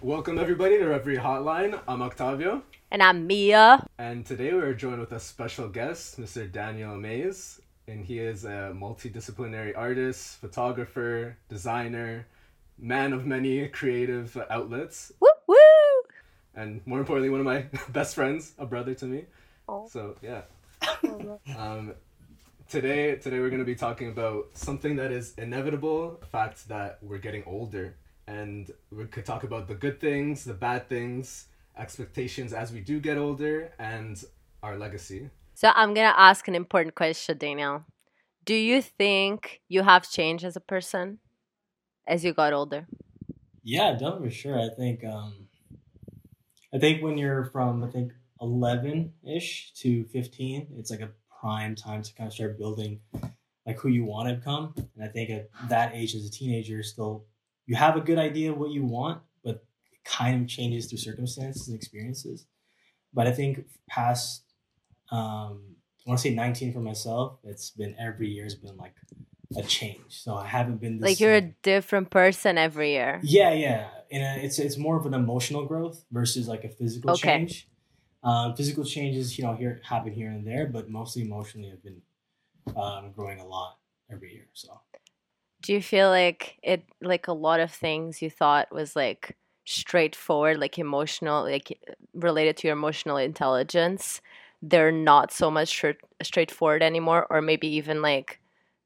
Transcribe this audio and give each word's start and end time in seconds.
Welcome 0.00 0.38
everybody 0.38 0.78
to 0.78 0.86
Reverie 0.86 1.16
Hotline. 1.16 1.80
I'm 1.88 2.02
Octavio, 2.02 2.62
And 2.90 3.02
I'm 3.02 3.26
Mia. 3.26 3.84
and 3.98 4.24
today 4.24 4.52
we 4.52 4.60
are 4.60 4.74
joined 4.74 5.00
with 5.00 5.12
a 5.12 5.18
special 5.20 5.68
guest, 5.68 6.20
Mr. 6.20 6.50
Daniel 6.50 6.96
Mays, 6.96 7.60
and 7.88 8.04
he 8.04 8.18
is 8.20 8.44
a 8.44 8.72
multidisciplinary 8.74 9.76
artist, 9.76 10.40
photographer, 10.40 11.36
designer, 11.48 12.26
man 12.78 13.12
of 13.12 13.26
many 13.26 13.66
creative 13.68 14.36
outlets, 14.50 15.12
Woo 15.20 15.28
woo! 15.48 15.56
and 16.54 16.80
more 16.86 17.00
importantly, 17.00 17.30
one 17.30 17.40
of 17.40 17.46
my 17.46 17.66
best 17.88 18.14
friends, 18.14 18.52
a 18.58 18.66
brother 18.66 18.94
to 18.94 19.04
me. 19.06 19.24
Oh. 19.68 19.88
So 19.90 20.14
yeah. 20.22 20.42
um, 21.58 21.92
today, 22.68 23.16
today 23.16 23.40
we're 23.40 23.50
gonna 23.50 23.64
be 23.64 23.74
talking 23.74 24.08
about 24.10 24.46
something 24.54 24.94
that 24.96 25.10
is 25.10 25.34
inevitable, 25.38 26.18
the 26.20 26.26
fact 26.26 26.68
that 26.68 26.98
we're 27.02 27.18
getting 27.18 27.42
older, 27.46 27.96
and 28.28 28.70
we 28.92 29.06
could 29.06 29.24
talk 29.24 29.42
about 29.42 29.66
the 29.68 29.74
good 29.74 30.00
things, 30.00 30.44
the 30.44 30.52
bad 30.54 30.88
things, 30.88 31.46
expectations 31.76 32.52
as 32.52 32.70
we 32.72 32.80
do 32.80 33.00
get 33.00 33.16
older, 33.16 33.72
and 33.78 34.22
our 34.62 34.76
legacy. 34.76 35.30
So 35.54 35.72
I'm 35.74 35.94
gonna 35.94 36.14
ask 36.16 36.46
an 36.46 36.54
important 36.54 36.94
question, 36.94 37.38
Daniel. 37.38 37.84
Do 38.44 38.54
you 38.54 38.82
think 38.82 39.62
you 39.68 39.82
have 39.82 40.10
changed 40.10 40.44
as 40.44 40.56
a 40.56 40.60
person 40.60 41.18
as 42.06 42.24
you 42.24 42.32
got 42.32 42.52
older? 42.52 42.86
Yeah, 43.62 43.92
definitely 43.92 44.30
sure. 44.30 44.58
I 44.58 44.68
think 44.74 45.04
um 45.04 45.48
I 46.72 46.78
think 46.78 47.02
when 47.02 47.16
you're 47.16 47.46
from 47.46 47.82
I 47.82 47.88
think 47.88 48.12
eleven 48.40 49.14
ish 49.26 49.72
to 49.76 50.04
fifteen, 50.04 50.68
it's 50.76 50.90
like 50.90 51.00
a 51.00 51.10
prime 51.40 51.74
time 51.74 52.02
to 52.02 52.14
kind 52.14 52.28
of 52.28 52.34
start 52.34 52.58
building 52.58 53.00
like 53.66 53.78
who 53.78 53.88
you 53.88 54.04
want 54.04 54.28
to 54.28 54.34
become. 54.34 54.74
And 54.76 55.04
I 55.04 55.08
think 55.08 55.30
at 55.30 55.48
that 55.68 55.94
age 55.94 56.14
as 56.14 56.26
a 56.26 56.30
teenager 56.30 56.82
still 56.82 57.24
you 57.68 57.76
have 57.76 57.96
a 57.96 58.00
good 58.00 58.18
idea 58.18 58.50
of 58.50 58.58
what 58.58 58.72
you 58.72 58.84
want, 58.84 59.22
but 59.44 59.64
it 59.92 60.02
kind 60.04 60.42
of 60.42 60.48
changes 60.48 60.86
through 60.86 60.98
circumstances 60.98 61.68
and 61.68 61.76
experiences. 61.76 62.46
But 63.14 63.28
I 63.28 63.32
think 63.32 63.66
past 63.88 64.42
um 65.12 65.76
I 66.06 66.10
want 66.10 66.20
to 66.20 66.22
say 66.22 66.34
19 66.34 66.72
for 66.72 66.80
myself, 66.80 67.38
it's 67.44 67.70
been 67.70 67.94
every 68.00 68.28
year 68.28 68.44
has 68.44 68.54
been 68.54 68.76
like 68.78 68.94
a 69.56 69.62
change. 69.62 70.00
So 70.08 70.34
I 70.34 70.46
haven't 70.46 70.80
been 70.80 70.98
Like 71.00 71.20
you're 71.20 71.34
a 71.34 71.52
different 71.62 72.10
person 72.10 72.58
every 72.58 72.92
year. 72.92 73.20
Yeah, 73.22 73.52
yeah, 73.52 73.88
and 74.10 74.22
uh, 74.24 74.44
it's 74.44 74.58
it's 74.58 74.78
more 74.78 74.96
of 74.98 75.06
an 75.06 75.14
emotional 75.14 75.66
growth 75.66 76.04
versus 76.10 76.48
like 76.48 76.64
a 76.64 76.70
physical 76.70 77.12
Okay. 77.12 77.38
change. 77.38 77.68
Um, 78.24 78.56
physical 78.56 78.84
changes, 78.84 79.38
you 79.38 79.44
know, 79.44 79.54
here 79.54 79.80
happen 79.84 80.12
here 80.12 80.30
and 80.30 80.46
there, 80.46 80.66
but 80.66 80.90
mostly 80.90 81.22
emotionally, 81.22 81.70
I've 81.72 81.84
been 81.84 82.02
um, 82.76 83.12
growing 83.12 83.38
a 83.40 83.46
lot 83.46 83.78
every 84.10 84.32
year. 84.32 84.48
So 84.54 84.80
Do 85.60 85.72
you 85.72 85.82
feel 85.82 86.08
like 86.08 86.58
it 86.62 86.84
like 87.00 87.26
a 87.28 87.32
lot 87.32 87.60
of 87.60 87.72
things 87.72 88.22
you 88.22 88.30
thought 88.30 88.72
was 88.72 88.94
like 88.94 89.36
straightforward, 89.66 90.58
like 90.58 90.78
emotional, 90.78 91.42
like 91.42 91.78
related 92.14 92.56
to 92.58 92.68
your 92.68 92.76
emotional 92.76 93.16
intelligence, 93.16 94.20
they're 94.62 94.92
not 94.92 95.32
so 95.32 95.50
much 95.50 95.68
straight 95.68 95.98
straightforward 96.22 96.82
anymore, 96.82 97.26
or 97.30 97.42
maybe 97.42 97.66
even 97.68 98.02
like 98.02 98.40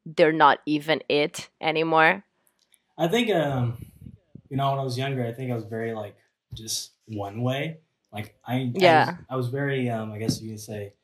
they're 0.06 0.32
not 0.32 0.60
even 0.66 1.02
it 1.08 1.50
anymore. 1.60 2.24
I 2.98 3.08
think, 3.08 3.30
um, 3.30 3.76
you 4.50 4.56
know, 4.56 4.70
when 4.70 4.78
I 4.80 4.84
was 4.84 4.98
younger, 4.98 5.26
I 5.26 5.32
think 5.32 5.50
I 5.50 5.54
was 5.54 5.64
very 5.64 5.92
like 5.94 6.16
just 6.54 6.92
one 7.06 7.42
way. 7.42 7.80
Like 8.12 8.38
I, 8.46 8.74
I 8.82 8.88
Yeah. 8.88 8.90
was, 8.90 9.18
I 9.28 9.36
was 9.36 9.48
very, 9.48 9.88
um, 9.90 10.12
I 10.12 10.18
guess 10.18 10.40
you 10.42 10.50
can 10.50 10.58
say, 10.58 10.94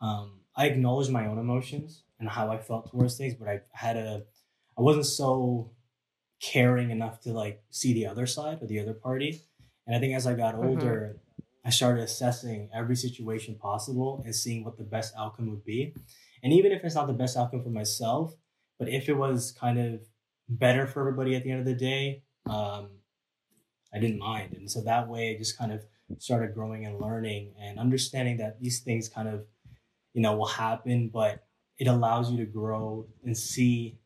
um, 0.00 0.40
I 0.56 0.66
acknowledged 0.66 1.10
my 1.10 1.26
own 1.26 1.38
emotions 1.38 2.04
and 2.20 2.28
how 2.28 2.50
I 2.50 2.58
felt 2.58 2.90
towards 2.90 3.16
things, 3.16 3.34
but 3.34 3.48
I 3.48 3.62
had 3.72 3.96
a, 3.96 4.26
I 4.78 4.82
wasn't 4.82 5.06
so 5.06 5.72
caring 6.40 6.90
enough 6.90 7.20
to 7.22 7.32
like 7.32 7.62
see 7.70 7.92
the 7.92 8.06
other 8.06 8.26
side 8.26 8.62
or 8.62 8.66
the 8.66 8.78
other 8.78 8.94
party. 8.94 9.42
And 9.86 9.96
I 9.96 9.98
think 9.98 10.14
as 10.14 10.26
I 10.26 10.34
got 10.34 10.54
Mhm. 10.54 10.64
older, 10.64 11.20
I 11.64 11.70
started 11.70 12.02
assessing 12.04 12.70
every 12.72 12.96
situation 12.96 13.56
possible 13.56 14.22
and 14.24 14.34
seeing 14.34 14.64
what 14.64 14.76
the 14.78 14.84
best 14.84 15.14
outcome 15.16 15.50
would 15.50 15.64
be. 15.64 15.94
And 16.42 16.52
even 16.52 16.72
if 16.72 16.84
it's 16.84 16.94
not 16.94 17.08
the 17.08 17.12
best 17.12 17.36
outcome 17.36 17.62
for 17.62 17.70
myself, 17.70 18.36
but 18.78 18.88
if 18.88 19.08
it 19.08 19.14
was 19.14 19.50
kind 19.50 19.78
of 19.78 20.08
better 20.48 20.86
for 20.86 21.00
everybody 21.00 21.34
at 21.34 21.42
the 21.42 21.50
end 21.50 21.60
of 21.60 21.66
the 21.66 21.74
day, 21.74 22.22
um, 22.46 22.90
I 23.92 23.98
didn't 23.98 24.18
mind. 24.18 24.54
And 24.54 24.70
so 24.70 24.80
that 24.82 25.08
way, 25.08 25.34
I 25.34 25.38
just 25.38 25.58
kind 25.58 25.72
of 25.72 25.84
started 26.18 26.54
growing 26.54 26.86
and 26.86 27.00
learning 27.00 27.54
and 27.58 27.78
understanding 27.78 28.36
that 28.38 28.60
these 28.60 28.80
things 28.80 29.08
kind 29.08 29.28
of, 29.28 29.46
you 30.14 30.22
know, 30.22 30.36
will 30.36 30.46
happen, 30.46 31.08
but 31.08 31.46
it 31.78 31.86
allows 31.86 32.30
you 32.30 32.38
to 32.38 32.46
grow 32.46 33.08
and 33.24 33.36
see, 33.36 33.98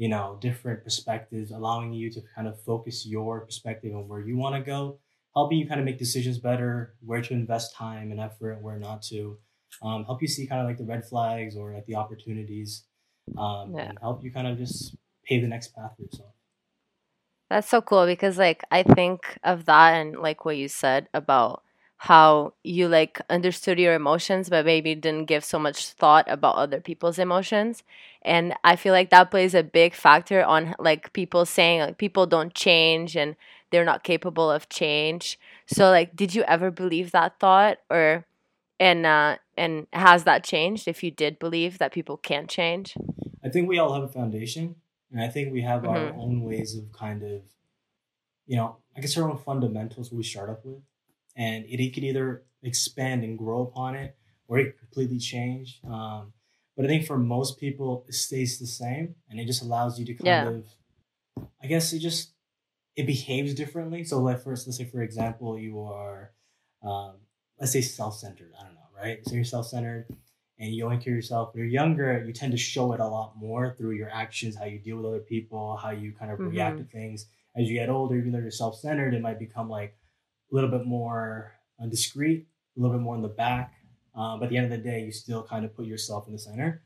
you 0.00 0.08
know, 0.08 0.38
different 0.40 0.84
perspectives, 0.84 1.50
allowing 1.52 1.92
you 1.92 2.10
to 2.12 2.22
kind 2.34 2.48
of 2.48 2.60
focus 2.62 3.06
your 3.06 3.42
perspective 3.46 3.94
on 3.94 4.08
where 4.08 4.20
you 4.20 4.36
want 4.36 4.54
to 4.56 4.62
go, 4.62 5.00
helping 5.34 5.58
you 5.58 5.68
kind 5.68 5.80
of 5.80 5.84
make 5.86 5.98
decisions 5.98 6.38
better, 6.40 6.96
where 7.00 7.22
to 7.22 7.34
invest 7.34 7.74
time 7.76 8.10
and 8.12 8.20
effort, 8.20 8.62
where 8.62 8.78
not 8.78 9.02
to, 9.02 9.38
um, 9.82 10.04
help 10.04 10.22
you 10.22 10.28
see 10.28 10.46
kind 10.46 10.60
of 10.62 10.66
like 10.68 10.78
the 10.78 10.84
red 10.94 11.04
flags 11.06 11.56
or 11.56 11.74
like 11.74 11.86
the 11.86 11.96
opportunities, 11.96 12.86
um, 13.36 13.74
Yeah. 13.74 13.92
and 13.92 13.98
help 14.00 14.24
you 14.24 14.32
kind 14.32 14.48
of 14.48 14.58
just 14.58 14.96
pave 15.24 15.42
the 15.42 15.48
next 15.48 15.74
path 15.74 15.92
for 15.96 16.02
yourself. 16.02 16.34
That's 17.48 17.68
so 17.68 17.82
cool 17.82 18.06
because 18.06 18.38
like 18.38 18.62
I 18.70 18.82
think 18.82 19.38
of 19.42 19.64
that 19.66 19.94
and 19.94 20.16
like 20.16 20.44
what 20.44 20.56
you 20.56 20.68
said 20.68 21.08
about 21.12 21.64
how 22.04 22.54
you 22.64 22.88
like 22.88 23.20
understood 23.28 23.78
your 23.78 23.94
emotions 23.94 24.48
but 24.48 24.64
maybe 24.64 24.94
didn't 24.94 25.26
give 25.26 25.44
so 25.44 25.58
much 25.58 25.88
thought 25.88 26.24
about 26.28 26.56
other 26.56 26.80
people's 26.80 27.18
emotions 27.18 27.82
and 28.22 28.54
I 28.64 28.76
feel 28.76 28.92
like 28.94 29.10
that 29.10 29.30
plays 29.30 29.54
a 29.54 29.62
big 29.62 29.94
factor 29.94 30.42
on 30.42 30.74
like 30.78 31.12
people 31.12 31.44
saying 31.44 31.80
like 31.80 31.98
people 31.98 32.26
don't 32.26 32.54
change 32.54 33.16
and 33.16 33.36
they're 33.70 33.84
not 33.84 34.02
capable 34.02 34.50
of 34.50 34.68
change. 34.68 35.38
So 35.66 35.90
like 35.90 36.16
did 36.16 36.34
you 36.34 36.42
ever 36.44 36.70
believe 36.70 37.12
that 37.12 37.38
thought 37.38 37.78
or 37.90 38.26
and 38.78 39.04
uh 39.06 39.36
and 39.56 39.86
has 39.92 40.24
that 40.24 40.42
changed 40.44 40.88
if 40.88 41.02
you 41.02 41.10
did 41.10 41.38
believe 41.38 41.78
that 41.78 41.92
people 41.92 42.16
can't 42.16 42.48
change? 42.48 42.96
I 43.44 43.48
think 43.48 43.68
we 43.68 43.78
all 43.78 43.94
have 43.94 44.02
a 44.02 44.08
foundation, 44.08 44.76
and 45.10 45.20
I 45.20 45.28
think 45.28 45.52
we 45.52 45.62
have 45.62 45.84
our 45.84 46.12
Mhm. 46.12 46.18
own 46.18 46.42
ways 46.44 46.76
of 46.76 46.92
kind 46.92 47.22
of, 47.22 47.42
you 48.46 48.56
know, 48.56 48.76
I 48.96 49.00
guess 49.00 49.16
our 49.16 49.30
own 49.30 49.38
fundamentals 49.38 50.12
we 50.12 50.22
start 50.22 50.50
up 50.50 50.64
with, 50.64 50.82
and 51.36 51.64
it, 51.66 51.80
it 51.80 51.94
could 51.94 52.04
either 52.04 52.44
expand 52.62 53.24
and 53.24 53.38
grow 53.38 53.62
upon 53.62 53.94
it, 53.94 54.16
or 54.48 54.58
it 54.58 54.78
completely 54.78 55.18
change. 55.18 55.80
Um, 55.88 56.32
but 56.76 56.84
I 56.84 56.88
think 56.88 57.06
for 57.06 57.18
most 57.18 57.58
people, 57.58 58.04
it 58.08 58.14
stays 58.14 58.58
the 58.58 58.66
same, 58.66 59.14
and 59.28 59.38
it 59.40 59.46
just 59.46 59.62
allows 59.62 59.98
you 59.98 60.04
to 60.06 60.14
kind 60.14 60.26
Yeah. 60.26 60.48
of, 60.48 60.66
I 61.62 61.66
guess 61.66 61.92
it 61.92 62.00
just 62.00 62.32
it 62.96 63.06
behaves 63.06 63.54
differently. 63.54 64.04
So, 64.04 64.18
like 64.18 64.42
first, 64.42 64.66
let's 64.66 64.76
say 64.76 64.84
for 64.84 65.02
example, 65.02 65.58
you 65.58 65.80
are, 65.80 66.32
um, 66.82 67.14
let's 67.58 67.72
say 67.72 67.80
self-centered. 67.80 68.52
I 68.58 68.64
don't 68.64 68.74
know, 68.74 68.80
right? 68.96 69.20
So 69.26 69.34
you're 69.34 69.44
self-centered 69.44 70.06
and 70.58 70.74
you 70.74 70.84
only 70.84 70.98
care 70.98 71.14
yourself. 71.14 71.54
When 71.54 71.60
you're 71.62 71.70
younger, 71.72 72.22
you 72.26 72.32
tend 72.32 72.52
to 72.52 72.58
show 72.58 72.92
it 72.92 73.00
a 73.00 73.06
lot 73.06 73.36
more 73.36 73.74
through 73.78 73.92
your 73.92 74.10
actions, 74.10 74.56
how 74.56 74.64
you 74.64 74.78
deal 74.78 74.96
with 74.96 75.06
other 75.06 75.20
people, 75.20 75.76
how 75.76 75.90
you 75.90 76.12
kind 76.12 76.30
of 76.30 76.40
react 76.40 76.78
to 76.78 76.84
things. 76.84 77.26
As 77.56 77.68
you 77.68 77.74
get 77.74 77.88
older, 77.88 78.16
even 78.16 78.32
though 78.32 78.38
you're 78.38 78.50
self-centered, 78.50 79.14
it 79.14 79.22
might 79.22 79.38
become 79.38 79.68
like 79.70 79.96
a 80.50 80.54
little 80.54 80.70
bit 80.70 80.86
more 80.86 81.52
uh, 81.82 81.86
discreet, 81.86 82.46
a 82.76 82.80
little 82.80 82.96
bit 82.96 83.02
more 83.02 83.14
in 83.16 83.22
the 83.22 83.28
back. 83.28 83.74
Um, 84.14 84.38
but 84.40 84.46
at 84.46 84.50
the 84.50 84.56
end 84.56 84.72
of 84.72 84.72
the 84.72 84.90
day, 84.90 85.04
you 85.04 85.12
still 85.12 85.42
kind 85.42 85.64
of 85.64 85.74
put 85.74 85.86
yourself 85.86 86.26
in 86.26 86.32
the 86.32 86.38
center. 86.38 86.82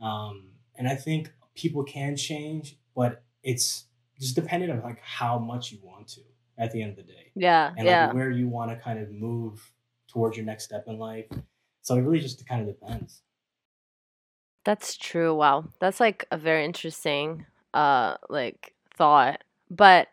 Um, 0.00 0.48
and 0.76 0.86
I 0.88 0.94
think 0.94 1.32
people 1.54 1.82
can 1.84 2.16
change, 2.16 2.76
but 2.94 3.22
it's 3.42 3.84
just 4.20 4.34
dependent 4.34 4.72
on 4.72 4.82
like 4.82 5.00
how 5.00 5.38
much 5.38 5.72
you 5.72 5.78
want 5.82 6.08
to 6.08 6.20
at 6.58 6.72
the 6.72 6.82
end 6.82 6.90
of 6.90 6.96
the 6.96 7.02
day 7.02 7.30
Yeah, 7.34 7.72
and 7.76 7.86
yeah. 7.86 8.12
where 8.12 8.30
you 8.30 8.48
want 8.48 8.70
to 8.70 8.76
kind 8.76 8.98
of 8.98 9.10
move 9.10 9.72
towards 10.08 10.36
your 10.36 10.46
next 10.46 10.64
step 10.64 10.84
in 10.86 10.98
life. 10.98 11.26
So 11.82 11.96
it 11.96 12.00
really 12.00 12.20
just 12.20 12.46
kind 12.46 12.60
of 12.60 12.66
depends. 12.66 13.22
That's 14.64 14.96
true. 14.96 15.34
Wow. 15.34 15.66
That's 15.80 16.00
like 16.00 16.26
a 16.30 16.36
very 16.38 16.64
interesting 16.64 17.46
uh 17.74 18.16
like 18.28 18.74
thought. 18.94 19.44
But 19.70 20.08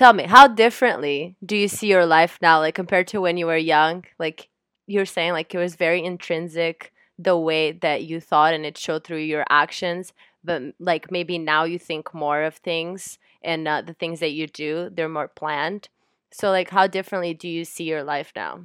tell 0.00 0.14
me, 0.14 0.24
how 0.24 0.48
differently 0.48 1.36
do 1.44 1.54
you 1.54 1.68
see 1.68 1.86
your 1.86 2.06
life 2.06 2.38
now 2.40 2.58
like 2.58 2.74
compared 2.74 3.06
to 3.06 3.20
when 3.20 3.36
you 3.36 3.44
were 3.44 3.56
young? 3.58 4.02
Like 4.18 4.48
you're 4.86 5.04
saying 5.04 5.32
like 5.32 5.54
it 5.54 5.58
was 5.58 5.74
very 5.76 6.02
intrinsic 6.02 6.90
the 7.18 7.36
way 7.36 7.72
that 7.72 8.04
you 8.04 8.18
thought 8.18 8.54
and 8.54 8.64
it 8.64 8.78
showed 8.78 9.04
through 9.04 9.18
your 9.18 9.44
actions, 9.50 10.14
but 10.42 10.62
like 10.78 11.10
maybe 11.10 11.36
now 11.36 11.64
you 11.64 11.78
think 11.78 12.14
more 12.14 12.44
of 12.44 12.54
things 12.54 13.18
and 13.44 13.68
uh, 13.68 13.82
the 13.82 13.92
things 13.92 14.20
that 14.20 14.32
you 14.32 14.46
do, 14.46 14.88
they're 14.90 15.06
more 15.06 15.28
planned. 15.28 15.90
So 16.32 16.50
like 16.50 16.70
how 16.70 16.86
differently 16.86 17.34
do 17.34 17.46
you 17.46 17.66
see 17.66 17.84
your 17.84 18.02
life 18.02 18.32
now? 18.34 18.64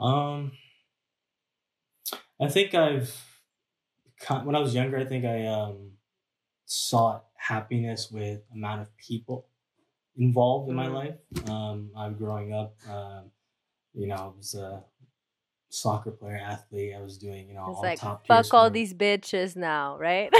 Um, 0.00 0.52
I 2.40 2.48
think 2.48 2.72
I've 2.72 3.14
when 4.42 4.56
I 4.56 4.60
was 4.60 4.74
younger, 4.74 4.96
I 4.96 5.04
think 5.04 5.26
I 5.26 5.44
um 5.44 5.90
sought 6.64 7.26
happiness 7.36 8.08
with 8.10 8.40
amount 8.54 8.80
of 8.80 8.96
people 8.96 9.48
involved 10.16 10.68
in 10.70 10.74
my 10.76 10.86
Mm. 10.88 10.94
life. 10.94 11.48
Um, 11.48 11.90
I'm 11.96 12.14
growing 12.14 12.52
up. 12.52 12.74
Um, 12.88 13.30
you 13.94 14.06
know, 14.06 14.14
I 14.16 14.26
was 14.36 14.54
a 14.54 14.84
soccer 15.68 16.10
player, 16.10 16.36
athlete. 16.36 16.94
I 16.94 17.00
was 17.00 17.16
doing 17.18 17.48
you 17.48 17.54
know 17.54 17.66
It's 17.68 17.76
all 17.78 17.82
like 17.82 17.98
top 17.98 18.26
fuck 18.26 18.52
all 18.52 18.68
these 18.70 18.92
bitches 18.94 19.56
now, 19.56 19.96
right? 19.98 20.30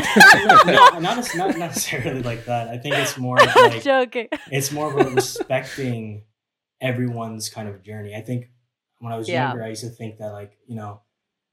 no, 0.47 0.63
no, 0.67 0.99
not, 1.01 1.35
not 1.37 1.57
necessarily 1.59 2.23
like 2.23 2.45
that. 2.47 2.69
I 2.69 2.77
think 2.79 2.97
it's 2.97 3.17
more 3.17 3.41
of 3.41 3.49
like 3.57 3.83
joking. 3.83 4.29
it's 4.51 4.71
more 4.73 4.89
of 4.89 5.07
a 5.07 5.11
respecting 5.11 6.25
everyone's 6.81 7.49
kind 7.49 7.69
of 7.69 7.83
journey. 7.83 8.15
I 8.15 8.21
think 8.21 8.51
when 8.99 9.13
I 9.13 9.17
was 9.17 9.29
Yeah. 9.29 9.49
younger, 9.49 9.65
I 9.65 9.69
used 9.69 9.85
to 9.85 9.91
think 9.91 10.19
that 10.19 10.33
like 10.33 10.59
you 10.67 10.77
know, 10.77 11.01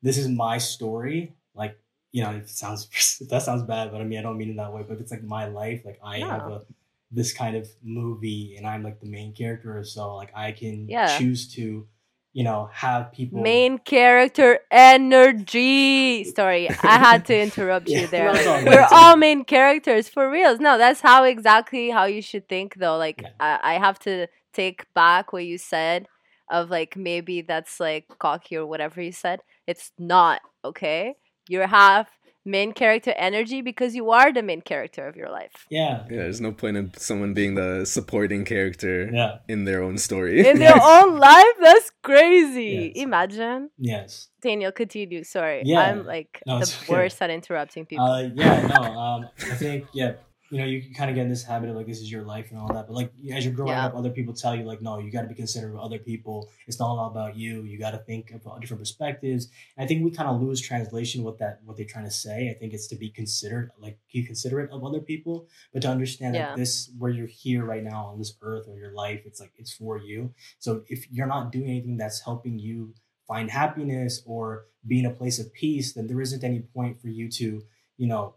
this 0.01 0.17
is 0.17 0.27
my 0.27 0.57
story. 0.57 1.35
Like 1.55 1.77
you 2.11 2.23
know, 2.23 2.31
it 2.31 2.49
sounds 2.49 2.87
that 3.29 3.43
sounds 3.43 3.63
bad, 3.63 3.91
but 3.91 4.01
I 4.01 4.03
mean 4.03 4.19
I 4.19 4.23
don't 4.23 4.37
mean 4.37 4.49
it 4.51 4.57
that 4.57 4.73
way. 4.73 4.83
But 4.85 4.95
if 4.95 5.01
it's 5.01 5.11
like 5.11 5.23
my 5.23 5.45
life, 5.45 5.83
like 5.85 5.99
I 6.03 6.19
have 6.19 6.47
a 6.47 6.61
this 7.11 7.33
kind 7.33 7.55
of 7.55 7.67
movie, 7.83 8.55
and 8.57 8.65
I'm 8.67 8.83
like 8.83 8.99
the 8.99 9.07
main 9.09 9.33
character, 9.33 9.83
so 9.83 10.15
like 10.15 10.31
I 10.35 10.51
can 10.51 10.87
Yeah. 10.87 11.17
choose 11.17 11.51
to, 11.55 11.87
you 12.33 12.43
know, 12.43 12.69
have 12.73 13.11
people 13.11 13.41
Main 13.41 13.79
character 13.79 14.59
energy. 14.71 16.23
Sorry, 16.35 16.69
I 16.69 16.97
had 16.99 17.25
to 17.25 17.39
interrupt 17.39 17.87
Yeah, 17.87 18.01
you 18.01 18.07
there. 18.07 18.29
all 18.29 18.63
we're 18.65 18.81
all 18.81 19.05
all 19.09 19.17
main 19.17 19.43
characters 19.43 20.07
for 20.09 20.29
reals. 20.29 20.59
No, 20.59 20.77
that's 20.77 21.01
how 21.01 21.23
exactly 21.23 21.89
how 21.89 22.05
you 22.05 22.21
should 22.21 22.47
think 22.47 22.75
though. 22.75 22.97
Like 22.97 23.21
Yeah. 23.23 23.29
I, 23.39 23.59
I 23.63 23.73
have 23.79 23.99
to 23.99 24.27
take 24.53 24.91
back 24.93 25.33
what 25.33 25.45
you 25.45 25.57
said 25.57 26.07
of 26.49 26.69
like 26.69 26.95
maybe 26.95 27.41
that's 27.41 27.79
like 27.79 28.05
cocky 28.19 28.57
or 28.57 28.65
whatever 28.65 29.01
you 29.01 29.11
said. 29.11 29.41
It's 29.67 29.91
not, 29.99 30.41
okay? 30.65 31.15
You're 31.47 31.67
half 31.67 32.09
main 32.45 32.71
character 32.73 33.13
energy 33.17 33.61
because 33.61 33.93
you 33.95 34.09
are 34.11 34.31
the 34.33 34.41
main 34.41 34.61
character 34.61 35.05
of 35.07 35.15
your 35.15 35.29
life. 35.29 35.65
Yeah, 35.69 36.03
Yeah, 36.09 36.17
there's 36.17 36.41
no 36.41 36.51
point 36.51 36.77
in 36.77 36.91
someone 36.97 37.33
being 37.33 37.55
the 37.55 37.85
supporting 37.85 38.45
character 38.45 39.09
yeah, 39.13 39.39
in 39.47 39.65
their 39.65 39.83
own 39.83 39.97
story. 39.97 40.47
In 40.47 40.57
their 40.59 40.77
own 40.81 41.19
life? 41.19 41.55
That's 41.61 41.91
crazy. 42.01 42.93
Yes. 42.95 43.03
Imagine. 43.03 43.69
yes. 43.77 44.29
Daniel, 44.41 44.71
continue. 44.71 45.23
Sorry. 45.23 45.63
Yeah. 45.65 45.81
I'm 45.81 46.05
like 46.05 46.41
No, 46.47 46.55
the 46.57 46.61
it's 46.63 46.81
okay. 46.83 46.93
worst 46.93 47.21
at 47.21 47.29
interrupting 47.29 47.85
people. 47.85 48.05
Uh, 48.05 48.21
yeah, 48.33 48.67
no. 48.67 48.81
Um, 48.83 49.29
I 49.51 49.55
think 49.55 49.85
yeah, 49.93 50.13
you 50.51 50.57
know, 50.57 50.65
you 50.65 50.93
kind 50.95 51.09
of 51.11 51.15
get 51.15 51.21
in 51.23 51.29
this 51.29 51.43
habit 51.43 51.69
of 51.69 51.75
like 51.75 51.85
this 51.85 51.99
is 51.99 52.11
your 52.11 52.23
life 52.23 52.49
and 52.49 52.59
all 52.59 52.67
that. 52.73 52.87
But 52.87 52.93
like 52.93 53.13
as 53.31 53.45
you're 53.45 53.53
growing 53.53 53.73
Yeah. 53.73 53.85
up, 53.85 53.95
other 53.95 54.09
people 54.09 54.33
tell 54.33 54.55
you 54.55 54.63
like, 54.63 54.81
no, 54.81 54.97
you 54.97 55.11
got 55.11 55.21
to 55.21 55.27
be 55.27 55.35
considerate 55.35 55.75
of 55.75 55.79
other 55.79 55.99
people. 55.99 56.49
It's 56.67 56.79
not 56.79 56.87
all 56.87 57.07
about 57.07 57.35
you. 57.37 57.63
You 57.63 57.77
got 57.77 57.91
to 57.91 57.99
think 57.99 58.31
about 58.31 58.59
different 58.59 58.81
perspectives. 58.81 59.49
And 59.77 59.83
I 59.85 59.87
think 59.87 60.03
we 60.03 60.09
kind 60.09 60.27
of 60.29 60.41
lose 60.41 60.59
translation 60.59 61.23
what 61.23 61.37
that 61.37 61.59
what 61.65 61.77
they're 61.77 61.85
trying 61.85 62.05
to 62.05 62.11
say. 62.11 62.49
I 62.49 62.55
think 62.55 62.73
it's 62.73 62.87
to 62.87 62.95
be 62.95 63.09
considered, 63.09 63.71
like 63.77 63.99
be 64.11 64.23
considerate 64.23 64.71
of 64.71 64.83
other 64.83 64.99
people, 65.01 65.47
but 65.71 65.83
to 65.83 65.87
understand 65.89 66.33
Yeah. 66.35 66.47
that 66.49 66.57
this 66.57 66.89
where 66.97 67.11
you're 67.11 67.27
here 67.27 67.63
right 67.63 67.83
now 67.83 68.05
on 68.07 68.17
this 68.17 68.33
earth 68.41 68.65
or 68.67 68.77
your 68.77 68.91
life, 68.93 69.21
it's 69.25 69.39
like 69.39 69.51
it's 69.57 69.71
for 69.73 69.97
you. 69.99 70.33
So 70.57 70.83
if 70.87 71.11
you're 71.11 71.27
not 71.27 71.51
doing 71.51 71.69
anything 71.69 71.97
that's 71.97 72.21
helping 72.21 72.57
you 72.57 72.95
find 73.27 73.51
happiness 73.51 74.23
or 74.25 74.65
be 74.87 74.97
in 74.99 75.05
a 75.05 75.11
place 75.11 75.37
of 75.37 75.53
peace, 75.53 75.93
then 75.93 76.07
there 76.07 76.19
isn't 76.21 76.43
any 76.43 76.61
point 76.61 76.99
for 76.99 77.09
you 77.09 77.29
to, 77.29 77.61
you 77.97 78.07
know, 78.07 78.33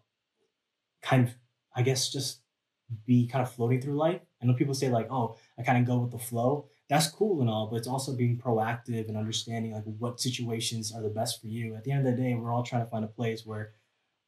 kind 1.01 1.29
of, 1.29 1.35
I 1.75 1.83
guess, 1.83 2.11
just 2.11 2.43
be 3.07 3.27
kind 3.27 3.43
of 3.43 3.53
floating 3.53 3.81
through 3.81 3.97
life. 3.97 4.23
I 4.43 4.47
know 4.47 4.55
people 4.55 4.75
say 4.75 4.91
like, 4.91 5.09
"Oh, 5.11 5.37
I 5.59 5.63
kind 5.63 5.79
of 5.79 5.87
go 5.87 5.99
with 5.99 6.11
the 6.13 6.19
flow." 6.19 6.69
That's 6.89 7.09
cool 7.11 7.41
and 7.41 7.49
all, 7.51 7.69
but 7.69 7.77
it's 7.77 7.89
also 7.89 8.15
being 8.17 8.39
proactive 8.39 9.09
and 9.09 9.17
understanding 9.17 9.73
like 9.73 9.85
what 9.85 10.21
situations 10.21 10.93
are 10.95 11.03
the 11.03 11.11
best 11.11 11.41
for 11.41 11.49
you. 11.49 11.75
At 11.77 11.85
the 11.85 11.93
end 11.93 12.07
of 12.07 12.17
the 12.17 12.23
day, 12.23 12.35
we're 12.35 12.53
all 12.53 12.63
trying 12.65 12.85
to 12.85 12.91
find 12.91 13.05
a 13.05 13.09
place 13.09 13.47
where 13.47 13.75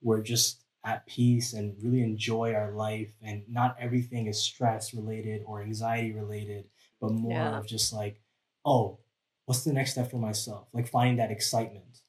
we're 0.02 0.22
just 0.22 0.64
at 0.84 1.06
peace 1.06 1.52
and 1.54 1.82
really 1.82 2.02
enjoy 2.02 2.54
our 2.54 2.72
life, 2.72 3.14
and 3.22 3.48
not 3.48 3.76
everything 3.80 4.26
is 4.28 4.42
stress 4.42 4.94
related 4.94 5.42
or 5.46 5.62
anxiety 5.62 6.12
related, 6.12 6.70
but 7.00 7.12
more 7.12 7.50
Yeah. 7.50 7.58
of 7.58 7.66
just 7.66 7.92
like, 7.92 8.22
"Oh, 8.64 9.00
what's 9.46 9.64
the 9.64 9.72
next 9.74 9.92
step 9.92 10.10
for 10.10 10.18
myself?" 10.18 10.68
Like 10.72 10.88
finding 10.88 11.16
that 11.18 11.32
excitement. 11.32 12.03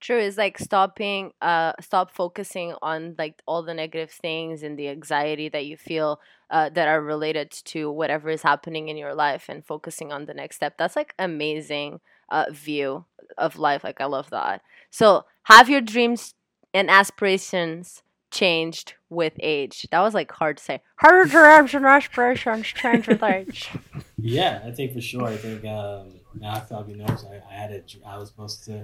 True, 0.00 0.18
it's 0.18 0.38
like 0.38 0.58
stopping, 0.58 1.32
uh, 1.42 1.74
stop 1.78 2.10
focusing 2.10 2.74
on 2.80 3.14
like 3.18 3.42
all 3.46 3.62
the 3.62 3.74
negative 3.74 4.10
things 4.10 4.62
and 4.62 4.78
the 4.78 4.88
anxiety 4.88 5.50
that 5.50 5.66
you 5.66 5.76
feel, 5.76 6.20
uh, 6.50 6.70
that 6.70 6.88
are 6.88 7.02
related 7.02 7.50
to 7.66 7.90
whatever 7.90 8.30
is 8.30 8.40
happening 8.40 8.88
in 8.88 8.96
your 8.96 9.14
life, 9.14 9.46
and 9.50 9.62
focusing 9.64 10.10
on 10.10 10.24
the 10.24 10.32
next 10.32 10.56
step. 10.56 10.78
That's 10.78 10.96
like 10.96 11.14
amazing, 11.18 12.00
uh, 12.30 12.46
view 12.50 13.04
of 13.36 13.58
life. 13.58 13.84
Like 13.84 14.00
I 14.00 14.06
love 14.06 14.30
that. 14.30 14.62
So, 14.90 15.26
have 15.44 15.68
your 15.68 15.82
dreams 15.82 16.34
and 16.72 16.88
aspirations 16.90 18.02
changed 18.30 18.94
with 19.08 19.32
age? 19.40 19.86
That 19.90 20.00
was 20.00 20.14
like 20.14 20.30
hard 20.30 20.58
to 20.58 20.62
say. 20.62 20.80
Have 20.96 21.12
your 21.12 21.26
dreams 21.26 21.74
and 21.74 21.84
aspirations 21.86 22.66
changed 22.66 23.08
with 23.08 23.22
age? 23.22 23.70
Yeah, 24.22 24.60
I 24.66 24.70
think 24.70 24.92
for 24.92 25.00
sure. 25.00 25.26
I 25.28 25.36
think 25.36 25.64
um, 25.64 26.20
now 26.38 26.52
I 26.52 26.60
thought 26.60 26.86
knows 26.88 27.24
I, 27.24 27.40
I 27.50 27.54
had 27.54 27.72
a 27.72 27.80
dr- 27.80 28.04
I 28.04 28.18
was 28.18 28.28
supposed 28.28 28.64
to 28.66 28.82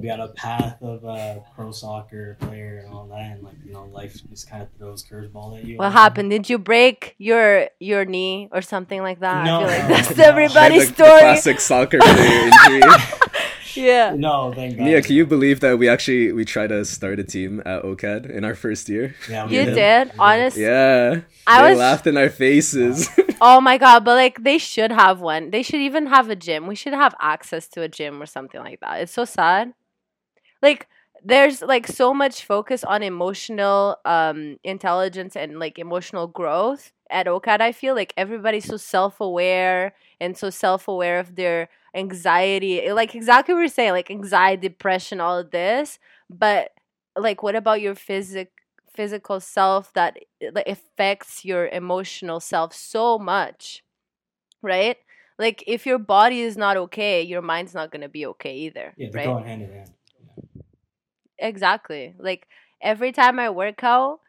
be 0.00 0.10
on 0.10 0.20
a 0.20 0.28
path 0.28 0.80
of 0.82 1.04
a 1.04 1.42
pro 1.54 1.70
soccer 1.72 2.36
player 2.40 2.78
and 2.78 2.94
all 2.94 3.06
that, 3.08 3.32
and 3.32 3.42
like 3.42 3.56
you 3.64 3.72
know, 3.72 3.84
life 3.84 4.16
just 4.30 4.48
kind 4.48 4.62
of 4.62 4.68
throws 4.78 5.04
curveball 5.04 5.58
at 5.58 5.64
you. 5.64 5.76
What 5.76 5.92
happened? 5.92 6.30
Did 6.30 6.48
you 6.48 6.58
break 6.58 7.14
your 7.18 7.68
your 7.78 8.04
knee 8.04 8.48
or 8.50 8.62
something 8.62 9.02
like 9.02 9.20
that? 9.20 9.44
No, 9.44 9.60
I 9.60 9.60
feel 9.60 9.68
like 9.68 9.82
no, 9.82 9.88
that's 9.96 10.16
no. 10.16 10.24
everybody's 10.24 10.90
the, 10.92 10.96
the 10.96 11.04
story. 11.04 11.20
classic 11.20 11.60
soccer 11.60 11.98
player 11.98 12.50
injury. 12.66 12.82
Yeah. 13.76 14.14
No, 14.16 14.52
thank 14.54 14.76
God. 14.76 14.84
Mia, 14.84 15.02
can 15.02 15.14
you 15.14 15.26
believe 15.26 15.60
that 15.60 15.78
we 15.78 15.88
actually 15.88 16.32
we 16.32 16.44
tried 16.44 16.68
to 16.68 16.84
start 16.84 17.18
a 17.18 17.24
team 17.24 17.60
at 17.64 17.82
OCAD 17.82 18.30
in 18.30 18.44
our 18.44 18.54
first 18.54 18.88
year? 18.88 19.14
Yeah, 19.28 19.48
You 19.48 19.64
did. 19.64 19.74
did, 19.74 20.08
We 20.08 20.14
honestly. 20.18 20.62
Yeah, 20.62 21.20
I 21.46 21.62
they 21.62 21.70
was 21.70 21.78
laughed 21.78 22.06
in 22.06 22.16
our 22.16 22.30
faces. 22.30 23.08
Oh 23.40 23.60
my 23.60 23.78
god, 23.78 24.04
but 24.04 24.16
like 24.16 24.42
they 24.42 24.58
should 24.58 24.90
have 24.90 25.20
one. 25.20 25.50
They 25.50 25.62
should 25.62 25.80
even 25.80 26.06
have 26.06 26.28
a 26.28 26.34
gym. 26.34 26.66
We 26.66 26.74
should 26.74 26.92
have 26.92 27.14
access 27.20 27.68
to 27.68 27.82
a 27.82 27.88
gym 27.88 28.20
or 28.20 28.26
something 28.26 28.60
like 28.60 28.80
that. 28.80 29.00
It's 29.00 29.12
so 29.12 29.24
sad. 29.24 29.74
Like 30.60 30.88
there's 31.24 31.62
like 31.62 31.86
so 31.86 32.12
much 32.14 32.44
focus 32.44 32.84
on 32.84 33.02
emotional 33.02 33.96
um 34.04 34.56
intelligence 34.64 35.36
and 35.36 35.58
like 35.58 35.78
emotional 35.78 36.26
growth 36.26 36.92
at 37.10 37.26
OCAD. 37.26 37.60
I 37.60 37.72
feel 37.72 37.94
like 37.94 38.12
everybody's 38.16 38.66
so 38.66 38.76
self-aware 38.76 39.94
and 40.20 40.36
so 40.36 40.50
self-aware 40.50 41.18
of 41.20 41.36
their 41.36 41.68
anxiety. 41.94 42.82
Eh, 42.82 42.92
like 42.92 43.14
exactly 43.14 43.54
what 43.54 43.60
we're 43.60 43.68
saying, 43.68 43.92
like 43.92 44.10
anxiety, 44.10 44.68
depression, 44.68 45.20
all 45.20 45.38
of 45.38 45.50
this. 45.50 45.98
But 46.30 46.70
like 47.16 47.42
what 47.42 47.56
about 47.56 47.80
your 47.80 47.94
physic 47.94 48.52
physical 48.94 49.40
self 49.40 49.92
that 49.94 50.16
eh, 50.42 50.50
like, 50.54 50.66
affects 50.68 51.44
your 51.44 51.68
emotional 51.68 52.40
self 52.40 52.74
so 52.74 53.18
much 53.18 53.82
right 54.62 54.96
like 55.38 55.62
if 55.66 55.86
your 55.86 55.98
body 55.98 56.40
is 56.40 56.56
not 56.56 56.76
okay 56.76 57.22
your 57.22 57.42
mind's 57.42 57.74
not 57.74 57.90
going 57.90 58.00
to 58.02 58.08
be 58.08 58.26
okay 58.26 58.54
either 58.56 58.94
Yeah, 58.96 59.08
they're 59.12 59.20
right 59.20 59.26
going 59.26 59.44
hand 59.44 59.62
in 59.62 59.70
hand. 59.72 59.90
Yeah. 61.38 61.48
exactly 61.48 62.14
like 62.18 62.46
every 62.82 63.12
time 63.12 63.38
i 63.38 63.48
work 63.50 63.82
out 63.84 64.20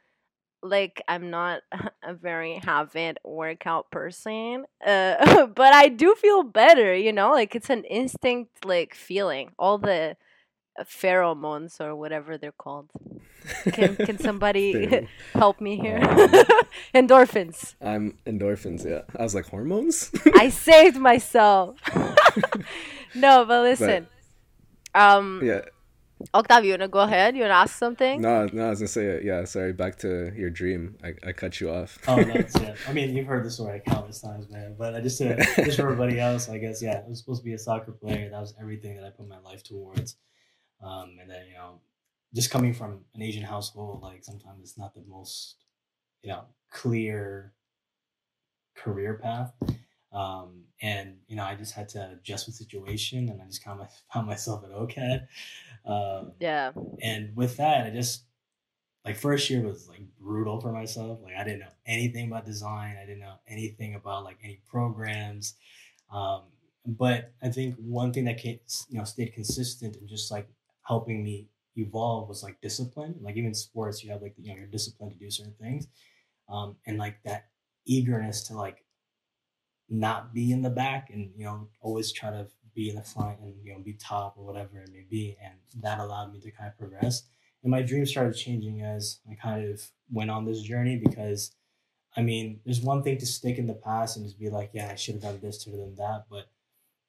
like 0.62 1.02
i'm 1.08 1.30
not 1.30 1.62
a 2.04 2.14
very 2.14 2.56
habit 2.64 3.18
workout 3.24 3.90
person 3.92 4.66
uh, 4.86 5.46
but 5.56 5.74
i 5.74 5.88
do 5.88 6.16
feel 6.16 6.44
better 6.44 6.96
you 6.96 7.14
know 7.14 7.32
like 7.32 7.56
it's 7.56 7.70
an 7.70 7.84
instinct 7.86 8.66
like 8.66 8.94
feeling 8.94 9.52
all 9.58 9.78
the 9.78 10.16
pheromones 10.84 11.82
or 11.82 11.94
whatever 11.94 12.38
they're 12.38 12.54
called. 12.54 12.90
Can 13.74 13.98
can 13.98 14.18
somebody 14.28 15.08
help 15.34 15.60
me 15.60 15.78
here? 15.78 16.00
Um, 16.02 16.30
endorphins. 16.96 17.76
I'm 17.82 18.18
endorphins. 18.26 18.90
Yeah, 18.90 19.02
I 19.18 19.24
was 19.24 19.36
like 19.36 19.48
hormones. 19.50 20.10
i 20.36 20.48
saved 20.48 20.96
myself. 20.98 21.78
No 23.14 23.44
but 23.44 23.64
listen 23.64 24.08
um 24.96 25.42
yeah, 25.44 25.62
octavio 26.34 26.68
you 26.68 26.74
wanna 26.74 26.88
go 26.88 27.00
ahead 27.00 27.36
you 27.36 27.42
wanna 27.42 27.54
ask 27.54 27.78
something 27.78 28.22
no, 28.22 28.48
no. 28.52 28.68
I 28.68 28.70
was 28.70 28.80
gonna 28.80 28.88
say 28.88 29.20
yeah. 29.24 29.46
Sorry, 29.46 29.74
back 29.74 29.98
to 30.00 30.32
your 30.36 30.50
dream. 30.50 30.98
I, 31.04 31.14
I 31.28 31.32
cut 31.32 31.60
you 31.60 31.70
off. 31.70 32.00
Oh, 32.08 32.16
no, 32.16 32.34
it's, 32.34 32.60
yeah. 32.60 32.76
I 32.88 32.94
mean, 32.94 33.16
you've 33.16 33.28
heard 33.28 33.46
the 33.46 33.52
story 33.52 33.82
countless 33.86 34.22
times, 34.22 34.50
man. 34.50 34.76
But 34.78 34.96
I 34.96 35.02
just, 35.02 35.18
to, 35.20 35.36
just 35.64 35.78
for 35.78 35.84
everybody 35.84 36.20
else, 36.20 36.50
I 36.50 36.58
guess, 36.58 36.82
yeah, 36.82 37.02
I 37.06 37.10
was 37.10 37.20
supposed 37.20 37.42
to 37.42 37.46
be 37.46 37.54
a 37.54 37.58
soccer 37.58 37.92
player. 37.92 38.30
That 38.30 38.40
was 38.40 38.54
everything 38.60 38.96
that 38.96 39.06
I 39.06 39.10
put 39.10 39.28
my 39.28 39.40
life 39.40 39.64
towards. 39.64 40.18
Um, 40.84 41.18
and 41.22 41.30
then, 41.30 41.48
you 41.48 41.56
know, 41.56 41.82
just 42.34 42.52
coming 42.52 42.74
from 42.74 43.02
an 43.16 43.22
Asian 43.22 43.44
household, 43.44 44.02
like 44.02 44.24
sometimes 44.24 44.62
it's 44.62 44.78
not 44.78 44.94
the 44.94 45.04
most, 45.08 45.56
you 46.22 46.30
know, 46.30 46.46
clear 46.72 47.54
career 48.76 49.20
path. 49.22 49.54
Um, 50.12 50.64
and 50.82 51.18
you 51.28 51.36
know, 51.36 51.44
I 51.44 51.56
just 51.56 51.74
had 51.76 51.90
to 51.90 52.12
adjust 52.14 52.48
with 52.48 52.58
the 52.58 52.64
situation, 52.64 53.30
and 53.30 53.42
I 53.42 53.46
just 53.46 53.64
kind 53.64 53.82
of 53.82 53.88
found 54.14 54.28
myself 54.28 54.64
at 54.64 54.72
OCAD. 54.72 55.28
Um, 55.86 56.34
yeah 56.40 56.72
and 57.02 57.36
with 57.36 57.58
that, 57.58 57.88
I 57.88 57.90
just 57.90 58.26
like 59.06 59.16
first 59.16 59.50
year 59.50 59.62
was 59.62 59.88
like 59.88 60.02
brutal 60.20 60.60
for 60.60 60.72
myself. 60.72 61.20
Like 61.24 61.36
I 61.36 61.44
didn't 61.44 61.60
know 61.60 61.74
anything 61.86 62.28
about 62.28 62.46
design. 62.46 62.98
I 62.98 63.06
didn't 63.06 63.22
know 63.22 63.36
anything 63.48 63.96
about 63.96 64.24
like 64.24 64.38
any 64.44 64.62
programs. 64.68 65.56
Um, 66.12 66.44
but 66.86 67.34
I 67.42 67.50
think 67.50 67.76
one 67.78 68.12
thing 68.14 68.26
that 68.26 68.38
came, 68.38 68.60
you 68.90 68.98
know 68.98 69.04
stayed 69.04 69.34
consistent 69.34 69.96
and 69.96 70.08
just 70.08 70.32
like 70.32 70.50
helping 70.88 71.24
me 71.24 71.50
evolve 71.76 72.28
was 72.28 72.44
like 72.44 72.60
discipline. 72.62 73.16
Like 73.22 73.38
even 73.38 73.54
sports, 73.54 74.04
you 74.04 74.12
have 74.12 74.22
like 74.22 74.36
you 74.38 74.52
know 74.52 74.58
your 74.58 74.68
discipline 74.68 75.12
to 75.12 75.16
do 75.16 75.30
certain 75.30 75.56
things, 75.60 75.88
um, 76.50 76.76
and 76.86 76.98
like 76.98 77.22
that 77.24 77.48
eagerness 77.86 78.44
to 78.44 78.56
like 78.56 78.84
not 79.90 80.34
be 80.34 80.52
in 80.52 80.62
the 80.62 80.70
back 80.70 81.10
and 81.10 81.32
you 81.36 81.46
know 81.46 81.68
always 81.82 82.12
try 82.12 82.30
to 82.30 82.48
be 82.80 82.90
in 82.90 82.96
the 82.96 83.04
front 83.04 83.40
and 83.42 83.54
you 83.64 83.74
know 83.74 83.80
be 83.80 83.94
top 83.94 84.36
or 84.38 84.46
whatever 84.46 84.80
it 84.80 84.90
may 84.92 85.06
be 85.10 85.38
and 85.44 85.56
that 85.84 86.00
allowed 86.00 86.32
me 86.34 86.40
to 86.40 86.52
kind 86.52 86.70
of 86.72 86.78
progress 86.78 87.24
and 87.64 87.72
my 87.72 87.82
dreams 87.82 88.10
started 88.10 88.36
changing 88.46 88.82
as 88.82 89.20
i 89.30 89.36
kind 89.36 89.62
of 89.70 89.82
went 90.12 90.32
on 90.32 90.46
this 90.46 90.62
journey 90.62 90.96
because 91.08 91.42
I 92.18 92.22
mean, 92.22 92.60
there's 92.66 92.82
one 92.82 93.04
thing 93.04 93.18
to 93.20 93.26
stick 93.26 93.58
in 93.58 93.68
the 93.68 93.74
past 93.74 94.18
and 94.18 94.26
just 94.26 94.40
be 94.40 94.50
like, 94.50 94.72
yeah, 94.74 94.90
I 94.92 94.96
should 94.96 95.16
have 95.16 95.24
done 95.24 95.40
this, 95.42 95.64
have 95.66 95.74
done 95.74 95.96
that. 95.98 96.26
But, 96.30 96.50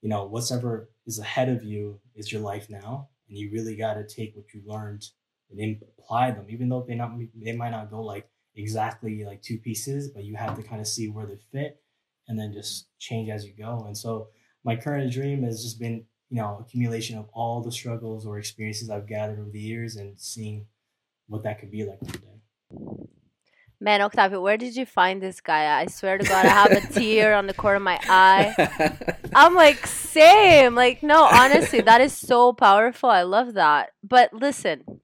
you 0.02 0.08
know, 0.08 0.24
whatever 0.26 0.90
is 1.06 1.18
ahead 1.18 1.48
of 1.48 1.64
you 1.64 2.00
is 2.14 2.30
your 2.30 2.42
life 2.42 2.68
now. 2.68 3.08
And 3.28 3.38
you 3.38 3.50
really 3.50 3.76
got 3.76 3.94
to 3.94 4.06
take 4.06 4.36
what 4.36 4.52
you 4.52 4.62
learned 4.64 5.04
and 5.50 5.82
apply 5.98 6.32
them, 6.32 6.46
even 6.48 6.68
though 6.68 6.84
they 6.86 6.94
not 6.94 7.12
they 7.34 7.52
might 7.52 7.70
not 7.70 7.90
go 7.90 8.02
like 8.02 8.28
exactly 8.54 9.24
like 9.24 9.42
two 9.42 9.58
pieces, 9.58 10.08
but 10.08 10.24
you 10.24 10.36
have 10.36 10.56
to 10.56 10.62
kind 10.62 10.80
of 10.80 10.86
see 10.86 11.08
where 11.08 11.26
they 11.26 11.38
fit 11.50 11.82
and 12.28 12.38
then 12.38 12.52
just 12.52 12.86
change 12.98 13.30
as 13.30 13.44
you 13.44 13.52
go. 13.58 13.84
And 13.86 13.96
so 13.96 14.28
my 14.64 14.76
current 14.76 15.12
dream 15.12 15.42
has 15.42 15.62
just 15.62 15.78
been, 15.78 16.04
you 16.28 16.36
know, 16.36 16.58
accumulation 16.60 17.18
of 17.18 17.28
all 17.32 17.62
the 17.62 17.72
struggles 17.72 18.26
or 18.26 18.38
experiences 18.38 18.90
I've 18.90 19.06
gathered 19.06 19.40
over 19.40 19.50
the 19.50 19.60
years 19.60 19.96
and 19.96 20.20
seeing 20.20 20.66
what 21.28 21.42
that 21.44 21.60
could 21.60 21.70
be 21.70 21.84
like 21.84 22.02
one 22.02 22.12
day. 22.12 23.06
Man, 23.82 24.02
Octavio, 24.02 24.42
where 24.42 24.58
did 24.58 24.76
you 24.76 24.84
find 24.84 25.22
this 25.22 25.40
guy? 25.40 25.80
I 25.80 25.86
swear 25.86 26.18
to 26.18 26.24
God, 26.24 26.44
I 26.44 26.48
have 26.50 26.72
a 26.72 26.80
tear 26.92 27.34
on 27.34 27.46
the 27.46 27.54
corner 27.54 27.76
of 27.76 27.82
my 27.82 27.98
eye. 28.02 28.94
I'm 29.34 29.54
like, 29.54 29.86
same. 29.86 30.74
Like, 30.74 31.02
no, 31.02 31.24
honestly, 31.24 31.80
that 31.80 32.02
is 32.02 32.12
so 32.12 32.52
powerful. 32.52 33.08
I 33.08 33.22
love 33.22 33.54
that. 33.54 33.92
But 34.04 34.34
listen, 34.34 35.00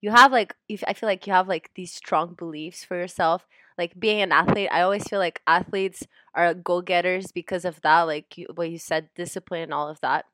you 0.00 0.10
have 0.10 0.32
like, 0.32 0.56
if 0.68 0.82
I 0.88 0.94
feel 0.94 1.08
like 1.08 1.24
you 1.28 1.32
have 1.32 1.46
like 1.46 1.70
these 1.76 1.92
strong 1.92 2.34
beliefs 2.34 2.82
for 2.82 2.96
yourself. 2.96 3.46
Like 3.78 3.98
being 3.98 4.20
an 4.20 4.32
athlete, 4.32 4.68
I 4.70 4.82
always 4.82 5.04
feel 5.04 5.18
like 5.18 5.40
athletes 5.46 6.04
are 6.34 6.54
go 6.54 6.80
getters 6.80 7.32
because 7.32 7.64
of 7.64 7.80
that. 7.82 8.02
Like 8.02 8.38
you, 8.38 8.46
what 8.54 8.70
you 8.70 8.78
said, 8.78 9.08
discipline 9.14 9.62
and 9.62 9.74
all 9.74 9.88
of 9.88 10.00
that. 10.00 10.26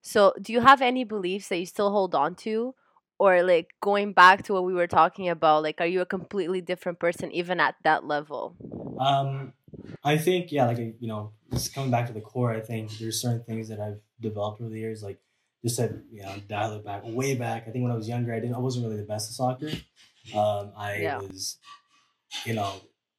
So, 0.00 0.34
do 0.40 0.52
you 0.52 0.60
have 0.60 0.82
any 0.82 1.04
beliefs 1.04 1.48
that 1.48 1.58
you 1.58 1.66
still 1.66 1.90
hold 1.90 2.14
on 2.14 2.34
to? 2.46 2.74
or 3.22 3.44
like 3.44 3.68
going 3.80 4.12
back 4.12 4.42
to 4.42 4.52
what 4.52 4.64
we 4.64 4.74
were 4.74 4.88
talking 4.88 5.28
about 5.28 5.62
like 5.62 5.80
are 5.80 5.86
you 5.86 6.00
a 6.00 6.06
completely 6.06 6.60
different 6.60 6.98
person 6.98 7.30
even 7.30 7.60
at 7.60 7.76
that 7.84 8.04
level 8.04 8.56
um 8.98 9.52
i 10.02 10.18
think 10.18 10.50
yeah 10.50 10.66
like 10.66 10.78
you 10.78 11.06
know 11.06 11.30
just 11.52 11.72
coming 11.72 11.90
back 11.90 12.06
to 12.08 12.12
the 12.12 12.20
core 12.20 12.50
i 12.50 12.58
think 12.58 12.90
there's 12.98 13.20
certain 13.20 13.44
things 13.44 13.68
that 13.68 13.78
i've 13.78 14.00
developed 14.20 14.60
over 14.60 14.70
the 14.70 14.80
years 14.80 15.04
like 15.04 15.20
just 15.64 15.76
to 15.76 16.00
you 16.10 16.22
know 16.22 16.34
dial 16.48 16.72
it 16.72 16.84
back 16.84 17.02
way 17.04 17.36
back 17.36 17.68
i 17.68 17.70
think 17.70 17.84
when 17.84 17.92
i 17.92 17.96
was 17.96 18.08
younger 18.08 18.34
i 18.34 18.40
didn't 18.40 18.56
i 18.56 18.58
wasn't 18.58 18.84
really 18.84 18.96
the 18.96 19.04
best 19.04 19.30
at 19.30 19.34
soccer 19.34 19.70
um 20.34 20.72
i 20.76 20.96
yeah. 20.96 21.18
was 21.18 21.58
you 22.44 22.54
know 22.54 22.72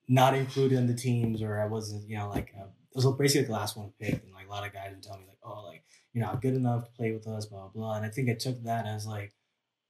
not 0.07 0.35
included 0.35 0.77
in 0.77 0.87
the 0.87 0.93
teams 0.93 1.41
or 1.41 1.59
i 1.59 1.65
wasn't 1.65 2.07
you 2.09 2.17
know 2.17 2.29
like 2.29 2.53
uh, 2.59 2.65
I 2.65 2.95
was 2.95 3.07
basically 3.17 3.47
the 3.47 3.53
last 3.53 3.75
one 3.75 3.91
picked 3.99 4.23
and 4.23 4.33
like 4.33 4.47
a 4.47 4.49
lot 4.51 4.67
of 4.67 4.73
guys 4.73 4.91
would 4.91 5.01
tell 5.01 5.17
me 5.17 5.25
like 5.27 5.39
oh 5.43 5.63
like 5.65 5.83
you're 6.13 6.25
not 6.25 6.41
good 6.41 6.53
enough 6.53 6.85
to 6.85 6.91
play 6.91 7.11
with 7.11 7.27
us 7.27 7.45
blah 7.45 7.69
blah, 7.69 7.69
blah. 7.73 7.95
and 7.95 8.05
i 8.05 8.09
think 8.09 8.29
i 8.29 8.33
took 8.33 8.61
that 8.63 8.85
as 8.85 9.07
like 9.07 9.33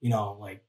you 0.04 0.10
know, 0.10 0.36
like, 0.38 0.62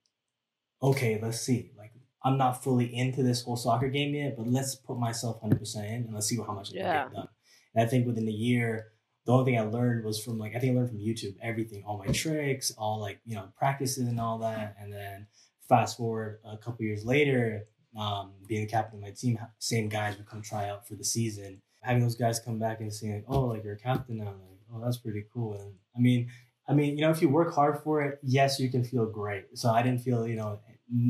okay, 0.82 1.20
let's 1.22 1.42
see. 1.42 1.74
Like, 1.78 1.92
I'm 2.24 2.38
not 2.38 2.64
fully 2.64 2.96
into 2.96 3.22
this 3.22 3.42
whole 3.42 3.58
soccer 3.58 3.90
game 3.90 4.16
yet, 4.16 4.38
but 4.38 4.48
let's 4.48 4.76
put 4.76 4.98
myself 4.98 5.42
100% 5.42 5.76
in 5.76 6.06
and 6.06 6.14
let's 6.14 6.28
see 6.28 6.38
how 6.38 6.54
much 6.54 6.70
I 6.72 6.78
yeah. 6.78 6.84
can 7.04 7.12
get 7.12 7.16
done. 7.18 7.28
And 7.76 7.86
I 7.86 7.90
think 7.90 8.08
within 8.08 8.30
a 8.30 8.32
year, 8.32 8.94
the 9.26 9.34
only 9.34 9.44
thing 9.44 9.60
I 9.60 9.64
learned 9.64 10.06
was 10.06 10.24
from 10.24 10.40
like, 10.40 10.56
I 10.56 10.60
think 10.60 10.72
I 10.72 10.76
learned 10.78 10.92
from 10.92 11.00
YouTube 11.00 11.36
everything, 11.44 11.84
all 11.86 11.98
my 11.98 12.14
tricks, 12.14 12.72
all 12.78 13.02
like, 13.02 13.20
you 13.26 13.36
know, 13.36 13.50
practices 13.58 14.08
and 14.08 14.22
all 14.22 14.40
that. 14.40 14.78
And 14.80 14.94
then 14.94 15.28
fast 15.68 15.98
forward 15.98 16.40
a 16.46 16.58
couple 16.58 16.86
years 16.86 17.04
later, 17.04 17.66
um, 17.98 18.32
being 18.48 18.62
the 18.62 18.72
captain 18.72 19.00
of 19.00 19.04
my 19.04 19.12
team, 19.12 19.40
same 19.60 19.90
guys 19.90 20.18
would 20.18 20.28
come 20.28 20.42
try 20.42 20.70
out 20.70 20.88
for 20.88 20.96
the 20.96 21.04
season. 21.04 21.62
Having 21.82 22.04
those 22.04 22.16
guys 22.16 22.40
come 22.40 22.60
back 22.60 22.82
and 22.82 22.92
saying, 22.92 23.14
like, 23.14 23.26
oh, 23.28 23.46
like 23.46 23.64
you're 23.64 23.74
a 23.74 23.80
captain 23.80 24.18
now. 24.18 24.26
Like, 24.26 24.60
oh, 24.74 24.82
that's 24.84 24.98
pretty 24.98 25.26
cool. 25.34 25.54
And 25.54 25.74
I 25.96 26.00
mean, 26.00 26.30
I 26.68 26.74
mean, 26.74 26.98
you 26.98 27.02
know, 27.02 27.12
if 27.12 27.22
you 27.22 27.30
work 27.30 27.54
hard 27.54 27.80
for 27.84 28.02
it, 28.02 28.20
yes, 28.24 28.60
you 28.60 28.70
can 28.70 28.84
feel 28.84 29.06
great. 29.06 29.46
So 29.54 29.70
I 29.70 29.84
didn't 29.84 30.02
feel, 30.02 30.28
you 30.28 30.36
know, 30.36 30.60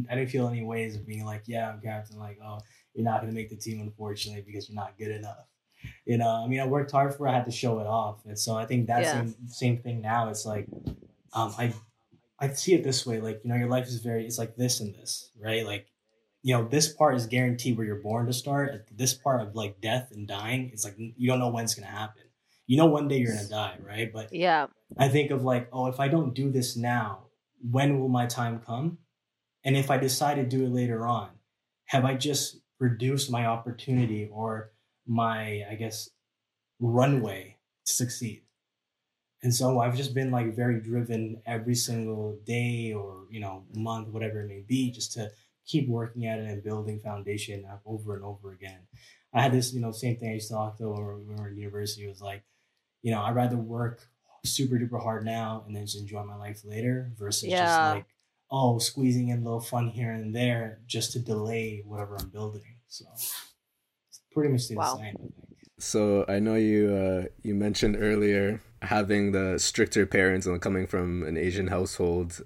I 0.09 0.15
didn't 0.15 0.29
feel 0.29 0.47
any 0.47 0.63
ways 0.63 0.95
of 0.95 1.07
being 1.07 1.25
like, 1.25 1.43
yeah, 1.47 1.69
I'm 1.69 1.81
captain, 1.81 2.19
like, 2.19 2.39
oh, 2.43 2.59
you're 2.93 3.05
not 3.05 3.21
going 3.21 3.31
to 3.31 3.35
make 3.35 3.49
the 3.49 3.55
team, 3.55 3.81
unfortunately, 3.81 4.43
because 4.45 4.69
you're 4.69 4.75
not 4.75 4.97
good 4.97 5.11
enough. 5.11 5.47
You 6.05 6.17
know, 6.17 6.29
I 6.29 6.47
mean, 6.47 6.59
I 6.59 6.65
worked 6.65 6.91
hard 6.91 7.15
for 7.15 7.27
it. 7.27 7.31
I 7.31 7.35
had 7.35 7.45
to 7.45 7.51
show 7.51 7.79
it 7.79 7.87
off. 7.87 8.25
And 8.25 8.37
so 8.37 8.55
I 8.55 8.65
think 8.65 8.87
that 8.87 9.03
yeah. 9.03 9.11
same, 9.13 9.35
same 9.47 9.77
thing 9.77 10.01
now. 10.01 10.29
It's 10.29 10.45
like, 10.45 10.67
um, 11.33 11.53
I, 11.57 11.73
I 12.39 12.49
see 12.49 12.73
it 12.73 12.83
this 12.83 13.05
way. 13.05 13.21
Like, 13.21 13.41
you 13.43 13.49
know, 13.49 13.55
your 13.55 13.69
life 13.69 13.87
is 13.87 14.01
very, 14.01 14.25
it's 14.25 14.37
like 14.37 14.55
this 14.55 14.79
and 14.79 14.93
this, 14.95 15.29
right? 15.39 15.65
Like, 15.65 15.87
you 16.45 16.53
know, 16.53 16.67
this 16.67 16.93
part 16.93 17.15
is 17.15 17.25
guaranteed 17.25 17.75
where 17.75 17.87
you're 17.87 18.01
born 18.01 18.27
to 18.27 18.33
start. 18.33 18.87
This 18.95 19.13
part 19.13 19.41
of 19.41 19.55
like 19.55 19.81
death 19.81 20.11
and 20.11 20.27
dying, 20.27 20.69
it's 20.71 20.83
like, 20.83 20.95
you 20.97 21.27
don't 21.27 21.39
know 21.39 21.49
when 21.49 21.63
it's 21.63 21.75
going 21.75 21.87
to 21.87 21.91
happen 21.91 22.21
you 22.67 22.77
know 22.77 22.85
one 22.85 23.07
day 23.07 23.17
you're 23.17 23.33
gonna 23.33 23.47
die, 23.47 23.77
right? 23.85 24.11
But 24.11 24.33
yeah, 24.33 24.67
I 24.97 25.07
think 25.07 25.31
of 25.31 25.43
like, 25.43 25.69
oh, 25.71 25.87
if 25.87 25.99
I 25.99 26.07
don't 26.07 26.33
do 26.33 26.51
this 26.51 26.75
now, 26.75 27.25
when 27.69 27.99
will 27.99 28.09
my 28.09 28.25
time 28.25 28.61
come? 28.65 28.99
And 29.63 29.75
if 29.75 29.89
I 29.89 29.97
decide 29.97 30.35
to 30.35 30.45
do 30.45 30.65
it 30.65 30.71
later 30.71 31.05
on, 31.05 31.29
have 31.85 32.05
I 32.05 32.15
just 32.15 32.59
reduced 32.79 33.31
my 33.31 33.45
opportunity 33.45 34.29
or 34.31 34.71
my, 35.07 35.63
I 35.69 35.75
guess, 35.75 36.09
runway 36.79 37.57
to 37.85 37.93
succeed? 37.93 38.43
And 39.41 39.53
so 39.53 39.79
I've 39.79 39.95
just 39.95 40.13
been 40.13 40.31
like 40.31 40.55
very 40.55 40.79
driven 40.81 41.41
every 41.45 41.75
single 41.75 42.39
day 42.45 42.93
or, 42.93 43.25
you 43.29 43.39
know, 43.39 43.63
month, 43.75 44.07
whatever 44.09 44.41
it 44.41 44.47
may 44.47 44.63
be, 44.67 44.91
just 44.91 45.13
to 45.13 45.31
keep 45.65 45.87
working 45.87 46.25
at 46.25 46.39
it 46.39 46.49
and 46.49 46.63
building 46.63 46.99
foundation 46.99 47.65
over 47.85 48.15
and 48.15 48.23
over 48.23 48.51
again. 48.51 48.79
I 49.33 49.41
had 49.41 49.51
this, 49.51 49.73
you 49.73 49.81
know, 49.81 49.91
same 49.91 50.17
thing 50.17 50.29
I 50.29 50.33
used 50.35 50.47
to 50.47 50.53
talk 50.53 50.77
to 50.77 50.89
when 50.89 51.27
we 51.27 51.35
were 51.35 51.49
in 51.49 51.57
university. 51.57 52.05
It 52.05 52.09
was 52.09 52.21
like, 52.21 52.43
you 53.01 53.11
know, 53.11 53.21
I'd 53.21 53.35
rather 53.35 53.57
work 53.57 54.01
super 54.45 54.75
duper 54.75 55.01
hard 55.01 55.25
now 55.25 55.63
and 55.65 55.75
then 55.75 55.85
just 55.85 55.97
enjoy 55.97 56.23
my 56.23 56.35
life 56.35 56.61
later 56.63 57.11
versus 57.17 57.49
yeah. 57.49 57.65
just 57.65 57.95
like, 57.95 58.05
oh, 58.51 58.77
squeezing 58.77 59.29
in 59.29 59.39
a 59.39 59.43
little 59.43 59.59
fun 59.59 59.89
here 59.89 60.11
and 60.11 60.35
there 60.35 60.79
just 60.85 61.11
to 61.13 61.19
delay 61.19 61.83
whatever 61.85 62.15
I'm 62.19 62.29
building. 62.29 62.77
So 62.87 63.05
it's 63.13 64.21
pretty 64.31 64.51
much 64.51 64.61
the 64.61 64.67
same. 64.67 64.77
wow. 64.77 64.97
same. 64.97 65.33
So 65.77 66.25
I 66.29 66.39
know 66.39 66.55
you 66.55 66.93
uh, 66.93 67.27
you 67.41 67.53
mentioned 67.53 67.97
earlier 67.99 68.61
having 68.81 69.31
the 69.33 69.59
stricter 69.59 70.05
parents 70.05 70.45
and 70.45 70.61
coming 70.61 70.87
from 70.87 71.23
an 71.23 71.37
Asian 71.37 71.67
household. 71.67 72.41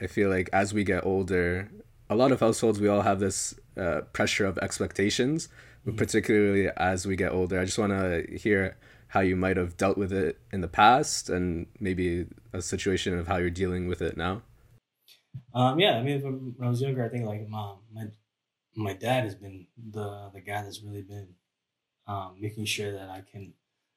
I 0.00 0.06
feel 0.06 0.30
like 0.30 0.48
as 0.52 0.72
we 0.72 0.82
get 0.84 1.04
older, 1.04 1.70
a 2.10 2.16
lot 2.16 2.32
of 2.32 2.40
households 2.40 2.80
we 2.80 2.88
all 2.88 3.02
have 3.02 3.20
this 3.20 3.54
uh, 3.78 4.02
pressure 4.12 4.44
of 4.44 4.58
expectations, 4.58 5.48
mm-hmm. 5.86 5.96
particularly 5.96 6.68
as 6.76 7.06
we 7.06 7.16
get 7.16 7.32
older. 7.32 7.58
I 7.58 7.64
just 7.64 7.78
want 7.78 7.92
to 7.92 8.26
hear 8.36 8.76
how 9.10 9.20
you 9.20 9.36
might 9.36 9.56
have 9.56 9.76
dealt 9.76 9.96
with 9.96 10.12
it 10.12 10.38
in 10.52 10.60
the 10.60 10.68
past 10.68 11.30
and 11.30 11.66
maybe 11.80 12.26
a 12.52 12.60
situation 12.60 13.18
of 13.18 13.26
how 13.26 13.36
you're 13.38 13.50
dealing 13.50 13.88
with 13.88 14.02
it 14.02 14.16
now? 14.16 14.42
Um, 15.54 15.80
yeah, 15.80 15.96
I 15.96 16.02
mean, 16.02 16.20
when 16.20 16.66
I 16.66 16.68
was 16.68 16.80
younger, 16.80 17.04
I 17.04 17.08
think 17.08 17.24
like 17.24 17.48
mom, 17.48 17.78
my 17.92 18.06
my 18.76 18.92
dad 18.92 19.24
has 19.24 19.34
been 19.34 19.66
the 19.76 20.30
the 20.32 20.40
guy 20.40 20.62
that's 20.62 20.82
really 20.82 21.02
been 21.02 21.28
um, 22.06 22.36
making 22.40 22.64
sure 22.66 22.92
that 22.92 23.08
I 23.08 23.22
can, 23.30 23.52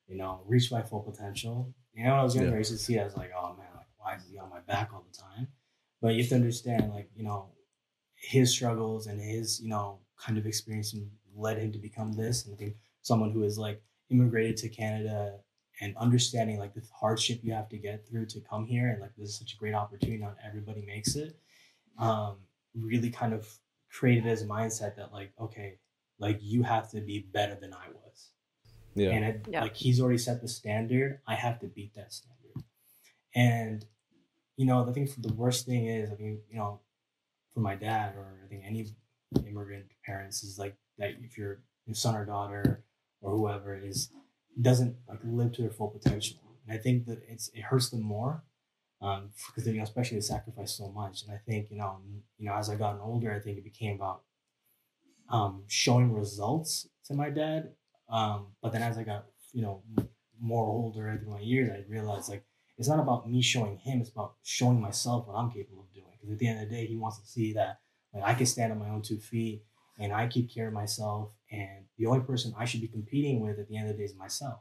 you 0.08 0.18
know, 0.18 0.42
reach 0.46 0.72
my 0.72 0.82
full 0.82 1.02
potential. 1.02 1.74
You 1.94 2.06
know, 2.06 2.12
when 2.12 2.20
I 2.20 2.24
was 2.24 2.36
younger, 2.36 2.50
yeah. 2.50 2.56
I 2.56 2.60
used 2.60 2.72
to 2.72 2.78
see 2.78 2.96
it 2.96 3.02
as 3.02 3.16
like, 3.16 3.32
oh 3.36 3.56
man, 3.56 3.68
like 3.76 3.88
why 3.98 4.16
is 4.16 4.24
he 4.30 4.38
on 4.38 4.50
my 4.50 4.62
back 4.62 4.92
all 4.94 5.06
the 5.12 5.18
time? 5.18 5.48
But 6.02 6.16
you 6.16 6.24
have 6.24 6.30
to 6.30 6.36
understand, 6.36 6.92
like, 6.92 7.10
you 7.16 7.24
know, 7.24 7.50
his 8.24 8.52
struggles 8.52 9.08
and 9.08 9.20
his, 9.20 9.60
you 9.62 9.70
know, 9.70 10.00
kind 10.18 10.38
of 10.38 10.46
experience 10.46 10.96
led 11.36 11.58
him 11.58 11.72
to 11.74 11.78
become 11.78 12.14
this. 12.14 12.46
And 12.46 12.54
I 12.54 12.58
think 12.58 12.76
someone 13.02 13.32
who 13.32 13.44
is 13.44 13.58
like 13.58 13.84
immigrated 14.10 14.56
to 14.58 14.70
Canada 14.70 15.40
and 15.82 15.96
understanding 15.98 16.58
like 16.58 16.74
the 16.74 16.82
hardship 16.98 17.40
you 17.44 17.52
have 17.52 17.68
to 17.70 17.78
get 17.78 18.08
through 18.08 18.26
to 18.28 18.40
come 18.40 18.66
here 18.66 18.90
and 18.90 19.02
like 19.02 19.12
this 19.18 19.30
is 19.30 19.38
such 19.38 19.54
a 19.54 19.58
great 19.58 19.74
opportunity 19.74 20.22
not 20.22 20.36
everybody 20.46 20.84
makes 20.86 21.16
it 21.16 21.36
um, 21.98 22.38
really 22.76 23.10
kind 23.10 23.34
of 23.34 23.48
created 23.92 24.26
as 24.26 24.42
a 24.44 24.46
mindset 24.46 24.96
that 24.96 25.12
like 25.12 25.32
okay 25.40 25.80
like 26.20 26.38
you 26.42 26.64
have 26.64 26.90
to 26.92 27.02
be 27.02 27.28
better 27.34 27.58
than 27.60 27.74
i 27.74 27.88
was 27.90 28.30
yeah 28.96 29.10
and 29.10 29.26
it, 29.26 29.46
yeah. 29.50 29.62
like 29.62 29.76
he's 29.76 30.00
already 30.00 30.18
set 30.18 30.42
the 30.42 30.48
standard 30.48 31.20
i 31.28 31.36
have 31.36 31.60
to 31.60 31.68
beat 31.68 31.94
that 31.96 32.14
standard 32.14 32.64
and 33.36 33.86
you 34.58 34.66
know 34.66 34.86
the 34.86 34.94
thing 34.94 35.08
for 35.08 35.22
the 35.22 35.34
worst 35.34 35.66
thing 35.66 35.88
is 35.88 36.12
i 36.12 36.16
mean 36.16 36.40
you 36.50 36.58
know 36.58 36.80
for 37.54 37.60
my 37.60 37.76
dad 37.76 38.16
or 38.16 38.40
i 38.44 38.48
think 38.48 38.64
any 38.66 38.88
immigrant 39.48 39.86
parents 40.06 40.44
is 40.44 40.58
like 40.58 40.76
that 40.98 41.12
if 41.22 41.38
you're 41.38 41.60
your 41.86 41.96
son 41.96 42.16
or 42.16 42.26
daughter 42.26 42.84
or 43.22 43.36
whoever 43.36 43.76
is 43.76 44.10
doesn't 44.62 44.96
like 45.08 45.20
live 45.24 45.52
to 45.54 45.62
their 45.62 45.72
full 45.72 45.90
potential. 45.90 46.38
And 46.68 46.78
I 46.78 46.82
think 46.82 47.06
that 47.08 47.22
it's 47.28 47.50
it 47.54 47.62
hurts 47.62 47.90
them 47.90 48.02
more 48.02 48.44
um, 49.02 49.32
because 49.48 49.68
you 49.68 49.78
know 49.78 49.84
especially 49.84 50.18
they 50.18 50.22
sacrifice 50.22 50.78
so 50.78 50.90
much. 50.90 51.24
And 51.24 51.32
I 51.32 51.40
think 51.46 51.68
you 51.72 51.78
know 51.78 51.98
you 52.38 52.48
know 52.48 52.56
as 52.56 52.70
I 52.70 52.76
gotten 52.76 53.02
older, 53.02 53.34
I 53.34 53.40
think 53.40 53.58
it 53.58 53.64
became 53.64 53.96
about 53.96 54.22
um, 55.30 55.64
showing 55.68 56.14
results 56.14 56.88
to 57.06 57.14
my 57.14 57.30
dad. 57.30 57.72
Um, 58.10 58.48
but 58.62 58.72
then 58.72 58.84
as 58.84 58.98
I 58.98 59.04
got 59.04 59.26
you 59.52 59.64
know 59.64 59.84
more 60.40 60.68
older 60.68 61.20
through 61.22 61.34
my 61.34 61.40
years, 61.40 61.72
I 61.72 61.92
realized 61.92 62.30
like 62.30 62.46
it's 62.78 62.88
not 62.88 63.00
about 63.00 63.30
me 63.30 63.42
showing 63.42 63.78
him; 63.78 64.02
it's 64.02 64.10
about 64.10 64.36
showing 64.44 64.82
myself 64.82 65.28
what 65.28 65.36
I'm 65.36 65.52
capable 65.52 65.82
of 65.82 65.94
doing. 65.94 66.08
Because 66.20 66.34
at 66.34 66.40
the 66.40 66.48
end 66.48 66.64
of 66.64 66.70
the 66.70 66.76
day, 66.76 66.86
he 66.86 66.96
wants 66.96 67.20
to 67.20 67.28
see 67.28 67.54
that 67.54 67.80
like 68.14 68.24
I 68.24 68.34
can 68.34 68.46
stand 68.46 68.72
on 68.72 68.80
my 68.80 68.90
own 68.90 69.02
two 69.02 69.18
feet 69.18 69.64
and 70.00 70.12
I 70.12 70.28
keep 70.28 70.54
care 70.54 70.68
of 70.68 70.74
myself. 70.74 71.32
And 71.52 71.86
the 71.98 72.08
only 72.08 72.22
person 72.22 72.54
I 72.58 72.66
should 72.66 72.82
be 72.82 72.88
competing 72.88 73.42
with 73.42 73.60
at 73.60 73.68
the 73.68 73.78
end 73.78 73.90
of 73.90 73.96
the 73.96 74.00
day 74.00 74.06
is 74.06 74.16
myself. 74.16 74.60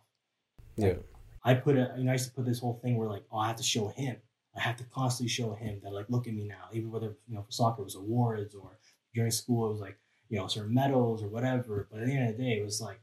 Like, 0.76 0.94
yeah. 0.96 1.02
I 1.44 1.54
put 1.54 1.76
a, 1.76 1.94
you 1.96 2.04
know, 2.04 2.10
I 2.10 2.14
used 2.14 2.28
to 2.28 2.34
put 2.34 2.44
this 2.44 2.60
whole 2.60 2.80
thing 2.82 2.96
where 2.96 3.08
like, 3.08 3.24
oh, 3.32 3.38
I 3.38 3.48
have 3.48 3.56
to 3.56 3.62
show 3.62 3.88
him. 3.88 4.16
I 4.56 4.60
have 4.60 4.76
to 4.76 4.84
constantly 4.84 5.30
show 5.30 5.54
him 5.54 5.80
that 5.82 5.92
like, 5.92 6.06
look 6.10 6.26
at 6.26 6.34
me 6.34 6.46
now. 6.46 6.68
Even 6.72 6.90
whether 6.90 7.16
you 7.26 7.34
know 7.34 7.42
for 7.42 7.52
soccer 7.52 7.80
it 7.80 7.84
was 7.84 7.94
awards 7.94 8.54
or 8.54 8.78
during 9.14 9.30
school 9.30 9.66
it 9.66 9.72
was 9.72 9.80
like, 9.80 9.98
you 10.28 10.38
know, 10.38 10.46
certain 10.46 10.74
medals 10.74 11.22
or 11.22 11.28
whatever. 11.28 11.88
But 11.90 12.00
at 12.00 12.06
the 12.06 12.12
end 12.12 12.30
of 12.30 12.36
the 12.36 12.42
day, 12.42 12.58
it 12.58 12.64
was 12.64 12.80
like, 12.80 13.00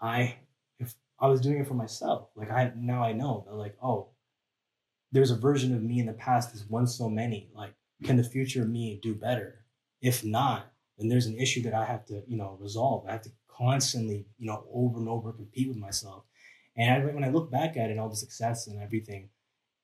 I, 0.00 0.36
if 0.78 0.94
I 1.22 1.28
was 1.28 1.40
doing 1.40 1.58
it 1.58 1.68
for 1.68 1.74
myself, 1.74 2.28
like 2.34 2.50
I, 2.50 2.72
now 2.76 3.04
I 3.04 3.12
know 3.12 3.44
that 3.46 3.54
like, 3.54 3.76
oh, 3.80 4.08
there's 5.12 5.30
a 5.30 5.36
version 5.36 5.72
of 5.74 5.82
me 5.82 6.00
in 6.00 6.06
the 6.06 6.12
past 6.12 6.52
that's 6.52 6.68
won 6.68 6.86
so 6.86 7.08
many. 7.08 7.48
Like, 7.54 7.74
can 8.02 8.16
the 8.16 8.24
future 8.24 8.64
me 8.64 8.98
do 9.00 9.14
better? 9.14 9.64
If 10.00 10.24
not, 10.24 10.72
then 10.98 11.08
there's 11.08 11.26
an 11.26 11.38
issue 11.38 11.62
that 11.62 11.74
I 11.74 11.84
have 11.84 12.04
to, 12.06 12.22
you 12.26 12.36
know, 12.36 12.58
resolve. 12.60 13.06
I 13.06 13.12
have 13.12 13.22
to 13.22 13.30
constantly, 13.48 14.26
you 14.38 14.46
know, 14.48 14.64
over 14.72 14.98
and 14.98 15.08
over 15.08 15.32
compete 15.32 15.68
with 15.68 15.76
myself. 15.76 16.24
And 16.76 16.90
I, 16.92 17.14
when 17.14 17.24
I 17.24 17.28
look 17.28 17.52
back 17.52 17.76
at 17.76 17.90
it, 17.90 17.98
all 17.98 18.08
the 18.08 18.16
success 18.16 18.66
and 18.66 18.82
everything, 18.82 19.28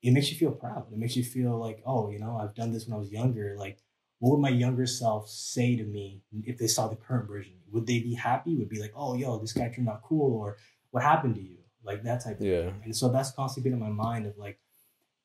it 0.02 0.12
makes 0.12 0.32
you 0.32 0.38
feel 0.38 0.50
proud. 0.52 0.86
It 0.92 0.98
makes 0.98 1.16
you 1.16 1.22
feel 1.22 1.56
like, 1.56 1.82
oh, 1.86 2.10
you 2.10 2.18
know, 2.18 2.36
I've 2.36 2.54
done 2.54 2.72
this 2.72 2.86
when 2.86 2.96
I 2.96 2.98
was 2.98 3.12
younger. 3.12 3.54
Like, 3.56 3.78
what 4.18 4.32
would 4.32 4.40
my 4.40 4.48
younger 4.48 4.86
self 4.86 5.28
say 5.28 5.76
to 5.76 5.84
me 5.84 6.22
if 6.44 6.58
they 6.58 6.66
saw 6.66 6.88
the 6.88 6.96
current 6.96 7.28
version? 7.28 7.54
Would 7.70 7.86
they 7.86 8.00
be 8.00 8.14
happy? 8.14 8.56
Would 8.56 8.68
be 8.68 8.80
like, 8.80 8.92
oh, 8.96 9.14
yo, 9.14 9.38
this 9.38 9.52
guy 9.52 9.68
turned 9.68 9.88
out 9.88 10.02
cool, 10.02 10.40
or 10.40 10.56
what 10.90 11.02
happened 11.02 11.34
to 11.36 11.42
you? 11.42 11.58
Like 11.84 12.02
that 12.04 12.24
type 12.24 12.40
of 12.40 12.46
yeah. 12.46 12.62
thing. 12.62 12.80
And 12.84 12.96
so 12.96 13.08
that's 13.08 13.30
constantly 13.30 13.70
been 13.70 13.80
in 13.80 13.84
my 13.84 14.04
mind 14.04 14.26
of 14.26 14.36
like, 14.36 14.58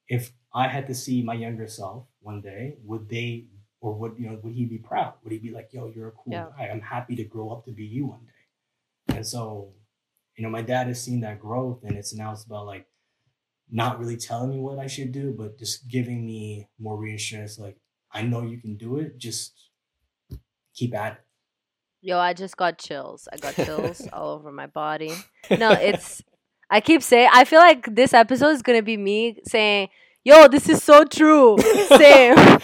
if 0.08 0.32
I 0.53 0.67
had 0.67 0.88
to 0.88 0.96
see 0.96 1.22
my 1.24 1.34
younger 1.34 1.67
self 1.67 2.05
one 2.22 2.41
day, 2.41 2.77
would 2.84 3.10
they 3.10 3.48
or 3.82 3.93
would 3.96 4.13
you 4.17 4.29
know 4.29 4.39
would 4.43 4.53
he 4.53 4.65
be 4.65 4.77
proud? 4.77 5.13
Would 5.24 5.34
he 5.34 5.39
be 5.39 5.51
like, 5.51 5.70
yo, 5.72 5.91
you're 5.93 6.10
a 6.10 6.12
cool 6.12 6.34
yeah. 6.34 6.48
guy. 6.58 6.67
I'm 6.67 6.82
happy 6.82 7.15
to 7.17 7.24
grow 7.24 7.50
up 7.50 7.65
to 7.65 7.72
be 7.72 7.86
you 7.86 8.08
one 8.08 8.25
day. 8.25 9.15
And 9.15 9.27
so, 9.27 9.74
you 10.38 10.43
know, 10.43 10.50
my 10.50 10.62
dad 10.62 10.88
has 10.88 11.01
seen 11.01 11.22
that 11.22 11.39
growth 11.39 11.84
and 11.84 11.98
it's 11.98 12.13
now 12.13 12.32
it's 12.32 12.46
about 12.46 12.65
like 12.65 12.88
not 13.72 14.00
really 14.00 14.17
telling 14.17 14.51
me 14.51 14.60
what 14.60 14.79
I 14.79 14.88
should 14.88 15.12
do, 15.12 15.34
but 15.38 15.58
just 15.58 15.88
giving 15.88 16.25
me 16.25 16.70
more 16.79 16.98
reassurance, 16.98 17.58
like, 17.58 17.77
I 18.12 18.22
know 18.22 18.43
you 18.43 18.60
can 18.60 18.77
do 18.77 19.00
it, 19.00 19.17
just 19.17 19.70
keep 20.75 20.93
at 20.96 21.13
it. 21.13 21.20
Yo, 22.05 22.19
I 22.19 22.33
just 22.33 22.57
got 22.57 22.77
chills. 22.77 23.29
I 23.31 23.38
got 23.38 23.55
chills 23.55 24.05
all 24.13 24.33
over 24.33 24.51
my 24.51 24.67
body. 24.67 25.13
No, 25.50 25.72
it's 25.72 26.22
I 26.69 26.81
keep 26.81 27.01
saying 27.01 27.29
I 27.31 27.45
feel 27.45 27.62
like 27.62 27.95
this 27.95 28.13
episode 28.13 28.50
is 28.50 28.62
gonna 28.62 28.81
be 28.81 28.98
me 28.98 29.39
saying, 29.48 29.88
Yo, 30.25 30.50
this 30.50 30.67
is 30.67 30.83
so 30.83 31.05
true. 31.05 31.57
Same. 31.98 32.36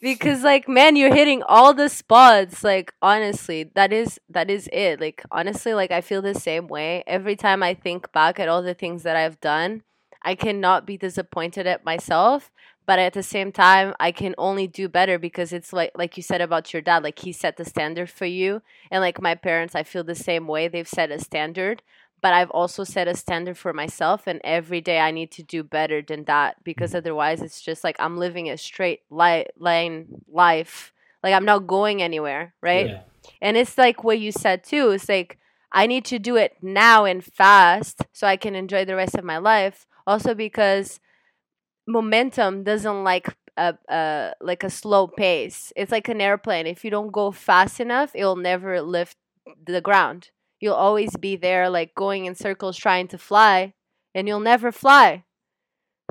because 0.00 0.42
like 0.42 0.68
man 0.68 0.96
you're 0.96 1.14
hitting 1.14 1.42
all 1.42 1.74
the 1.74 1.88
spots 1.88 2.62
like 2.62 2.94
honestly 3.02 3.64
that 3.74 3.92
is 3.92 4.20
that 4.30 4.48
is 4.48 4.68
it 4.72 5.00
like 5.00 5.24
honestly 5.32 5.74
like 5.74 5.90
i 5.90 6.00
feel 6.00 6.22
the 6.22 6.36
same 6.36 6.68
way 6.68 7.02
every 7.04 7.34
time 7.34 7.64
i 7.64 7.74
think 7.74 8.12
back 8.12 8.38
at 8.38 8.48
all 8.48 8.62
the 8.62 8.74
things 8.74 9.02
that 9.02 9.16
i've 9.16 9.40
done 9.40 9.82
i 10.22 10.36
cannot 10.36 10.86
be 10.86 10.96
disappointed 10.96 11.66
at 11.66 11.84
myself 11.84 12.52
but 12.88 12.98
at 12.98 13.12
the 13.12 13.22
same 13.22 13.52
time 13.52 13.94
i 14.00 14.10
can 14.10 14.34
only 14.38 14.66
do 14.66 14.88
better 14.88 15.18
because 15.18 15.52
it's 15.52 15.72
like 15.74 15.92
like 15.94 16.16
you 16.16 16.22
said 16.22 16.40
about 16.40 16.72
your 16.72 16.80
dad 16.80 17.04
like 17.04 17.18
he 17.18 17.32
set 17.32 17.58
the 17.58 17.64
standard 17.64 18.08
for 18.08 18.24
you. 18.24 18.62
And 18.90 19.02
like 19.02 19.20
my 19.20 19.34
parents 19.34 19.74
i 19.74 19.82
feel 19.84 20.02
the 20.02 20.14
same 20.28 20.48
way. 20.48 20.66
They've 20.66 20.88
set 20.98 21.10
a 21.12 21.20
standard 21.20 21.82
but 22.20 22.32
I've 22.32 22.50
also 22.50 22.82
set 22.82 23.06
a 23.06 23.14
standard 23.14 23.56
for 23.56 23.72
myself 23.72 24.26
and 24.26 24.40
every 24.42 24.80
day 24.80 24.98
I 24.98 25.12
need 25.12 25.30
to 25.32 25.42
do 25.42 25.62
better 25.62 26.02
than 26.02 26.24
that 26.24 26.64
because 26.64 26.94
otherwise 26.94 27.42
it's 27.42 27.60
just 27.60 27.84
like 27.84 27.96
I'm 28.00 28.16
living 28.16 28.48
a 28.48 28.56
straight 28.56 29.02
li- 29.10 29.52
line 29.56 30.06
life. 30.26 30.92
Like 31.22 31.34
I'm 31.34 31.44
not 31.44 31.66
going 31.66 32.02
anywhere 32.02 32.54
right? 32.62 32.88
Yeah. 32.88 33.02
and 33.42 33.56
it's 33.56 33.76
like 33.76 34.02
what 34.02 34.18
you 34.18 34.32
said 34.32 34.64
too 34.64 34.90
it's 34.96 35.08
like 35.08 35.38
I 35.70 35.86
need 35.86 36.06
to 36.06 36.18
do 36.18 36.36
it 36.36 36.56
now 36.62 37.04
and 37.04 37.22
fast 37.22 37.96
so 38.14 38.26
I 38.26 38.38
can 38.38 38.54
enjoy 38.54 38.86
the 38.86 38.96
rest 38.96 39.14
of 39.14 39.24
my 39.24 39.36
life. 39.36 39.86
Also 40.06 40.34
because 40.34 41.00
momentum 41.88 42.62
doesn't 42.62 43.02
like 43.02 43.34
a, 43.56 43.74
a 43.88 44.32
like 44.40 44.62
a 44.62 44.70
slow 44.70 45.08
pace 45.08 45.72
it's 45.74 45.90
like 45.90 46.08
an 46.08 46.20
airplane 46.20 46.66
if 46.66 46.84
you 46.84 46.90
don't 46.90 47.10
go 47.10 47.32
fast 47.32 47.80
enough 47.80 48.12
it'll 48.14 48.36
never 48.36 48.80
lift 48.80 49.16
the 49.66 49.80
ground 49.80 50.30
you'll 50.60 50.74
always 50.74 51.16
be 51.16 51.34
there 51.34 51.68
like 51.68 51.92
going 51.96 52.26
in 52.26 52.36
circles 52.36 52.76
trying 52.76 53.08
to 53.08 53.18
fly 53.18 53.72
and 54.14 54.26
you'll 54.26 54.40
never 54.40 54.72
fly. 54.72 55.24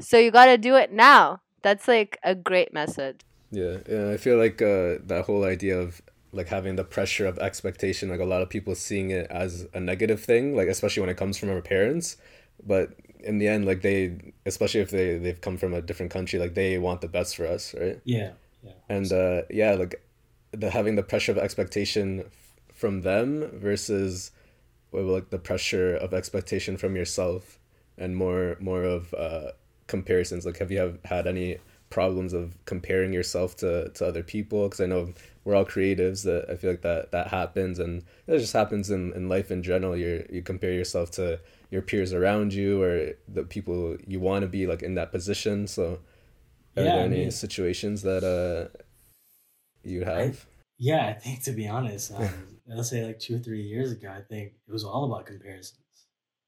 So 0.02 0.18
you 0.18 0.32
got 0.32 0.46
to 0.46 0.58
do 0.58 0.76
it 0.76 0.92
now. 0.92 1.42
That's 1.64 1.88
like 1.88 2.18
a 2.24 2.36
great 2.36 2.74
message. 2.74 3.22
Yeah, 3.52 3.78
yeah, 3.90 4.12
I 4.12 4.18
feel 4.18 4.38
like 4.38 4.62
uh, 4.62 5.04
that 5.06 5.24
whole 5.26 5.44
idea 5.44 5.78
of 5.80 6.02
like 6.32 6.48
having 6.48 6.76
the 6.76 6.84
pressure 6.84 7.26
of 7.26 7.40
expectation, 7.40 8.10
like 8.10 8.20
a 8.20 8.26
lot 8.26 8.42
of 8.42 8.50
people 8.50 8.76
seeing 8.76 9.10
it 9.10 9.28
as 9.30 9.68
a 9.74 9.80
negative 9.80 10.22
thing, 10.24 10.56
like 10.56 10.68
especially 10.68 11.02
when 11.02 11.10
it 11.10 11.18
comes 11.18 11.38
from 11.38 11.50
our 11.50 11.62
parents. 11.62 12.18
But 12.66 12.94
in 13.20 13.38
the 13.38 13.48
end, 13.48 13.66
like 13.66 13.82
they, 13.82 14.34
especially 14.46 14.82
if 14.82 14.92
they 14.92 15.18
they've 15.18 15.42
come 15.42 15.58
from 15.58 15.74
a 15.74 15.82
different 15.82 16.12
country, 16.12 16.40
like 16.40 16.54
they 16.54 16.78
want 16.78 17.02
the 17.02 17.08
best 17.08 17.36
for 17.36 17.46
us, 17.46 17.74
right? 17.74 18.00
Yeah, 18.04 18.32
yeah. 18.64 18.72
And 18.90 19.12
uh, 19.12 19.42
yeah, 19.50 19.74
like 19.74 20.02
the 20.52 20.70
having 20.70 20.96
the 20.96 21.04
pressure 21.04 21.32
of 21.32 21.38
expectation 21.38 22.26
from 22.74 23.02
them 23.02 23.50
versus 23.54 24.32
like 24.92 25.30
the 25.30 25.40
pressure 25.40 25.96
of 25.96 26.14
expectation 26.14 26.78
from 26.78 26.96
yourself 26.96 27.60
and 27.98 28.16
more 28.16 28.56
more 28.60 28.84
of 28.84 29.14
uh, 29.14 29.52
comparisons 29.88 30.46
like 30.46 30.58
have 30.58 30.72
you 30.72 30.80
have 30.80 30.98
had 31.06 31.28
any 31.28 31.58
problems 31.90 32.34
of 32.34 32.58
comparing 32.66 33.14
yourself 33.14 33.56
to, 33.56 33.90
to 33.90 34.06
other 34.06 34.24
people 34.24 34.64
because 34.64 34.82
i 34.82 34.86
know 34.86 35.14
we're 35.44 35.56
all 35.56 35.66
creatives 35.66 36.24
that 36.24 36.46
i 36.50 36.56
feel 36.56 36.72
like 36.72 36.82
that 36.82 37.12
that 37.12 37.28
happens 37.28 37.80
and 37.80 38.04
it 38.28 38.40
just 38.40 38.54
happens 38.54 38.90
in, 38.90 39.14
in 39.14 39.30
life 39.30 39.52
in 39.52 39.64
general 39.64 39.96
you 39.96 40.26
you 40.30 40.42
compare 40.42 40.74
yourself 40.74 41.10
to 41.12 41.40
your 41.70 41.82
peers 41.82 42.14
around 42.14 42.54
you 42.54 42.82
or 42.82 43.12
the 43.28 43.44
people 43.44 43.98
you 44.06 44.20
want 44.20 44.42
to 44.42 44.48
be 44.48 44.68
like 44.68 44.82
in 44.82 44.96
that 44.96 45.12
position 45.12 45.68
so 45.68 46.00
are 46.76 46.84
yeah, 46.84 46.96
there 46.96 47.06
any 47.06 47.18
mean, 47.18 47.32
situations 47.32 48.02
that 48.04 48.24
uh 48.24 48.76
you 49.84 50.04
have 50.04 50.18
I, 50.18 50.34
yeah 50.78 51.08
i 51.08 51.14
think 51.14 51.44
to 51.44 51.52
be 51.52 51.68
honest 51.68 52.12
um, 52.14 52.30
let's 52.76 52.90
say 52.90 53.06
like 53.06 53.20
two 53.20 53.36
or 53.36 53.40
three 53.40 53.62
years 53.62 53.92
ago, 53.92 54.10
I 54.10 54.22
think 54.22 54.54
it 54.68 54.72
was 54.72 54.84
all 54.84 55.06
about 55.06 55.26
comparisons. 55.26 55.82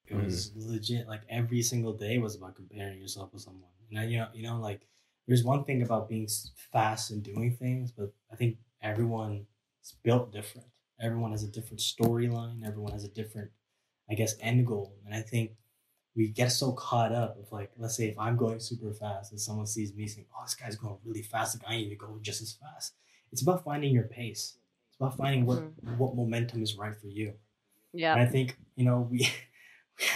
It 0.08 0.13
mm-hmm. 0.13 0.25
was 0.25 0.51
legit 0.55 1.08
like 1.08 1.21
every 1.29 1.62
single 1.62 1.93
day 1.93 2.17
was 2.17 2.36
about 2.36 2.55
comparing 2.55 2.99
yourself 2.99 3.32
with 3.32 3.41
someone. 3.41 3.69
And 3.89 3.99
I, 3.99 4.03
you 4.05 4.17
know, 4.17 4.27
you 4.34 4.43
know, 4.43 4.60
like 4.60 4.82
there's 5.27 5.43
one 5.43 5.63
thing 5.63 5.82
about 5.82 6.10
being 6.10 6.27
fast 6.71 7.12
and 7.12 7.23
doing 7.23 7.55
things, 7.55 7.91
but 7.91 8.12
I 8.32 8.36
think 8.36 8.58
everyone 8.82 9.45
is 9.84 9.93
built 10.03 10.34
different. 10.34 10.67
Everyone 11.01 11.32
has 11.32 11.43
a 11.43 11.47
different 11.47 11.79
storyline. 11.79 12.65
Everyone 12.65 12.91
has 12.91 13.05
a 13.05 13.10
different, 13.10 13.51
I 14.10 14.15
guess, 14.15 14.36
end 14.41 14.65
goal. 14.65 14.95
And 15.06 15.13
I 15.13 15.22
think 15.22 15.52
we 16.15 16.28
get 16.28 16.52
so 16.52 16.72
caught 16.72 17.13
up 17.13 17.38
of 17.39 17.52
like, 17.52 17.72
let's 17.78 17.95
say 17.95 18.08
if 18.08 18.17
I'm 18.17 18.36
going 18.36 18.60
super 18.60 18.93
fast 18.93 19.32
and 19.32 19.39
someone 19.39 19.67
sees 19.67 19.93
me 19.93 20.08
saying, 20.08 20.28
"Oh, 20.36 20.43
this 20.43 20.56
guy's 20.56 20.76
going 20.76 20.98
really 21.06 21.22
fast," 21.22 21.62
like 21.62 21.72
I 21.72 21.78
need 21.78 21.89
to 21.89 21.95
go 21.95 22.19
just 22.22 22.41
as 22.41 22.54
fast. 22.54 22.93
It's 23.32 23.41
about 23.41 23.63
finding 23.63 23.93
your 23.93 24.06
pace 24.06 24.58
It's 24.89 24.98
about 24.98 25.17
finding 25.17 25.45
what 25.45 25.60
mm-hmm. 25.60 25.98
what 25.98 26.15
momentum 26.15 26.63
is 26.63 26.76
right 26.76 26.95
for 26.95 27.08
you. 27.08 27.34
Yeah. 27.93 28.13
And 28.13 28.22
I 28.22 28.26
think, 28.26 28.58
you 28.76 28.86
know, 28.86 29.08
we 29.10 29.30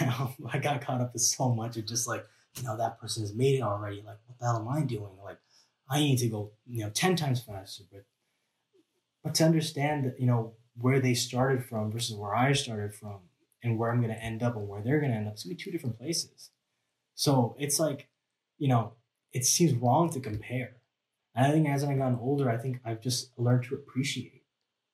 I 0.00 0.58
got 0.60 0.80
caught 0.80 1.00
up 1.00 1.12
in 1.14 1.18
so 1.18 1.54
much 1.54 1.76
of 1.76 1.86
just 1.86 2.06
like, 2.06 2.24
you 2.56 2.64
know, 2.64 2.76
that 2.76 3.00
person 3.00 3.22
has 3.22 3.34
made 3.34 3.56
it 3.56 3.62
already. 3.62 3.96
Like, 3.96 4.18
what 4.26 4.38
the 4.38 4.46
hell 4.46 4.56
am 4.56 4.68
I 4.68 4.82
doing? 4.82 5.10
Like, 5.22 5.38
I 5.88 6.00
need 6.00 6.18
to 6.18 6.28
go, 6.28 6.52
you 6.66 6.84
know, 6.84 6.90
10 6.90 7.16
times 7.16 7.40
faster. 7.40 7.84
But 7.90 8.04
but 9.22 9.34
to 9.36 9.44
understand 9.44 10.04
that, 10.04 10.20
you 10.20 10.26
know, 10.26 10.54
where 10.76 11.00
they 11.00 11.14
started 11.14 11.64
from 11.64 11.92
versus 11.92 12.16
where 12.16 12.34
I 12.34 12.52
started 12.52 12.94
from 12.94 13.20
and 13.64 13.76
where 13.76 13.90
I'm 13.90 14.00
gonna 14.00 14.14
end 14.14 14.44
up 14.44 14.54
and 14.54 14.68
where 14.68 14.82
they're 14.82 15.00
gonna 15.00 15.14
end 15.14 15.26
up, 15.26 15.32
it's 15.32 15.42
gonna 15.42 15.56
be 15.56 15.62
two 15.62 15.72
different 15.72 15.98
places. 15.98 16.50
So 17.16 17.56
it's 17.58 17.80
like, 17.80 18.08
you 18.58 18.68
know, 18.68 18.92
it 19.32 19.44
seems 19.44 19.72
wrong 19.72 20.10
to 20.10 20.20
compare. 20.20 20.76
And 21.34 21.44
I 21.44 21.50
think 21.50 21.68
as 21.68 21.82
I've 21.82 21.98
gotten 21.98 22.18
older, 22.20 22.48
I 22.48 22.56
think 22.56 22.78
I've 22.84 23.00
just 23.00 23.36
learned 23.36 23.64
to 23.64 23.74
appreciate 23.74 24.44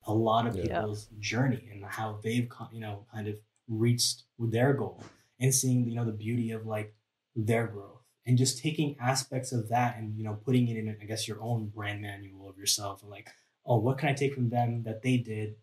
a 0.07 0.15
lot 0.15 0.47
of 0.47 0.55
people's 0.55 1.09
yeah. 1.11 1.19
journey 1.21 1.69
and 1.71 1.85
how 1.85 2.19
they've 2.23 2.49
you 2.73 2.81
know 2.81 3.05
kind 3.13 3.29
of 3.29 3.37
reached 3.69 4.25
their 4.39 4.73
goal 4.73 5.03
and 5.39 5.55
seeing 5.55 5.89
you 5.89 5.95
know 5.95 6.05
the 6.05 6.13
beauty 6.13 6.51
of 6.53 6.67
like 6.67 6.95
their 7.37 7.67
growth 7.67 8.03
and 8.27 8.39
just 8.39 8.63
taking 8.63 8.97
aspects 8.99 9.53
of 9.53 9.69
that 9.69 9.99
and 9.99 10.17
you 10.17 10.25
know 10.25 10.39
putting 10.45 10.69
it 10.69 10.77
in 10.77 10.97
i 11.01 11.05
guess 11.05 11.29
your 11.29 11.41
own 11.43 11.69
brand 11.69 12.01
manual 12.01 12.49
of 12.49 12.57
yourself 12.57 13.03
and 13.03 13.11
like 13.11 13.29
oh 13.67 13.77
what 13.77 13.99
can 13.99 14.09
i 14.09 14.13
take 14.15 14.35
from 14.35 14.49
them 14.49 14.83
that 14.85 15.03
they 15.03 15.19
did 15.19 15.55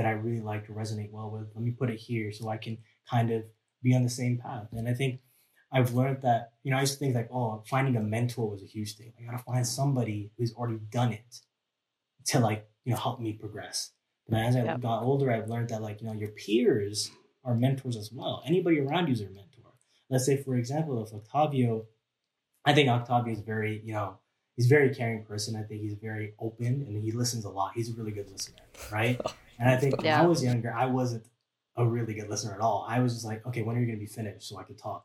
that 0.00 0.08
i 0.08 0.10
really 0.10 0.40
like 0.40 0.66
to 0.66 0.72
resonate 0.72 1.12
well 1.12 1.30
with 1.30 1.48
let 1.54 1.64
me 1.64 1.70
put 1.70 1.90
it 1.90 1.98
here 1.98 2.32
so 2.32 2.48
i 2.48 2.56
can 2.56 2.78
kind 3.08 3.30
of 3.30 3.42
be 3.82 3.94
on 3.94 4.02
the 4.02 4.10
same 4.10 4.38
path 4.38 4.68
and 4.72 4.88
i 4.88 4.94
think 4.94 5.20
i've 5.72 5.92
learned 5.94 6.22
that 6.22 6.52
you 6.62 6.70
know 6.70 6.78
i 6.78 6.80
used 6.80 6.94
to 6.94 6.98
think 6.98 7.14
like 7.14 7.28
oh 7.32 7.62
finding 7.68 7.96
a 7.96 8.00
mentor 8.00 8.50
was 8.50 8.62
a 8.62 8.66
huge 8.66 8.96
thing 8.96 9.12
i 9.20 9.30
gotta 9.30 9.42
find 9.44 9.66
somebody 9.66 10.30
who's 10.36 10.54
already 10.54 10.80
done 10.90 11.12
it 11.12 11.40
to 12.26 12.40
like 12.40 12.68
you 12.84 12.92
know 12.92 12.98
help 12.98 13.20
me 13.20 13.32
progress. 13.32 13.92
And 14.28 14.36
as 14.36 14.56
I 14.56 14.62
yep. 14.64 14.80
got 14.80 15.02
older, 15.02 15.32
I've 15.32 15.48
learned 15.48 15.70
that 15.70 15.82
like 15.82 16.00
you 16.00 16.06
know 16.06 16.14
your 16.14 16.30
peers 16.30 17.10
are 17.44 17.54
mentors 17.54 17.96
as 17.96 18.10
well. 18.12 18.42
Anybody 18.46 18.80
around 18.80 19.08
you 19.08 19.14
is 19.14 19.20
a 19.20 19.24
mentor. 19.24 19.72
Let's 20.08 20.26
say, 20.26 20.36
for 20.36 20.56
example, 20.56 21.02
if 21.02 21.12
Octavio, 21.12 21.86
I 22.64 22.74
think 22.74 22.88
Octavio 22.88 23.32
is 23.32 23.40
very 23.40 23.80
you 23.84 23.92
know 23.92 24.18
he's 24.56 24.66
a 24.66 24.68
very 24.68 24.94
caring 24.94 25.24
person. 25.24 25.56
I 25.56 25.62
think 25.62 25.82
he's 25.82 25.94
very 25.94 26.34
open 26.38 26.84
and 26.86 27.02
he 27.02 27.12
listens 27.12 27.44
a 27.44 27.50
lot. 27.50 27.72
He's 27.74 27.90
a 27.90 27.94
really 27.94 28.12
good 28.12 28.30
listener, 28.30 28.62
right? 28.92 29.20
And 29.60 29.68
I 29.68 29.76
think 29.76 30.02
yeah. 30.02 30.16
when 30.16 30.24
I 30.24 30.28
was 30.28 30.42
younger, 30.42 30.72
I 30.72 30.86
wasn't 30.86 31.26
a 31.76 31.86
really 31.86 32.14
good 32.14 32.28
listener 32.30 32.54
at 32.54 32.60
all. 32.60 32.86
I 32.88 33.00
was 33.00 33.12
just 33.12 33.26
like, 33.26 33.46
okay, 33.46 33.62
when 33.62 33.76
are 33.76 33.80
you 33.80 33.86
going 33.86 33.98
to 33.98 34.04
be 34.04 34.10
finished 34.10 34.48
so 34.48 34.58
I 34.58 34.64
can 34.64 34.76
talk? 34.76 35.04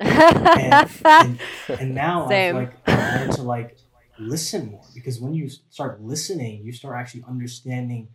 and, 0.00 0.90
and, 1.04 1.40
and, 1.68 1.94
now 1.94 2.26
I 2.28 2.50
like 2.50 2.88
I 2.88 3.18
learned 3.18 3.32
to 3.34 3.42
like 3.42 3.76
listen 4.18 4.70
more 4.70 4.84
because 4.94 5.20
when 5.20 5.34
you 5.34 5.48
start 5.48 6.02
listening, 6.02 6.64
you 6.64 6.72
start 6.72 6.96
actually 6.98 7.24
understanding 7.28 8.08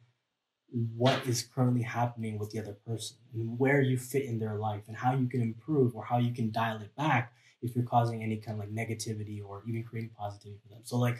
what 0.97 1.25
is 1.25 1.47
currently 1.55 1.83
happening 1.83 2.37
with 2.37 2.51
the 2.51 2.59
other 2.59 2.73
person 2.85 3.17
and 3.33 3.57
where 3.57 3.79
you 3.79 3.97
fit 3.97 4.25
in 4.25 4.39
their 4.39 4.55
life 4.55 4.81
and 4.87 4.97
how 4.97 5.13
you 5.15 5.27
can 5.27 5.41
improve 5.41 5.95
or 5.95 6.03
how 6.03 6.17
you 6.17 6.33
can 6.33 6.51
dial 6.51 6.81
it 6.81 6.93
back 6.95 7.31
if 7.61 7.73
you're 7.75 7.85
causing 7.85 8.21
any 8.21 8.35
kind 8.37 8.59
of 8.61 8.67
like 8.67 8.73
negativity 8.73 9.41
or 9.45 9.63
even 9.67 9.83
creating 9.83 10.11
positivity 10.17 10.59
for 10.61 10.69
them. 10.69 10.81
So 10.83 10.97
like 10.97 11.19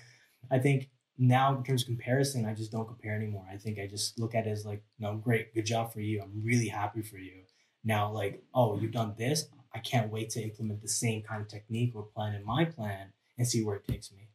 I 0.52 0.60
think 0.60 0.90
now 1.18 1.56
in 1.56 1.64
terms 1.64 1.82
of 1.84 1.88
comparison, 1.88 2.46
I 2.46 2.54
just 2.54 2.72
don't 2.72 2.88
compare 2.88 3.16
anymore. 3.16 3.46
I 3.52 3.58
think 3.58 3.80
I 3.80 3.88
just 3.88 4.20
look 4.20 4.36
at 4.36 4.48
it 4.48 4.52
as 4.52 4.66
like, 4.66 4.84
no, 5.00 5.16
great, 5.16 5.54
good 5.54 5.66
job 5.66 5.94
for 5.94 6.02
you. 6.02 6.22
I'm 6.22 6.42
really 6.44 6.68
happy 6.68 7.02
for 7.02 7.18
you. 7.18 7.44
Now, 7.84 8.12
like, 8.12 8.44
oh, 8.54 8.80
you've 8.80 8.92
done 8.92 9.16
this. 9.18 9.48
I 9.74 9.80
can't 9.80 10.12
wait 10.12 10.30
to 10.32 10.42
implement 10.42 10.82
the 10.82 10.88
same 10.88 11.22
kind 11.24 11.42
of 11.42 11.48
technique 11.48 11.94
or 11.96 12.04
plan 12.04 12.34
in 12.34 12.46
my 12.46 12.66
plan 12.66 13.08
and 13.38 13.48
see 13.48 13.64
where 13.64 13.76
it 13.76 13.88
takes 13.88 14.12
me. 14.12 14.30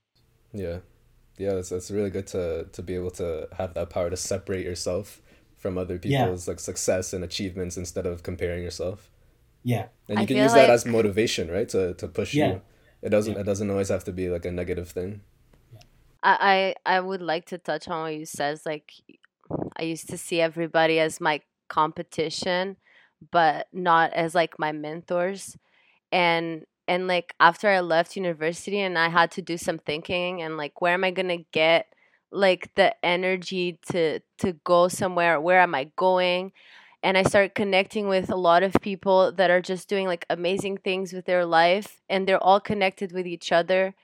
Yeah. 0.53 0.79
Yeah, 1.38 1.53
it's, 1.53 1.73
it's 1.73 1.90
really 1.90 2.11
good 2.11 2.27
to 2.29 2.66
to 2.73 2.83
be 2.83 2.95
able 2.95 3.11
to 3.12 3.49
have 3.57 3.75
that 3.75 3.90
power 3.90 4.11
to 4.11 4.16
separate 4.16 4.64
yourself 4.64 5.23
from 5.57 5.79
other 5.79 5.99
people's 5.99 6.47
yeah. 6.47 6.51
like 6.51 6.61
success 6.61 7.12
and 7.12 7.25
achievements 7.25 7.77
instead 7.77 8.05
of 8.05 8.23
comparing 8.23 8.62
yourself. 8.62 9.11
Yeah. 9.62 9.87
And 10.09 10.18
you 10.18 10.23
I 10.23 10.27
can 10.27 10.37
use 10.37 10.53
like... 10.53 10.66
that 10.66 10.71
as 10.71 10.85
motivation, 10.85 11.51
right? 11.51 11.68
To 11.71 11.95
to 11.95 12.07
push 12.09 12.35
yeah. 12.35 12.49
you. 12.49 12.62
It 13.01 13.09
doesn't 13.09 13.35
yeah. 13.35 13.40
it 13.40 13.45
doesn't 13.45 13.71
always 13.71 13.88
have 13.88 14.05
to 14.05 14.12
be 14.12 14.29
like 14.29 14.45
a 14.45 14.53
negative 14.53 14.90
thing. 14.90 15.23
I, 16.22 16.74
I 16.87 16.96
I 16.96 17.00
would 17.00 17.22
like 17.22 17.46
to 17.46 17.58
touch 17.58 17.88
on 17.88 18.02
what 18.02 18.14
you 18.16 18.26
said. 18.26 18.61
Like 18.66 18.92
I 19.78 19.82
used 19.82 20.08
to 20.11 20.18
see 20.18 20.40
everybody 20.40 20.98
as 21.00 21.20
my 21.20 21.40
competition, 21.68 22.76
but 23.30 23.68
not 23.72 24.12
as 24.12 24.35
like 24.35 24.58
my 24.58 24.72
mentors. 24.72 25.56
And 26.12 26.66
and 26.88 27.06
like 27.08 27.35
after 27.40 27.68
I 27.68 27.80
left 27.80 28.16
university 28.16 28.80
and 28.80 28.98
I 28.98 29.08
had 29.08 29.30
to 29.32 29.42
do 29.42 29.56
some 29.56 29.78
thinking 29.78 30.42
and 30.42 30.56
like 30.56 30.80
where 30.80 30.94
am 30.94 31.04
I 31.04 31.11
gonna 31.12 31.44
get 31.52 31.87
like 32.30 32.74
the 32.76 32.94
energy 33.04 33.78
to 33.92 34.20
to 34.38 34.52
go 34.64 34.88
somewhere? 34.88 35.40
Where 35.40 35.61
am 35.61 35.74
I 35.74 35.90
going? 35.96 36.52
and 37.04 37.18
I 37.18 37.24
start 37.24 37.54
connecting 37.54 38.08
with 38.08 38.30
a 38.30 38.37
lot 38.37 38.62
of 38.62 38.74
people 38.80 39.32
that 39.32 39.50
are 39.50 39.61
just 39.61 39.88
doing 39.88 40.06
like 40.06 40.24
amazing 40.30 40.78
things 40.78 41.12
with 41.12 41.24
their 41.26 41.44
life 41.44 42.00
and 42.08 42.26
they're 42.28 42.42
all 42.42 42.61
connected 42.61 43.12
with 43.12 43.26
each 43.26 43.50
other 43.52 43.94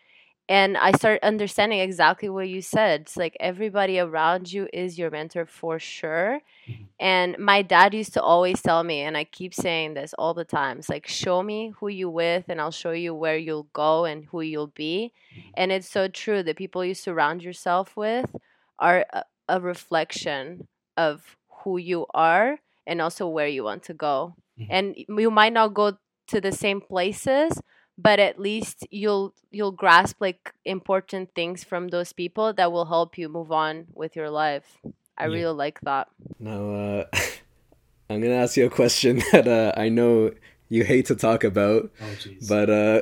and 0.48 0.76
I 0.78 0.92
start 0.92 1.22
understanding 1.22 1.80
exactly 1.80 2.28
what 2.28 2.48
you 2.48 2.62
said. 2.62 3.02
It's 3.02 3.16
like 3.16 3.36
everybody 3.38 3.98
around 3.98 4.50
you 4.50 4.66
is 4.72 4.98
your 4.98 5.10
mentor 5.10 5.44
for 5.44 5.78
sure. 5.78 6.40
Mm-hmm. 6.68 6.84
And 6.98 7.38
my 7.38 7.62
dad 7.62 7.92
used 7.92 8.14
to 8.14 8.22
always 8.22 8.62
tell 8.62 8.82
me, 8.82 9.00
and 9.00 9.16
I 9.16 9.24
keep 9.24 9.52
saying 9.52 9.94
this 9.94 10.14
all 10.18 10.34
the 10.34 10.44
time 10.44 10.78
it's 10.78 10.88
like, 10.88 11.06
show 11.06 11.42
me 11.42 11.74
who 11.78 11.88
you 11.88 12.08
with, 12.08 12.44
and 12.48 12.60
I'll 12.60 12.70
show 12.70 12.92
you 12.92 13.14
where 13.14 13.36
you'll 13.36 13.68
go 13.72 14.06
and 14.06 14.24
who 14.24 14.40
you'll 14.40 14.68
be. 14.68 15.12
Mm-hmm. 15.36 15.50
And 15.54 15.72
it's 15.72 15.90
so 15.90 16.08
true. 16.08 16.42
The 16.42 16.54
people 16.54 16.84
you 16.84 16.94
surround 16.94 17.42
yourself 17.42 17.96
with 17.96 18.34
are 18.78 19.04
a, 19.12 19.24
a 19.48 19.60
reflection 19.60 20.66
of 20.96 21.36
who 21.62 21.76
you 21.78 22.06
are 22.14 22.58
and 22.86 23.02
also 23.02 23.28
where 23.28 23.48
you 23.48 23.64
want 23.64 23.82
to 23.84 23.94
go. 23.94 24.34
Mm-hmm. 24.58 24.70
And 24.70 25.20
you 25.20 25.30
might 25.30 25.52
not 25.52 25.74
go 25.74 25.98
to 26.28 26.40
the 26.40 26.52
same 26.52 26.80
places, 26.80 27.60
but 27.98 28.20
at 28.20 28.38
least 28.38 28.86
you'll 28.90 29.34
you'll 29.50 29.72
grasp 29.72 30.16
like 30.20 30.54
important 30.64 31.34
things 31.34 31.64
from 31.64 31.88
those 31.88 32.12
people 32.12 32.52
that 32.52 32.70
will 32.70 32.86
help 32.86 33.18
you 33.18 33.28
move 33.28 33.50
on 33.50 33.86
with 33.92 34.14
your 34.14 34.30
life 34.30 34.78
i 35.18 35.26
yeah. 35.26 35.34
really 35.34 35.54
like 35.54 35.80
that 35.82 36.08
now 36.38 36.70
uh 36.70 37.04
i'm 38.10 38.20
gonna 38.20 38.34
ask 38.34 38.56
you 38.56 38.64
a 38.64 38.70
question 38.70 39.20
that 39.32 39.48
uh 39.48 39.72
i 39.78 39.88
know 39.88 40.30
you 40.70 40.84
hate 40.84 41.06
to 41.06 41.16
talk 41.16 41.44
about 41.44 41.90
oh, 42.00 42.32
but 42.48 42.70
uh 42.70 43.00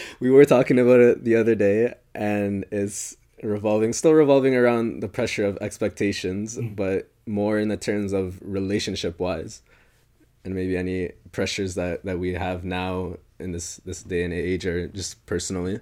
we 0.20 0.30
were 0.30 0.44
talking 0.44 0.78
about 0.78 1.00
it 1.00 1.24
the 1.24 1.34
other 1.34 1.54
day 1.54 1.94
and 2.14 2.64
it's 2.70 3.16
revolving 3.42 3.92
still 3.92 4.12
revolving 4.12 4.54
around 4.54 5.00
the 5.00 5.08
pressure 5.08 5.46
of 5.46 5.56
expectations 5.60 6.58
mm. 6.58 6.74
but 6.74 7.10
more 7.26 7.58
in 7.58 7.68
the 7.68 7.76
terms 7.76 8.12
of 8.12 8.38
relationship 8.42 9.20
wise 9.20 9.62
and 10.44 10.54
maybe 10.54 10.76
any 10.76 11.12
pressures 11.30 11.76
that 11.76 12.04
that 12.04 12.18
we 12.18 12.34
have 12.34 12.64
now 12.64 13.14
in 13.38 13.52
this 13.52 13.76
this 13.84 14.02
day 14.02 14.24
and 14.24 14.32
age 14.32 14.66
or 14.66 14.88
just 14.88 15.24
personally? 15.26 15.80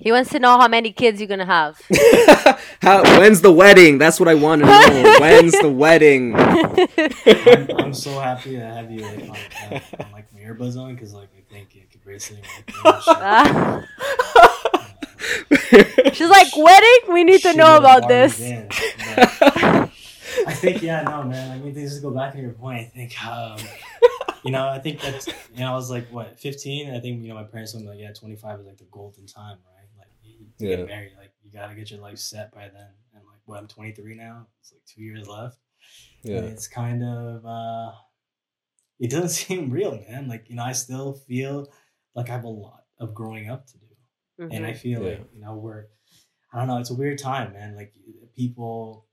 He 0.00 0.12
wants 0.12 0.30
to 0.30 0.38
know 0.38 0.58
how 0.58 0.68
many 0.68 0.92
kids 0.92 1.20
you're 1.20 1.26
gonna 1.26 1.44
have. 1.44 1.80
how, 2.82 3.02
when's 3.18 3.40
the 3.40 3.50
wedding? 3.50 3.98
That's 3.98 4.20
what 4.20 4.28
I 4.28 4.34
want 4.34 4.62
to 4.62 4.66
know. 4.66 5.16
when's 5.20 5.58
the 5.58 5.70
wedding? 5.70 6.36
I'm, 6.36 7.70
I'm, 7.78 7.92
so 7.94 8.20
happy 8.20 8.52
to 8.52 8.60
have 8.60 8.92
you 8.92 9.00
like, 9.00 9.28
on, 9.28 9.36
uh, 9.72 9.80
on 10.04 10.12
like 10.12 10.32
my 10.32 10.40
earbuds 10.40 10.76
on 10.76 10.94
because 10.94 11.14
like 11.14 11.30
I 11.36 11.40
think 11.52 11.74
it 11.74 11.90
could 11.90 12.04
basically. 12.04 12.44
Like, 12.84 13.84
She's 16.14 16.30
like, 16.30 16.56
wedding? 16.56 17.12
We 17.12 17.24
need 17.24 17.42
to 17.42 17.54
know 17.54 17.76
about 17.76 18.06
this. 18.06 18.40
I 20.46 20.52
think 20.54 20.80
yeah, 20.82 21.02
no 21.02 21.24
man. 21.24 21.50
I 21.50 21.58
mean, 21.58 21.74
just 21.74 22.02
go 22.02 22.10
back 22.10 22.34
to 22.34 22.40
your 22.40 22.52
point. 22.52 22.80
I 22.80 22.84
think 22.84 23.26
um, 23.26 23.58
you 24.44 24.50
know, 24.50 24.68
I 24.68 24.78
think 24.78 25.00
that's 25.00 25.26
you 25.26 25.60
know, 25.60 25.72
I 25.72 25.74
was 25.74 25.90
like 25.90 26.08
what, 26.10 26.38
fifteen? 26.38 26.94
I 26.94 27.00
think, 27.00 27.22
you 27.22 27.28
know, 27.28 27.34
my 27.34 27.44
parents 27.44 27.72
told 27.72 27.84
me 27.84 27.90
like, 27.90 28.00
yeah, 28.00 28.12
twenty 28.12 28.36
five 28.36 28.60
is 28.60 28.66
like 28.66 28.78
the 28.78 28.86
golden 28.90 29.26
time, 29.26 29.58
right? 29.66 29.88
Like 29.98 30.08
you, 30.22 30.46
yeah. 30.58 30.76
get 30.76 30.86
married, 30.86 31.12
like 31.18 31.32
you 31.42 31.50
gotta 31.50 31.74
get 31.74 31.90
your 31.90 32.00
life 32.00 32.18
set 32.18 32.52
by 32.52 32.62
then. 32.62 32.90
And 33.14 33.24
like 33.26 33.40
what, 33.44 33.58
I'm 33.58 33.68
twenty 33.68 33.92
three 33.92 34.14
now. 34.14 34.46
It's 34.60 34.72
like 34.72 34.82
two 34.86 35.02
years 35.02 35.26
left. 35.28 35.58
Yeah. 36.22 36.38
And 36.38 36.46
it's 36.46 36.68
kind 36.68 37.02
of 37.02 37.44
uh 37.44 37.92
it 38.98 39.10
doesn't 39.10 39.28
seem 39.46 39.70
real, 39.70 40.00
man. 40.08 40.28
Like, 40.28 40.48
you 40.48 40.56
know, 40.56 40.64
I 40.64 40.72
still 40.72 41.14
feel 41.14 41.68
like 42.14 42.28
I 42.28 42.32
have 42.32 42.44
a 42.44 42.48
lot 42.48 42.84
of 42.98 43.14
growing 43.14 43.48
up 43.48 43.66
to 43.66 43.78
do. 43.78 43.86
Mm-hmm. 44.40 44.52
And 44.52 44.66
I 44.66 44.70
mm-hmm. 44.70 44.78
feel 44.78 45.02
yeah. 45.02 45.08
like, 45.08 45.28
you 45.32 45.40
know, 45.40 45.54
we're 45.54 45.86
I 46.52 46.58
don't 46.58 46.68
know, 46.68 46.78
it's 46.78 46.90
a 46.90 46.94
weird 46.94 47.18
time, 47.18 47.52
man. 47.52 47.76
Like 47.76 47.92
people 48.36 49.07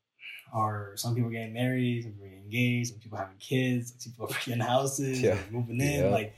are 0.56 0.94
some 0.96 1.14
people 1.14 1.30
getting 1.30 1.54
married, 1.54 2.04
some 2.04 2.14
people 2.14 2.28
getting 2.28 2.44
engaged, 2.44 2.90
some 2.92 3.00
people 3.00 3.18
having 3.18 3.38
kids, 3.38 3.94
some 3.98 4.14
people 4.14 4.28
are 4.32 4.40
getting 4.46 4.62
houses, 4.62 5.22
yeah. 5.22 5.38
moving 5.52 5.82
in, 5.82 6.06
yeah. 6.06 6.10
like, 6.10 6.34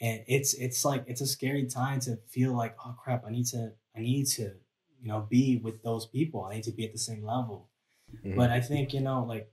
and 0.00 0.24
it's 0.26 0.54
it's 0.54 0.84
like 0.84 1.04
it's 1.06 1.20
a 1.20 1.26
scary 1.26 1.66
time 1.66 2.00
to 2.00 2.16
feel 2.28 2.56
like, 2.56 2.74
oh 2.84 2.96
crap, 3.02 3.24
I 3.26 3.30
need 3.30 3.46
to 3.48 3.72
I 3.94 4.00
need 4.00 4.26
to 4.36 4.52
you 5.02 5.08
know 5.08 5.26
be 5.28 5.60
with 5.62 5.82
those 5.82 6.06
people. 6.06 6.44
I 6.44 6.54
need 6.54 6.64
to 6.64 6.72
be 6.72 6.86
at 6.86 6.92
the 6.92 6.98
same 6.98 7.24
level. 7.24 7.68
Mm-hmm. 8.14 8.36
But 8.36 8.50
I 8.50 8.60
think 8.60 8.94
you 8.94 9.00
know 9.00 9.22
like 9.24 9.52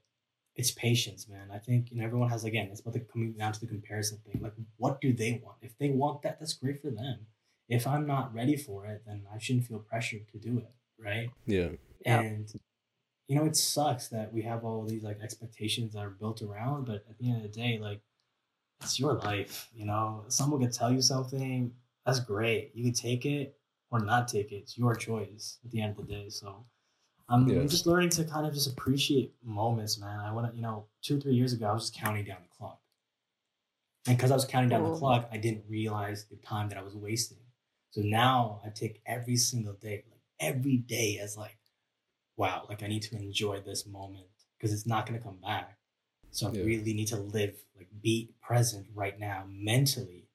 it's 0.55 0.71
patience, 0.71 1.27
man. 1.27 1.49
I 1.53 1.57
think 1.57 1.91
you 1.91 1.97
know 1.97 2.05
everyone 2.05 2.29
has 2.29 2.45
again. 2.45 2.69
It's 2.71 2.79
about 2.79 2.93
the 2.93 3.01
coming 3.01 3.33
down 3.33 3.51
to 3.51 3.59
the 3.59 3.67
comparison 3.67 4.19
thing. 4.25 4.39
Like, 4.41 4.53
what 4.77 5.01
do 5.01 5.11
they 5.11 5.41
want? 5.43 5.57
If 5.61 5.77
they 5.77 5.89
want 5.89 6.21
that, 6.21 6.39
that's 6.39 6.53
great 6.53 6.81
for 6.81 6.89
them. 6.89 7.27
If 7.67 7.85
I'm 7.85 8.07
not 8.07 8.33
ready 8.33 8.55
for 8.55 8.85
it, 8.85 9.01
then 9.05 9.23
I 9.33 9.39
shouldn't 9.39 9.65
feel 9.65 9.79
pressured 9.79 10.29
to 10.31 10.37
do 10.37 10.59
it, 10.59 10.71
right? 10.97 11.31
Yeah. 11.47 11.69
And 12.05 12.47
you 13.27 13.35
know, 13.35 13.45
it 13.45 13.55
sucks 13.55 14.07
that 14.09 14.31
we 14.31 14.41
have 14.43 14.63
all 14.63 14.83
these 14.85 15.03
like 15.03 15.19
expectations 15.21 15.93
that 15.93 15.99
are 15.99 16.09
built 16.09 16.41
around, 16.41 16.85
but 16.85 17.05
at 17.09 17.17
the 17.17 17.27
end 17.27 17.37
of 17.37 17.43
the 17.43 17.49
day, 17.49 17.79
like 17.81 18.01
it's 18.81 18.99
your 18.99 19.13
life, 19.13 19.69
you 19.73 19.85
know. 19.85 20.23
Someone 20.27 20.61
could 20.61 20.73
tell 20.73 20.91
you 20.91 21.01
something, 21.01 21.71
that's 22.05 22.19
great. 22.19 22.71
You 22.75 22.83
can 22.83 22.93
take 22.93 23.25
it 23.25 23.57
or 23.89 23.99
not 23.99 24.27
take 24.27 24.51
it. 24.51 24.57
It's 24.57 24.77
your 24.77 24.95
choice 24.95 25.57
at 25.65 25.71
the 25.71 25.81
end 25.81 25.97
of 25.97 26.05
the 26.05 26.13
day. 26.13 26.29
So 26.29 26.65
um, 27.29 27.43
I'm, 27.43 27.47
yes. 27.47 27.61
I'm 27.61 27.69
just 27.69 27.87
learning 27.87 28.09
to 28.09 28.25
kind 28.25 28.45
of 28.45 28.53
just 28.53 28.71
appreciate 28.71 29.33
moments, 29.43 29.99
man. 29.99 30.19
I 30.19 30.31
want 30.31 30.51
to, 30.51 30.55
you 30.55 30.61
know, 30.61 30.85
two, 31.01 31.19
three 31.19 31.33
years 31.33 31.53
ago, 31.53 31.67
I 31.67 31.73
was 31.73 31.89
just 31.89 31.95
counting 31.95 32.25
down 32.25 32.37
the 32.43 32.55
clock. 32.55 32.79
And 34.07 34.15
because 34.15 34.29
I 34.29 34.35
was 34.35 34.45
counting 34.45 34.69
down 34.69 34.83
the 34.83 34.95
clock, 34.95 35.27
I 35.31 35.37
didn't 35.37 35.63
realize 35.67 36.25
the 36.25 36.35
time 36.35 36.69
that 36.69 36.77
I 36.77 36.83
was 36.83 36.95
wasting. 36.95 37.39
So 37.89 38.01
now 38.01 38.61
I 38.63 38.69
take 38.69 39.01
every 39.07 39.37
single 39.37 39.73
day, 39.73 40.03
like 40.11 40.21
every 40.39 40.77
day 40.77 41.17
as 41.19 41.37
like, 41.37 41.57
wow, 42.37 42.65
like 42.69 42.83
I 42.83 42.87
need 42.87 43.03
to 43.03 43.15
enjoy 43.15 43.61
this 43.61 43.85
moment 43.85 44.27
because 44.57 44.73
it's 44.73 44.87
not 44.87 45.05
going 45.05 45.19
to 45.19 45.23
come 45.23 45.37
back. 45.41 45.77
So 46.31 46.47
I 46.47 46.51
yeah. 46.51 46.63
really 46.63 46.93
need 46.93 47.07
to 47.07 47.17
live, 47.17 47.55
like 47.77 47.87
be 48.01 48.33
present 48.41 48.87
right 48.93 49.17
now 49.19 49.45
mentally. 49.47 50.27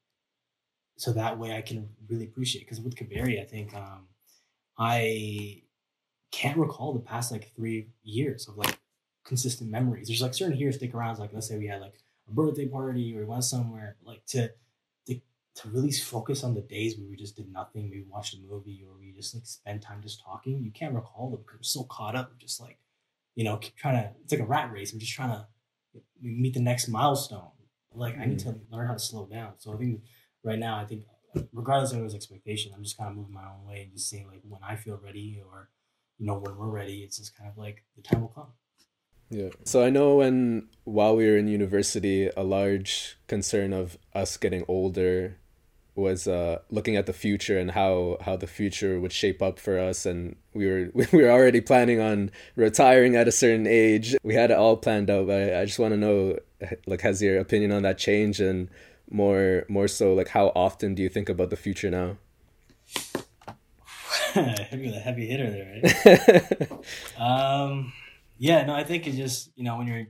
So 0.96 1.12
that 1.12 1.38
way 1.38 1.56
I 1.56 1.60
can 1.60 1.90
really 2.08 2.24
appreciate. 2.24 2.64
Because 2.64 2.80
with 2.80 2.96
Kiberi, 2.96 3.40
I 3.40 3.44
think 3.44 3.74
um, 3.74 4.06
I 4.78 5.62
can't 6.30 6.58
recall 6.58 6.92
the 6.92 7.00
past 7.00 7.32
like 7.32 7.54
three 7.54 7.88
years 8.02 8.48
of 8.48 8.56
like 8.56 8.78
consistent 9.24 9.70
memories. 9.70 10.08
There's 10.08 10.22
like 10.22 10.34
certain 10.34 10.58
years 10.58 10.76
stick 10.76 10.94
around. 10.94 11.18
Like 11.18 11.32
let's 11.32 11.48
say 11.48 11.58
we 11.58 11.66
had 11.66 11.80
like 11.80 11.94
a 12.28 12.32
birthday 12.32 12.66
party 12.66 13.14
or 13.14 13.20
we 13.20 13.26
went 13.26 13.44
somewhere. 13.44 13.96
Like 14.04 14.24
to 14.28 14.50
to 15.62 15.68
really 15.68 15.92
focus 15.92 16.44
on 16.44 16.55
the 16.55 16.61
days 16.61 16.96
where 16.96 17.09
we 17.09 17.16
just 17.16 17.37
did 17.37 17.53
nothing, 17.53 17.90
we 17.90 18.05
watched 18.09 18.35
a 18.35 18.38
movie 18.38 18.85
or 18.87 18.96
we 18.99 19.12
just 19.12 19.35
like 19.35 19.46
spent 19.46 19.83
time 19.83 20.01
just 20.03 20.23
talking, 20.25 20.62
you 20.62 20.70
can't 20.70 20.94
recall 20.94 21.31
them 21.31 21.40
because 21.40 21.59
we're 21.59 21.62
so 21.62 21.85
caught 21.85 22.16
up 22.16 22.38
just 22.38 22.61
like, 22.61 22.79
you 23.35 23.44
know, 23.44 23.59
trying 23.77 23.96
to 23.96 24.11
it's 24.23 24.33
like 24.33 24.40
a 24.40 24.46
rat 24.46 24.73
race. 24.73 24.92
We're 24.92 25.01
just 25.01 25.12
trying 25.12 25.31
to 25.31 25.46
meet 26.23 26.55
the 26.55 26.61
next 26.61 26.88
milestone. 26.88 27.51
Like 27.92 28.14
mm-hmm. 28.14 28.23
I 28.23 28.27
need 28.27 28.38
to 28.40 28.49
mm. 28.51 28.61
learn 28.70 28.87
how 28.87 28.94
to 28.94 28.99
slow 28.99 29.27
down. 29.27 29.55
So 29.59 29.75
I 29.75 29.77
think 29.77 30.03
right 30.44 30.59
now 30.59 30.79
I 30.79 30.85
think 30.85 31.05
regardless 31.53 31.90
of 31.90 31.96
anyone's 31.96 32.14
expectation, 32.14 32.73
I'm 32.75 32.83
just 32.83 32.96
kind 32.96 33.11
of 33.11 33.16
moving 33.16 33.35
my 33.35 33.44
own 33.44 33.66
way 33.66 33.83
and 33.83 33.92
just 33.92 34.09
seeing 34.09 34.27
like 34.27 34.40
when 34.49 34.61
I 34.62 34.77
feel 34.77 35.01
ready 35.03 35.42
or 35.44 35.68
you 36.18 36.27
know 36.27 36.38
when 36.38 36.57
we're 36.57 36.68
ready, 36.68 37.03
it's 37.03 37.18
just 37.18 37.37
kind 37.37 37.51
of 37.51 37.59
like 37.59 37.85
the 37.96 38.03
time 38.03 38.20
will 38.20 38.29
come. 38.29 38.53
Yeah. 39.31 39.51
So 39.64 39.85
I 39.85 39.90
know 39.90 40.16
when 40.16 40.68
while 40.85 41.16
we 41.16 41.27
were 41.27 41.37
in 41.37 41.49
university, 41.49 42.31
a 42.37 42.42
large 42.42 43.16
concern 43.29 43.73
of 43.73 43.96
us 44.14 44.37
getting 44.37 44.64
older 44.66 45.39
was 46.00 46.26
uh, 46.26 46.58
looking 46.70 46.96
at 46.96 47.06
the 47.06 47.12
future 47.12 47.58
and 47.58 47.70
how 47.70 48.16
how 48.22 48.36
the 48.36 48.46
future 48.46 48.98
would 48.98 49.12
shape 49.12 49.42
up 49.42 49.58
for 49.58 49.78
us, 49.78 50.06
and 50.06 50.36
we 50.54 50.66
were 50.66 50.90
we 50.94 51.22
were 51.22 51.30
already 51.30 51.60
planning 51.60 52.00
on 52.00 52.30
retiring 52.56 53.16
at 53.16 53.28
a 53.28 53.32
certain 53.32 53.66
age. 53.66 54.16
We 54.22 54.34
had 54.34 54.50
it 54.50 54.56
all 54.56 54.76
planned 54.76 55.10
out, 55.10 55.26
but 55.26 55.40
I, 55.40 55.60
I 55.62 55.64
just 55.64 55.78
want 55.78 55.92
to 55.92 55.98
know, 55.98 56.38
like, 56.86 57.02
has 57.02 57.22
your 57.22 57.38
opinion 57.38 57.72
on 57.72 57.82
that 57.82 57.98
changed, 57.98 58.40
and 58.40 58.68
more 59.10 59.64
more 59.68 59.88
so, 59.88 60.14
like, 60.14 60.28
how 60.28 60.52
often 60.54 60.94
do 60.94 61.02
you 61.02 61.08
think 61.08 61.28
about 61.28 61.50
the 61.50 61.56
future 61.56 61.90
now? 61.90 62.16
heavy, 64.34 64.92
heavy 64.92 65.26
hitter 65.26 65.50
there, 65.50 65.80
right? 65.84 66.72
um, 67.18 67.92
yeah, 68.38 68.64
no, 68.64 68.74
I 68.74 68.84
think 68.84 69.06
it 69.06 69.12
just 69.12 69.50
you 69.56 69.64
know 69.64 69.76
when 69.76 69.86
you're 69.86 70.06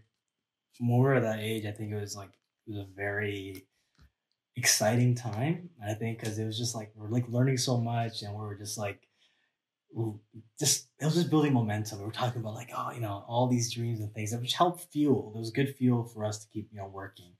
more 0.80 1.14
of 1.14 1.22
that 1.22 1.40
age, 1.40 1.66
I 1.66 1.72
think 1.72 1.92
it 1.92 2.00
was 2.00 2.16
like 2.16 2.30
it 2.66 2.70
was 2.70 2.78
a 2.78 2.86
very 2.96 3.64
exciting 4.60 5.14
time. 5.14 5.70
I 5.84 5.94
think 5.94 6.20
because 6.20 6.38
it 6.38 6.44
was 6.44 6.58
just 6.58 6.74
like 6.74 6.92
we're 6.94 7.08
like 7.08 7.28
learning 7.28 7.56
so 7.56 7.78
much, 7.78 8.22
and 8.22 8.34
we 8.34 8.44
are 8.44 8.54
just 8.54 8.76
like 8.78 9.00
just 10.58 10.86
it 11.00 11.04
was 11.04 11.14
just 11.14 11.30
building 11.30 11.52
momentum. 11.52 11.98
We 11.98 12.04
were 12.04 12.12
talking 12.12 12.40
about 12.40 12.54
like 12.54 12.70
oh 12.76 12.92
you 12.94 13.00
know 13.00 13.24
all 13.26 13.48
these 13.48 13.72
dreams 13.72 14.00
and 14.00 14.12
things 14.12 14.30
that 14.30 14.40
which 14.40 14.54
helped 14.54 14.92
fuel. 14.92 15.32
It 15.34 15.38
was 15.38 15.50
good 15.50 15.74
fuel 15.74 16.04
for 16.04 16.24
us 16.24 16.38
to 16.40 16.48
keep 16.52 16.68
you 16.72 16.78
know 16.78 16.86
working. 16.86 17.32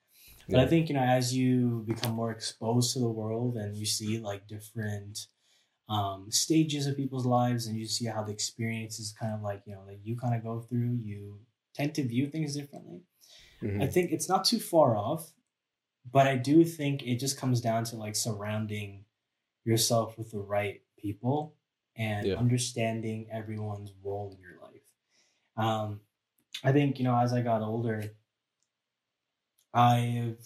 But 0.48 0.56
yeah. 0.56 0.64
I 0.64 0.66
think 0.66 0.88
you 0.88 0.94
know 0.94 1.02
as 1.02 1.37
you 1.37 1.85
become 1.87 2.14
more 2.14 2.33
exposed 2.33 2.94
to 2.94 3.00
the 3.00 3.09
world 3.09 3.56
and 3.56 3.76
you 3.76 3.87
see 3.87 4.18
like 4.18 4.48
different 4.48 5.26
um, 5.88 6.26
stages 6.30 6.87
of 6.87 6.96
people's 6.96 7.26
lives 7.26 7.66
and 7.66 7.76
you 7.76 7.87
see 7.87 8.06
how 8.06 8.22
the 8.22 8.33
experience 8.33 8.98
is 8.98 9.12
kind 9.12 9.35
of 9.35 9.42
like 9.42 9.62
you 9.66 9.74
know 9.74 9.85
that 9.87 9.98
you 10.04 10.16
kind 10.16 10.35
of 10.35 10.42
go 10.42 10.61
through 10.61 10.98
you 11.02 11.40
tend 11.74 11.94
to 11.94 12.04
view 12.04 12.28
things 12.28 12.54
differently 12.54 13.00
mm-hmm. 13.61 13.83
i 13.83 13.87
think 13.88 14.12
it's 14.12 14.28
not 14.28 14.44
too 14.44 14.61
far 14.61 14.96
off 14.96 15.33
but 16.12 16.27
i 16.27 16.37
do 16.37 16.64
think 16.64 17.03
it 17.03 17.16
just 17.16 17.38
comes 17.38 17.61
down 17.61 17.85
to 17.85 17.96
like 17.96 18.16
surrounding 18.16 19.05
yourself 19.64 20.16
with 20.18 20.31
the 20.31 20.38
right 20.38 20.83
people 20.99 21.55
and 21.96 22.27
yeah. 22.27 22.35
understanding 22.35 23.27
everyone's 23.33 23.92
role 24.03 24.35
in 24.35 24.40
your 24.40 24.59
life 24.62 24.83
um, 25.57 26.01
i 26.64 26.73
think 26.73 26.99
you 26.99 27.05
know 27.05 27.16
as 27.16 27.33
i 27.33 27.40
got 27.40 27.62
older 27.62 28.03
i've 29.75 30.38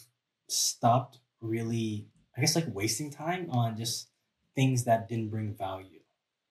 stopped 0.48 1.18
really 1.40 2.07
i 2.37 2.40
guess 2.40 2.55
like 2.55 2.66
wasting 2.68 3.11
time 3.11 3.48
on 3.50 3.77
just 3.77 4.09
things 4.55 4.85
that 4.85 5.09
didn't 5.09 5.31
bring 5.31 5.55
value. 5.55 6.00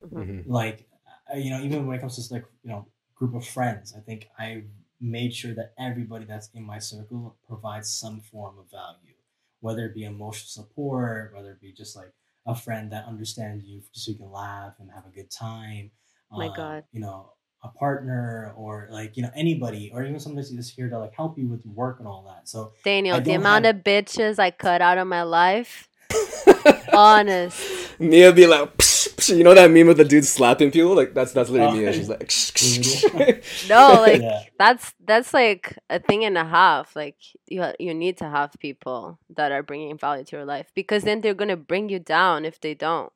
Mm-hmm. 0.04 0.18
mm-hmm. 0.18 0.52
Like, 0.52 0.88
uh, 1.34 1.38
you 1.38 1.50
know, 1.50 1.62
even 1.62 1.88
when 1.88 1.98
it 1.98 2.02
comes 2.02 2.16
to 2.16 2.34
like, 2.34 2.46
you 2.64 2.70
know, 2.70 2.88
group 3.16 3.36
of 3.36 3.46
friends, 3.46 3.94
I 3.96 4.02
think 4.02 4.28
I 4.38 4.64
made 5.04 5.34
sure 5.34 5.54
that 5.54 5.74
everybody 5.78 6.26
that's 6.26 6.50
in 6.54 6.64
my 6.64 6.80
circle 6.80 7.36
provides 7.48 7.90
some 7.90 8.22
form 8.22 8.58
of 8.58 8.72
value, 8.72 9.16
whether 9.60 9.86
it 9.86 9.94
be 9.94 10.06
emotional 10.06 10.48
support, 10.48 11.34
whether 11.36 11.52
it 11.52 11.62
be 11.62 11.72
just 11.72 11.96
like 11.96 12.14
a 12.48 12.56
friend 12.56 12.92
that 12.92 13.06
understands 13.06 13.66
you 13.66 13.82
so 13.92 14.12
you 14.12 14.18
can 14.18 14.32
laugh 14.32 14.74
and 14.80 14.90
have 14.92 15.06
a 15.06 15.10
good 15.10 15.30
time. 15.30 15.92
Oh 16.32 16.38
my 16.38 16.48
uh, 16.48 16.56
God. 16.56 16.84
You 16.92 17.02
know, 17.02 17.34
a 17.64 17.70
partner 17.70 18.54
or 18.56 18.88
like, 18.92 19.16
you 19.16 19.24
know, 19.24 19.32
anybody 19.36 19.92
or 19.94 20.04
even 20.04 20.20
somebody 20.20 20.48
that's 20.56 20.70
here 20.70 20.90
to 20.90 21.00
like 21.00 21.14
help 21.14 21.38
you 21.38 21.48
with 21.48 21.66
work 21.66 22.00
and 22.00 22.08
all 22.08 22.24
that. 22.28 22.48
So 22.48 22.74
Daniel, 22.84 23.20
the 23.22 23.34
amount 23.34 23.66
have... 23.66 23.78
of 23.78 23.84
bitches 23.84 24.40
I 24.40 24.52
cut 24.52 24.82
out 24.82 24.98
of 24.98 25.08
my 25.08 25.24
life. 25.24 25.90
honest. 26.94 28.00
Mia 28.00 28.32
be 28.32 28.48
like, 28.48 28.76
psh, 28.78 28.93
psh, 29.24 29.38
you 29.38 29.44
know 29.44 29.54
that 29.54 29.72
meme 29.72 29.90
of 29.90 29.98
the 29.98 30.04
dude 30.04 30.26
slapping 30.26 30.72
people? 30.72 30.96
Like 30.96 31.14
that's 31.14 31.32
that's 31.32 31.50
literally 31.50 31.80
oh. 31.80 31.92
Mia. 31.92 31.94
She's 31.94 32.10
like, 32.10 33.44
no, 33.70 34.02
like 34.02 34.22
yeah. 34.22 34.44
that's 34.60 34.94
that's 35.04 35.34
like 35.34 35.78
a 35.90 36.00
thing 36.00 36.26
and 36.26 36.38
a 36.38 36.46
half. 36.46 36.96
Like 36.96 37.18
you 37.48 37.66
you 37.80 37.94
need 37.94 38.18
to 38.18 38.30
have 38.30 38.52
people 38.60 39.20
that 39.36 39.52
are 39.52 39.64
bringing 39.64 39.98
value 39.98 40.24
to 40.26 40.36
your 40.38 40.46
life 40.46 40.72
because 40.76 41.04
then 41.04 41.22
they're 41.22 41.34
gonna 41.34 41.58
bring 41.58 41.90
you 41.90 42.00
down 42.00 42.46
if 42.46 42.60
they 42.62 42.74
don't. 42.74 43.12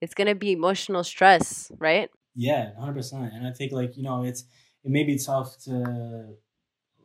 It's 0.00 0.14
gonna 0.14 0.34
be 0.34 0.52
emotional 0.52 1.04
stress, 1.04 1.70
right? 1.78 2.10
Yeah, 2.34 2.74
hundred 2.78 2.94
percent. 2.94 3.32
And 3.32 3.46
I 3.46 3.52
think 3.52 3.72
like 3.72 3.96
you 3.96 4.02
know 4.02 4.24
it's 4.24 4.44
it 4.84 4.90
may 4.90 5.04
be 5.04 5.18
tough 5.18 5.58
to 5.64 6.34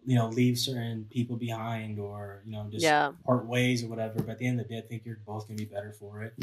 you 0.06 0.16
know 0.16 0.28
leave 0.30 0.58
certain 0.58 1.06
people 1.10 1.38
behind 1.38 2.00
or 2.00 2.42
you 2.46 2.52
know 2.52 2.68
just 2.72 2.84
yeah. 2.84 3.12
part 3.26 3.46
ways 3.46 3.84
or 3.84 3.88
whatever. 3.88 4.16
But 4.18 4.30
at 4.30 4.38
the 4.40 4.48
end 4.48 4.60
of 4.60 4.68
the 4.68 4.76
day, 4.76 4.80
I 4.80 4.88
think 4.88 5.04
you're 5.06 5.22
both 5.26 5.48
gonna 5.48 5.58
be 5.58 5.66
better 5.66 5.94
for 5.94 6.24
it. 6.24 6.34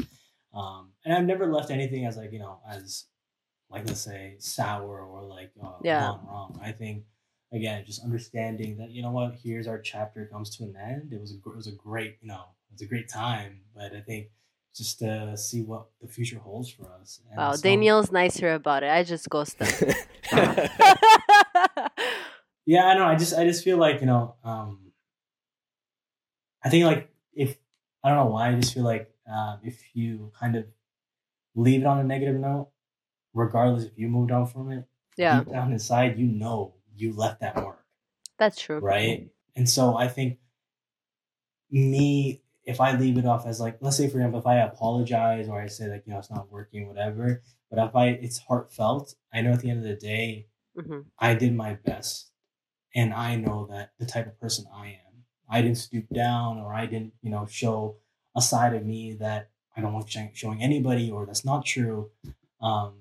Um, 0.57 0.89
and 1.05 1.13
I've 1.13 1.25
never 1.25 1.51
left 1.51 1.69
anything 1.69 2.05
as 2.05 2.17
like 2.17 2.31
you 2.31 2.39
know 2.39 2.59
as 2.67 3.05
like 3.69 3.85
let's 3.85 4.01
say 4.01 4.35
sour 4.39 5.05
or 5.05 5.23
like 5.23 5.51
uh, 5.63 5.73
yeah. 5.83 6.01
gone 6.01 6.25
wrong. 6.27 6.59
I 6.63 6.71
think 6.71 7.03
again 7.53 7.83
just 7.85 8.03
understanding 8.03 8.77
that 8.77 8.91
you 8.91 9.01
know 9.01 9.11
what 9.11 9.35
here's 9.43 9.67
our 9.67 9.79
chapter 9.79 10.27
comes 10.31 10.55
to 10.57 10.63
an 10.63 10.75
end. 10.75 11.13
It 11.13 11.21
was 11.21 11.31
a, 11.31 11.35
it 11.35 11.55
was 11.55 11.67
a 11.67 11.73
great 11.73 12.17
you 12.21 12.27
know 12.27 12.43
it 12.69 12.73
was 12.73 12.81
a 12.81 12.87
great 12.87 13.07
time, 13.07 13.61
but 13.75 13.93
I 13.95 14.01
think 14.01 14.29
just 14.75 14.99
to 14.99 15.37
see 15.37 15.61
what 15.61 15.87
the 16.01 16.07
future 16.07 16.39
holds 16.39 16.69
for 16.69 16.91
us. 16.99 17.19
And 17.29 17.37
wow, 17.37 17.53
so, 17.53 17.61
Daniel's 17.61 18.11
nicer 18.11 18.53
about 18.53 18.83
it. 18.83 18.89
I 18.89 19.03
just 19.03 19.29
ghost 19.29 19.57
them. 19.59 19.93
yeah, 22.65 22.85
I 22.85 22.93
know. 22.95 23.05
I 23.05 23.15
just 23.15 23.37
I 23.37 23.45
just 23.45 23.63
feel 23.63 23.77
like 23.77 24.01
you 24.01 24.07
know. 24.07 24.35
um 24.43 24.79
I 26.63 26.69
think 26.69 26.85
like 26.85 27.09
if 27.33 27.57
I 28.03 28.09
don't 28.09 28.17
know 28.17 28.31
why 28.31 28.49
I 28.49 28.55
just 28.55 28.73
feel 28.73 28.83
like 28.83 29.11
um, 29.31 29.59
if 29.63 29.83
you 29.93 30.31
kind 30.39 30.55
of 30.55 30.65
leave 31.55 31.81
it 31.81 31.87
on 31.87 31.99
a 31.99 32.03
negative 32.03 32.35
note, 32.39 32.69
regardless 33.33 33.85
if 33.85 33.97
you 33.97 34.07
moved 34.07 34.31
on 34.31 34.45
from 34.45 34.71
it, 34.71 34.85
yeah, 35.17 35.39
deep 35.39 35.53
down 35.53 35.71
inside, 35.71 36.17
you 36.17 36.27
know 36.27 36.75
you 36.95 37.13
left 37.13 37.41
that 37.41 37.55
mark. 37.55 37.83
That's 38.37 38.59
true. 38.59 38.79
Right. 38.79 39.29
And 39.55 39.67
so 39.67 39.97
I 39.97 40.07
think 40.07 40.37
me, 41.71 42.41
if 42.63 42.79
I 42.79 42.95
leave 42.95 43.17
it 43.17 43.25
off 43.25 43.45
as 43.45 43.59
like, 43.59 43.77
let's 43.81 43.97
say 43.97 44.07
for 44.07 44.17
example, 44.17 44.39
if 44.39 44.47
I 44.47 44.57
apologize 44.57 45.47
or 45.49 45.59
I 45.59 45.67
say 45.67 45.87
like, 45.87 46.03
you 46.05 46.13
know, 46.13 46.19
it's 46.19 46.29
not 46.29 46.51
working, 46.51 46.87
whatever, 46.87 47.41
but 47.69 47.83
if 47.83 47.95
I 47.95 48.07
it's 48.07 48.39
heartfelt, 48.39 49.15
I 49.33 49.41
know 49.41 49.53
at 49.53 49.61
the 49.61 49.69
end 49.69 49.79
of 49.79 49.85
the 49.85 49.95
day, 49.95 50.47
mm-hmm. 50.77 51.01
I 51.19 51.33
did 51.33 51.55
my 51.55 51.73
best. 51.73 52.31
And 52.95 53.13
I 53.13 53.35
know 53.35 53.67
that 53.69 53.91
the 53.99 54.05
type 54.05 54.27
of 54.27 54.39
person 54.39 54.65
I 54.73 54.87
am. 54.87 55.23
I 55.49 55.61
didn't 55.61 55.77
stoop 55.77 56.05
down 56.13 56.57
or 56.57 56.73
I 56.73 56.85
didn't, 56.85 57.13
you 57.21 57.29
know, 57.29 57.45
show 57.45 57.97
a 58.37 58.41
side 58.41 58.75
of 58.75 58.85
me 58.85 59.13
that 59.13 59.49
I 59.75 59.81
don't 59.81 59.93
want 59.93 60.15
showing 60.33 60.61
anybody 60.61 61.09
or 61.11 61.25
that's 61.25 61.43
not 61.43 61.65
true. 61.65 62.11
Um, 62.61 62.93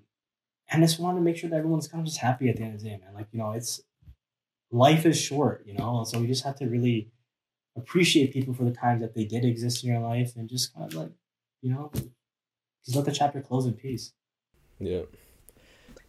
and 0.70 0.82
I 0.82 0.86
just 0.86 0.98
want 0.98 1.18
to 1.18 1.22
make 1.22 1.36
sure 1.36 1.48
that 1.50 1.56
everyone's 1.56 1.86
kind 1.86 2.00
of 2.00 2.06
just 2.06 2.20
happy 2.20 2.48
at 2.48 2.56
the 2.56 2.62
end 2.62 2.74
of 2.74 2.82
the 2.82 2.88
day, 2.88 2.98
man. 3.00 3.14
Like, 3.14 3.28
you 3.30 3.38
know, 3.38 3.52
it's 3.52 3.80
life 4.72 5.06
is 5.06 5.20
short, 5.20 5.62
you 5.66 5.74
know, 5.74 6.04
so 6.04 6.18
we 6.18 6.26
just 6.26 6.44
have 6.44 6.56
to 6.56 6.66
really 6.66 7.10
appreciate 7.76 8.32
people 8.32 8.54
for 8.54 8.64
the 8.64 8.72
times 8.72 9.02
that 9.02 9.14
they 9.14 9.24
did 9.24 9.44
exist 9.44 9.84
in 9.84 9.90
your 9.90 10.00
life 10.00 10.32
and 10.36 10.48
just 10.48 10.74
kind 10.74 10.90
of 10.90 10.98
like, 10.98 11.12
you 11.60 11.70
know, 11.70 11.92
just 12.84 12.96
let 12.96 13.04
the 13.04 13.12
chapter 13.12 13.40
close 13.40 13.66
in 13.66 13.74
peace. 13.74 14.12
Yeah. 14.80 15.02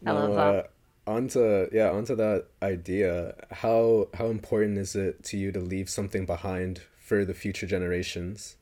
I 0.05 0.11
love 0.11 0.35
that. 0.35 0.55
Uh, 0.55 0.63
onto 1.07 1.69
yeah 1.71 1.89
onto 1.89 2.13
that 2.15 2.47
idea 2.61 3.33
how 3.49 4.09
how 4.15 4.25
important 4.25 4.77
is 4.77 4.93
it 4.93 5.23
to 5.23 5.37
you 5.37 5.53
to 5.53 5.59
leave 5.61 5.89
something 5.89 6.25
behind 6.25 6.81
for 6.99 7.23
the 7.23 7.33
future 7.33 7.65
generations 7.65 8.57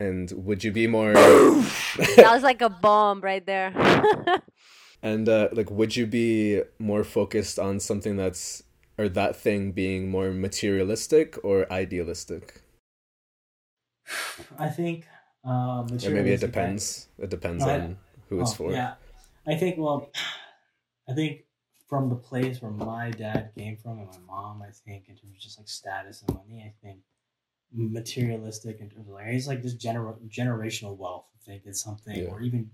and 0.00 0.32
would 0.32 0.64
you 0.64 0.72
be 0.72 0.86
more 0.86 1.12
That 1.14 2.30
was 2.32 2.42
like 2.42 2.62
a 2.62 2.70
bomb 2.70 3.20
right 3.20 3.44
there. 3.44 3.72
and 5.02 5.28
uh 5.28 5.48
like 5.52 5.70
would 5.70 5.96
you 5.96 6.06
be 6.06 6.62
more 6.78 7.04
focused 7.04 7.58
on 7.58 7.80
something 7.80 8.16
that's 8.16 8.62
or 8.98 9.08
that 9.08 9.36
thing 9.36 9.72
being 9.72 10.08
more 10.08 10.30
materialistic 10.30 11.38
or 11.44 11.70
idealistic? 11.72 12.62
I 14.58 14.68
think 14.68 15.06
uh, 15.44 15.84
or 16.04 16.10
maybe 16.10 16.32
it 16.32 16.40
depends. 16.40 17.08
It 17.18 17.30
depends 17.30 17.64
no, 17.64 17.72
on 17.72 17.80
I, 17.80 17.96
who 18.28 18.40
it's 18.40 18.52
oh, 18.52 18.54
for. 18.54 18.72
Yeah, 18.72 18.94
I 19.46 19.56
think. 19.56 19.78
Well, 19.78 20.10
I 21.08 21.14
think 21.14 21.44
from 21.88 22.08
the 22.08 22.16
place 22.16 22.62
where 22.62 22.70
my 22.70 23.10
dad 23.10 23.50
came 23.56 23.76
from 23.76 23.98
and 23.98 24.08
my 24.08 24.18
mom, 24.26 24.62
I 24.62 24.70
think 24.70 25.08
in 25.08 25.16
terms 25.16 25.34
of 25.34 25.40
just 25.40 25.58
like 25.58 25.68
status 25.68 26.22
and 26.22 26.36
money, 26.36 26.62
I 26.64 26.72
think 26.84 27.00
materialistic 27.74 28.80
in 28.80 28.90
terms 28.90 29.08
of 29.08 29.14
like 29.14 29.26
it's 29.26 29.46
like 29.46 29.62
this 29.62 29.74
gener- 29.74 30.18
generational 30.28 30.96
wealth. 30.96 31.26
I 31.36 31.50
think 31.50 31.62
is 31.66 31.80
something, 31.80 32.16
yeah. 32.16 32.28
or 32.28 32.40
even 32.40 32.70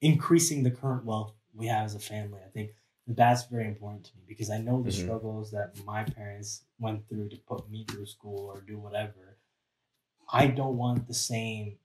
increasing 0.00 0.62
the 0.62 0.70
current 0.70 1.04
wealth 1.04 1.32
we 1.52 1.66
have 1.66 1.86
as 1.86 1.94
a 1.94 2.00
family. 2.00 2.40
I 2.46 2.50
think 2.50 2.70
that's 3.06 3.46
very 3.46 3.66
important 3.66 4.04
to 4.04 4.16
me 4.16 4.22
because 4.28 4.50
I 4.50 4.58
know 4.58 4.82
the 4.82 4.90
mm-hmm. 4.90 5.02
struggles 5.02 5.50
that 5.50 5.74
my 5.84 6.04
parents 6.04 6.62
went 6.78 7.08
through 7.08 7.30
to 7.30 7.36
put 7.36 7.68
me 7.68 7.84
through 7.84 8.06
school 8.06 8.46
or 8.46 8.60
do 8.60 8.78
whatever. 8.78 9.38
I 10.32 10.46
don't 10.46 10.76
want 10.76 11.08
the 11.08 11.14
same 11.14 11.76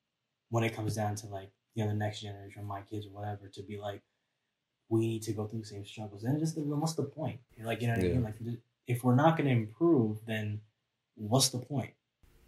when 0.50 0.64
it 0.64 0.76
comes 0.76 0.96
down 0.96 1.16
to 1.16 1.28
like 1.28 1.52
you 1.74 1.84
know 1.84 1.90
the 1.90 1.96
next 1.96 2.22
generation, 2.22 2.66
my 2.66 2.82
kids 2.82 3.08
or 3.08 3.10
whatever, 3.10 3.48
to 3.48 3.64
be 3.64 3.78
like 3.78 4.02
we 4.90 5.08
need 5.08 5.24
to 5.24 5.34
go 5.34 5.48
through 5.48 5.62
the 5.62 5.66
same 5.66 5.86
struggles. 5.86 6.24
And 6.24 6.40
just 6.40 6.58
what's 6.58 6.94
the 6.94 7.04
point? 7.04 7.40
Like 7.62 7.82
you 7.82 7.88
know 7.88 7.94
what 7.94 8.04
yeah. 8.04 8.10
I 8.10 8.14
mean? 8.14 8.24
Like 8.24 8.36
if 8.88 9.04
we're 9.04 9.16
not 9.16 9.38
going 9.38 9.48
to 9.48 9.56
improve, 9.56 10.20
then 10.28 10.62
what's 11.16 11.50
the 11.50 11.58
point? 11.58 11.92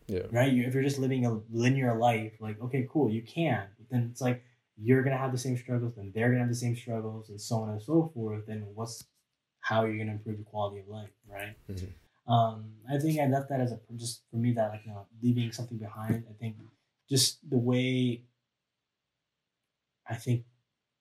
Yeah. 0.08 0.24
Right. 0.32 0.52
You, 0.52 0.64
if 0.64 0.74
you're 0.74 0.84
just 0.84 1.00
living 1.00 1.26
a 1.26 1.40
linear 1.52 1.98
life, 1.98 2.34
like 2.40 2.62
okay, 2.62 2.88
cool, 2.90 3.10
you 3.10 3.22
can. 3.22 3.68
But 3.78 3.90
then 3.90 4.10
it's 4.12 4.22
like 4.22 4.44
you're 4.78 5.04
gonna 5.04 5.18
have 5.18 5.32
the 5.32 5.38
same 5.38 5.58
struggles, 5.58 5.98
and 5.98 6.14
they're 6.14 6.30
gonna 6.30 6.42
have 6.42 6.50
the 6.50 6.56
same 6.56 6.76
struggles, 6.76 7.30
and 7.30 7.40
so 7.40 7.58
on 7.58 7.70
and 7.70 7.82
so 7.82 8.12
forth. 8.14 8.46
Then 8.48 8.66
what's 8.74 9.04
how 9.60 9.84
you're 9.84 9.96
you 9.96 10.00
gonna 10.00 10.14
improve 10.14 10.38
the 10.38 10.44
quality 10.44 10.80
of 10.80 10.88
life, 10.88 11.10
right? 11.30 11.56
Mm-hmm. 11.70 12.32
Um, 12.32 12.72
I 12.90 12.98
think 12.98 13.20
I 13.20 13.28
left 13.28 13.50
that 13.50 13.62
as 13.62 13.72
a 13.72 13.80
just 13.96 14.24
for 14.32 14.38
me 14.38 14.54
that 14.54 14.70
like 14.70 14.86
you 14.86 14.92
know 14.92 15.06
leaving 15.22 15.52
something 15.52 15.78
behind. 15.78 16.24
I 16.30 16.34
think 16.40 16.56
just 17.10 17.40
the 17.50 17.58
way 17.58 18.22
I 20.10 20.16
think 20.16 20.46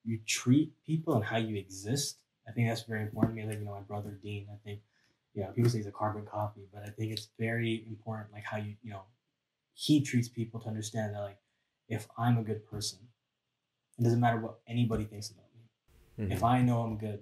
you 0.05 0.21
treat 0.27 0.73
people 0.85 1.15
and 1.15 1.25
how 1.25 1.37
you 1.37 1.57
exist. 1.57 2.19
I 2.49 2.53
think 2.53 2.69
that's 2.69 2.83
very 2.83 3.03
important 3.03 3.37
to 3.37 3.43
me. 3.43 3.49
Like, 3.49 3.59
you 3.59 3.65
know, 3.65 3.73
my 3.73 3.81
brother 3.81 4.17
Dean, 4.23 4.47
I 4.53 4.57
think, 4.65 4.81
you 5.37 5.43
know, 5.43 5.51
people 5.51 5.71
say 5.71 5.79
he's 5.79 5.87
a 5.87 5.93
carbon 5.93 6.25
copy, 6.25 6.63
but 6.73 6.83
I 6.83 6.89
think 6.89 7.13
it's 7.13 7.29
very 7.39 7.85
important, 7.87 8.33
like 8.33 8.45
how 8.45 8.57
you, 8.57 8.75
you 8.83 8.91
know, 8.91 9.03
he 9.75 10.03
treats 10.03 10.29
people 10.29 10.59
to 10.61 10.69
understand 10.69 11.15
that, 11.15 11.21
like, 11.21 11.39
if 11.89 12.09
I'm 12.17 12.39
a 12.39 12.43
good 12.43 12.67
person, 12.67 13.01
it 13.99 14.03
doesn't 14.03 14.19
matter 14.19 14.41
what 14.41 14.61
anybody 14.67 15.05
thinks 15.05 15.31
about 15.31 15.45
me. 15.55 16.25
Mm-hmm. 16.25 16.33
If 16.33 16.43
I 16.43 16.63
know 16.63 16.81
I'm 16.81 16.97
good 16.97 17.21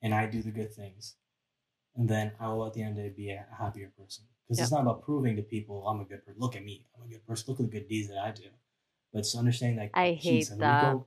and 0.00 0.14
I 0.14 0.26
do 0.26 0.42
the 0.42 0.52
good 0.52 0.72
things, 0.72 1.16
and 1.96 2.08
then 2.08 2.32
I 2.40 2.48
will 2.48 2.66
at 2.66 2.74
the 2.74 2.82
end 2.82 2.90
of 2.90 2.96
the 2.96 3.10
day 3.10 3.14
be 3.16 3.30
a 3.30 3.46
happier 3.58 3.90
person. 3.98 4.24
Because 4.46 4.60
it's 4.60 4.72
not 4.72 4.82
about 4.82 5.02
proving 5.02 5.36
to 5.36 5.42
people 5.42 5.86
I'm 5.88 6.00
a 6.00 6.04
good 6.04 6.24
person. 6.24 6.38
Look 6.38 6.54
at 6.54 6.64
me, 6.64 6.86
I'm 6.96 7.06
a 7.06 7.10
good 7.10 7.26
person. 7.26 7.46
Look 7.48 7.60
at 7.60 7.70
the 7.70 7.78
good 7.78 7.88
deeds 7.88 8.08
that 8.08 8.18
I 8.18 8.30
do. 8.30 8.44
But 9.12 9.20
it's 9.20 9.36
understanding 9.36 9.78
like 9.78 9.90
I 9.94 10.12
geez, 10.20 10.48
hate 10.48 10.50
when 10.50 10.58
that. 10.60 10.82
You 10.82 10.92
go, 10.92 11.06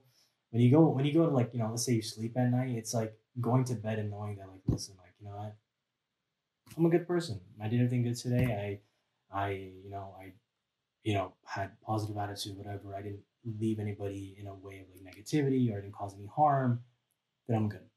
when 0.50 0.62
you 0.62 0.70
go 0.70 0.88
when 0.88 1.04
you 1.04 1.12
go 1.12 1.26
to 1.26 1.34
like 1.34 1.50
you 1.52 1.58
know 1.58 1.68
let's 1.70 1.84
say 1.84 1.92
you 1.92 2.02
sleep 2.02 2.36
at 2.36 2.50
night, 2.50 2.70
it's 2.70 2.94
like 2.94 3.14
going 3.40 3.64
to 3.64 3.74
bed 3.74 3.98
and 3.98 4.10
knowing 4.10 4.36
that 4.36 4.48
like 4.48 4.62
listen 4.66 4.94
like 4.98 5.14
you 5.20 5.26
know 5.26 5.36
what 5.36 5.54
I'm 6.76 6.86
a 6.86 6.90
good 6.90 7.06
person. 7.06 7.40
I 7.62 7.68
did 7.68 7.80
everything 7.80 8.02
good 8.02 8.16
today. 8.16 8.80
I 9.32 9.36
I 9.36 9.50
you 9.84 9.90
know 9.90 10.14
I 10.20 10.32
you 11.02 11.14
know 11.14 11.34
had 11.44 11.80
positive 11.82 12.16
attitude 12.16 12.56
whatever. 12.56 12.94
I 12.96 13.02
didn't 13.02 13.20
leave 13.58 13.78
anybody 13.78 14.36
in 14.38 14.46
a 14.46 14.54
way 14.54 14.80
of 14.80 14.86
like 14.90 15.14
negativity 15.14 15.72
or 15.72 15.78
I 15.78 15.80
didn't 15.80 15.94
cause 15.94 16.14
any 16.14 16.26
harm. 16.26 16.80
Then 17.46 17.56
I'm 17.56 17.68
good. 17.68 17.88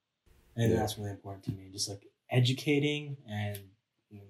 And 0.56 0.72
Yeah. 0.72 0.80
that's 0.80 0.98
really 0.98 1.12
important 1.12 1.44
to 1.46 1.52
me. 1.52 1.70
Just 1.72 1.90
like 1.90 2.06
educating 2.30 3.18
and 3.28 3.60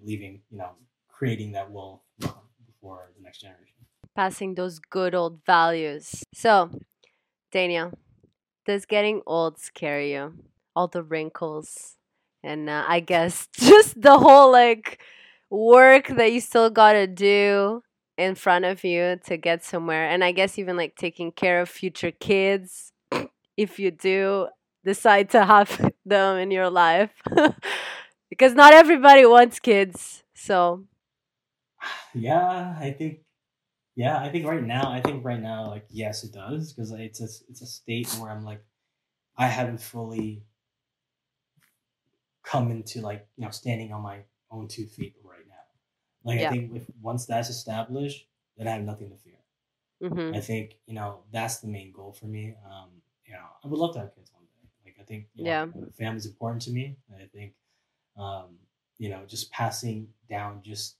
leaving 0.04 0.42
you 0.50 0.58
know 0.58 0.72
creating 1.08 1.52
that 1.54 1.72
wealth 1.72 2.02
for 2.82 3.12
the 3.16 3.22
next 3.24 3.42
generation. 3.42 3.76
Passing 4.16 4.56
those 4.56 4.80
good 4.80 5.16
old 5.16 5.40
values. 5.46 6.24
So, 6.34 6.72
Daniel, 7.52 7.94
does 8.66 8.86
getting 8.86 9.22
old 9.26 9.60
scare 9.60 10.02
you? 10.02 10.34
All 10.76 10.88
the 10.88 11.04
wrinkles, 11.04 11.98
and 12.44 12.70
uh, 12.70 12.86
I 12.88 13.00
guess 13.00 13.48
just 13.54 14.02
the 14.02 14.18
whole 14.18 14.52
like 14.52 15.00
work 15.50 16.08
that 16.08 16.32
you 16.32 16.42
still 16.42 16.70
gotta 16.70 17.08
do 17.08 17.84
in 18.18 18.36
front 18.36 18.66
of 18.66 18.84
you 18.84 19.20
to 19.26 19.38
get 19.38 19.64
somewhere, 19.64 20.08
and 20.08 20.24
I 20.24 20.32
guess 20.32 20.58
even 20.60 20.78
like 20.78 20.96
taking 20.96 21.32
care 21.32 21.62
of 21.62 21.70
future 21.70 22.12
kids 22.12 22.92
if 23.58 23.80
you 23.80 23.92
do 23.92 24.48
decide 24.86 25.30
to 25.32 25.46
have 25.46 25.92
them 26.06 26.38
in 26.38 26.52
your 26.52 26.70
life, 26.70 27.12
because 28.30 28.54
not 28.54 28.74
everybody 28.74 29.26
wants 29.26 29.60
kids. 29.60 30.24
So 30.34 30.86
Yeah, 32.14 32.76
I 32.80 32.92
think. 32.92 33.20
Yeah, 33.96 34.20
I 34.20 34.30
think 34.30 34.46
right 34.48 34.64
now, 34.64 34.92
I 34.92 35.02
think 35.02 35.26
right 35.26 35.42
now, 35.42 35.68
like 35.68 35.86
yes, 35.90 36.24
it 36.24 36.34
does 36.34 36.74
because 36.74 36.92
it's 36.94 37.22
a 37.22 37.30
it's 37.50 37.62
a 37.62 37.66
state 37.68 38.08
where 38.20 38.32
I'm 38.32 38.44
like, 38.46 38.64
I 39.38 39.48
haven't 39.48 39.82
fully 39.82 40.44
come 42.52 42.72
into 42.72 43.02
like 43.02 43.28
you 43.38 43.46
know 43.46 43.52
standing 43.52 43.94
on 43.94 44.02
my 44.02 44.24
own 44.52 44.68
two 44.68 44.86
feet 44.88 45.16
right 45.24 45.48
now. 45.48 45.66
Like 46.24 46.40
Yeah. 46.40 46.48
I 46.48 46.50
think 46.50 46.76
if 46.76 46.90
once 47.02 47.26
that's 47.26 47.50
established, 47.50 48.28
then 48.58 48.68
I 48.68 48.72
have 48.74 48.84
nothing 48.84 49.10
to 49.12 49.18
fear. 49.18 49.40
mhm. 50.02 50.34
I 50.34 50.40
think 50.42 50.80
you 50.88 50.94
know 50.94 51.24
that's 51.32 51.60
the 51.60 51.68
main 51.68 51.92
goal 51.92 52.14
for 52.14 52.26
me. 52.28 52.56
Um, 52.70 53.02
you 53.26 53.34
know, 53.34 53.46
I 53.64 53.68
would 53.68 53.80
love 53.80 53.94
to 53.96 54.00
have 54.02 54.16
kids 54.16 54.32
one 54.34 54.46
day. 54.46 54.70
Like 54.86 54.98
I 55.00 55.04
think 55.04 55.28
you 55.36 55.44
know, 55.46 55.56
Yeah. 55.56 55.68
family's 55.98 56.26
important 56.26 56.62
to 56.64 56.72
me. 56.72 56.98
I 57.16 57.26
think 57.26 57.56
um, 58.18 58.60
you 58.98 59.10
know 59.10 59.26
just 59.26 59.52
passing 59.52 60.14
down 60.30 60.62
just 60.64 60.98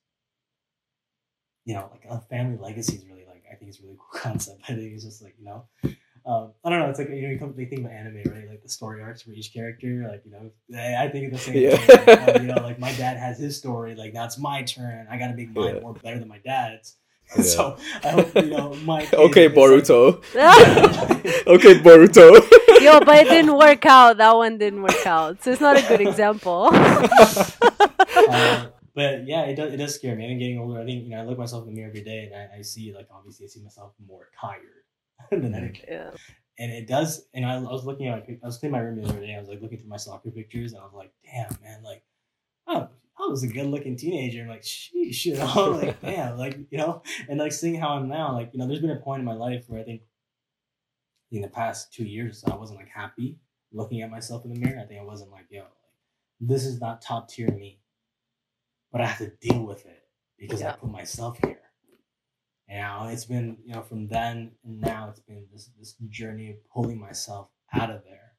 you 1.66 1.74
know 1.76 1.90
like 1.92 2.06
a 2.10 2.20
family 2.22 2.58
legacy 2.58 2.96
is 2.96 3.06
really 3.06 3.26
like 3.26 3.44
I 3.52 3.56
think 3.56 3.70
it's 3.70 3.80
a 3.80 3.84
really 3.84 3.98
cool 3.98 4.20
concept. 4.20 4.62
I 4.64 4.74
think 4.76 4.94
it's 4.94 5.04
just 5.04 5.22
like 5.22 5.36
you 5.38 5.46
know. 5.46 5.68
Um, 6.26 6.52
I 6.64 6.70
don't 6.70 6.80
know. 6.80 6.90
It's 6.90 7.00
like 7.00 7.10
you 7.10 7.22
know, 7.24 7.30
you 7.30 7.40
come 7.40 7.54
they 7.58 7.66
think 7.66 7.82
about 7.82 7.94
anime, 7.94 8.22
right? 8.32 8.48
Like 8.48 8.62
the 8.62 8.70
story 8.70 9.02
arcs 9.02 9.22
for 9.24 9.32
each 9.32 9.54
character. 9.54 10.08
Like 10.10 10.24
you 10.26 10.32
know, 10.32 10.52
I 10.80 11.06
I 11.06 11.10
think 11.10 11.32
the 11.34 11.40
same 11.40 11.56
Yeah. 11.58 11.78
thing. 11.78 12.06
Like, 12.06 12.28
oh, 12.36 12.42
you 12.42 12.48
know, 12.48 12.62
like 12.62 12.80
my 12.80 12.94
dad 12.94 13.18
has 13.18 13.40
his 13.40 13.58
story. 13.58 13.96
Like 13.96 14.14
now 14.14 14.26
it's 14.26 14.38
my 14.38 14.62
turn. 14.64 15.08
I 15.10 15.18
got 15.18 15.28
to 15.28 15.34
make 15.34 15.50
mine 15.56 15.76
Yeah. 15.76 15.82
more 15.82 15.94
better 15.94 16.20
than 16.20 16.28
my 16.28 16.40
dad's. 16.40 16.96
Yeah. 17.38 17.44
so 17.44 17.78
I 18.04 18.10
hope 18.10 18.36
you 18.36 18.42
know 18.52 18.74
my. 18.84 19.08
Okay, 19.14 19.46
is, 19.46 19.56
like- 19.56 19.58
Boruto. 19.58 20.22
Okay, 21.48 21.76
Boruto. 21.80 22.28
Yo, 22.82 23.00
but 23.00 23.20
it 23.26 23.30
didn't 23.30 23.58
work 23.58 23.86
out. 23.86 24.18
That 24.18 24.36
one 24.36 24.58
didn't 24.58 24.82
work 24.82 25.06
out. 25.06 25.42
So 25.44 25.52
it's 25.52 25.62
not 25.62 25.78
a 25.78 25.82
good 25.88 26.02
example. 26.02 26.70
Uh, 26.74 28.68
but 28.94 29.26
yeah, 29.28 29.44
it 29.44 29.56
does. 29.56 29.74
It 29.74 29.78
does 29.78 29.96
scare 29.96 30.16
me. 30.16 30.30
I'm 30.30 30.38
getting 30.40 30.60
older. 30.60 30.82
I 30.82 30.86
think 30.86 31.06
you 31.06 31.10
know. 31.12 31.22
I 31.22 31.24
look 31.26 31.38
myself 31.38 31.64
in 31.64 31.70
the 31.70 31.76
mirror 31.76 31.90
every 31.90 32.04
day, 32.04 32.26
and 32.26 32.36
I, 32.36 32.58
I 32.60 32.62
see 32.62 32.94
like 32.94 33.08
obviously 33.14 33.46
I 33.46 33.50
see 33.50 33.62
myself 33.62 33.94
more 34.06 34.28
tired 34.40 34.81
anything. 35.32 35.78
yeah. 35.88 36.12
And 36.60 36.72
it 36.72 36.88
does. 36.88 37.26
And 37.34 37.46
I, 37.46 37.56
I 37.56 37.60
was 37.60 37.86
looking 37.86 38.08
at 38.08 38.28
my. 38.28 38.36
I 38.44 38.46
was 38.46 38.58
cleaning 38.58 38.74
my 38.74 38.80
room 38.80 39.02
the 39.02 39.10
other 39.10 39.20
day. 39.20 39.36
I 39.36 39.40
was 39.40 39.50
like 39.50 39.62
looking 39.62 39.80
through 39.80 39.90
my 39.90 39.98
soccer 39.98 40.30
pictures, 40.32 40.74
and 40.74 40.82
I 40.82 40.86
was 40.86 40.94
like, 40.94 41.12
damn 41.26 41.50
man, 41.64 41.82
like, 41.84 42.04
oh, 42.68 42.90
I 43.20 43.28
was 43.28 43.44
a 43.44 43.48
good 43.48 43.68
looking 43.68 43.96
teenager. 43.96 44.42
I'm 44.42 44.48
like, 44.48 44.64
sheesh, 44.64 45.26
you 45.26 45.36
know, 45.36 45.72
like 45.82 46.02
damn, 46.02 46.38
like 46.38 46.60
you 46.70 46.78
know, 46.78 47.04
and 47.30 47.40
like 47.40 47.52
seeing 47.52 47.80
how 47.80 47.90
I'm 47.90 48.08
now, 48.08 48.34
like 48.34 48.52
you 48.54 48.60
know, 48.60 48.68
there's 48.68 48.82
been 48.82 48.92
a 48.92 48.98
point 48.98 49.20
in 49.20 49.26
my 49.26 49.34
life 49.34 49.66
where 49.68 49.80
I 49.80 49.84
think 49.84 50.02
in 51.32 51.42
the 51.42 51.48
past 51.48 51.94
two 51.94 52.04
years 52.04 52.44
I 52.50 52.56
wasn't 52.56 52.80
like 52.80 52.90
happy 52.90 53.38
looking 53.72 54.02
at 54.02 54.12
myself 54.12 54.44
in 54.46 54.54
the 54.54 54.60
mirror. 54.60 54.80
I 54.80 54.88
think 54.88 55.00
I 55.00 55.04
wasn't 55.04 55.32
like, 55.32 55.46
yo, 55.50 55.62
like 55.62 55.70
this 56.40 56.66
is 56.66 56.80
not 56.82 57.02
top 57.02 57.30
tier 57.30 57.50
me, 57.52 57.80
but 58.92 59.02
I 59.02 59.06
have 59.06 59.18
to 59.20 59.32
deal 59.42 59.64
with 59.64 59.86
it 59.86 60.04
because 60.40 60.62
I 60.62 60.74
put 60.74 60.90
myself 60.90 61.38
here. 61.44 61.60
Now 62.72 63.10
it's 63.10 63.26
been, 63.26 63.58
you 63.66 63.74
know, 63.74 63.82
from 63.82 64.08
then 64.08 64.52
and 64.64 64.80
now 64.80 65.10
it's 65.10 65.20
been 65.20 65.46
this 65.52 65.70
this 65.78 65.96
journey 66.10 66.52
of 66.52 66.56
pulling 66.74 67.00
myself 67.00 67.50
out 67.74 67.90
of 67.92 68.04
there. 68.06 68.34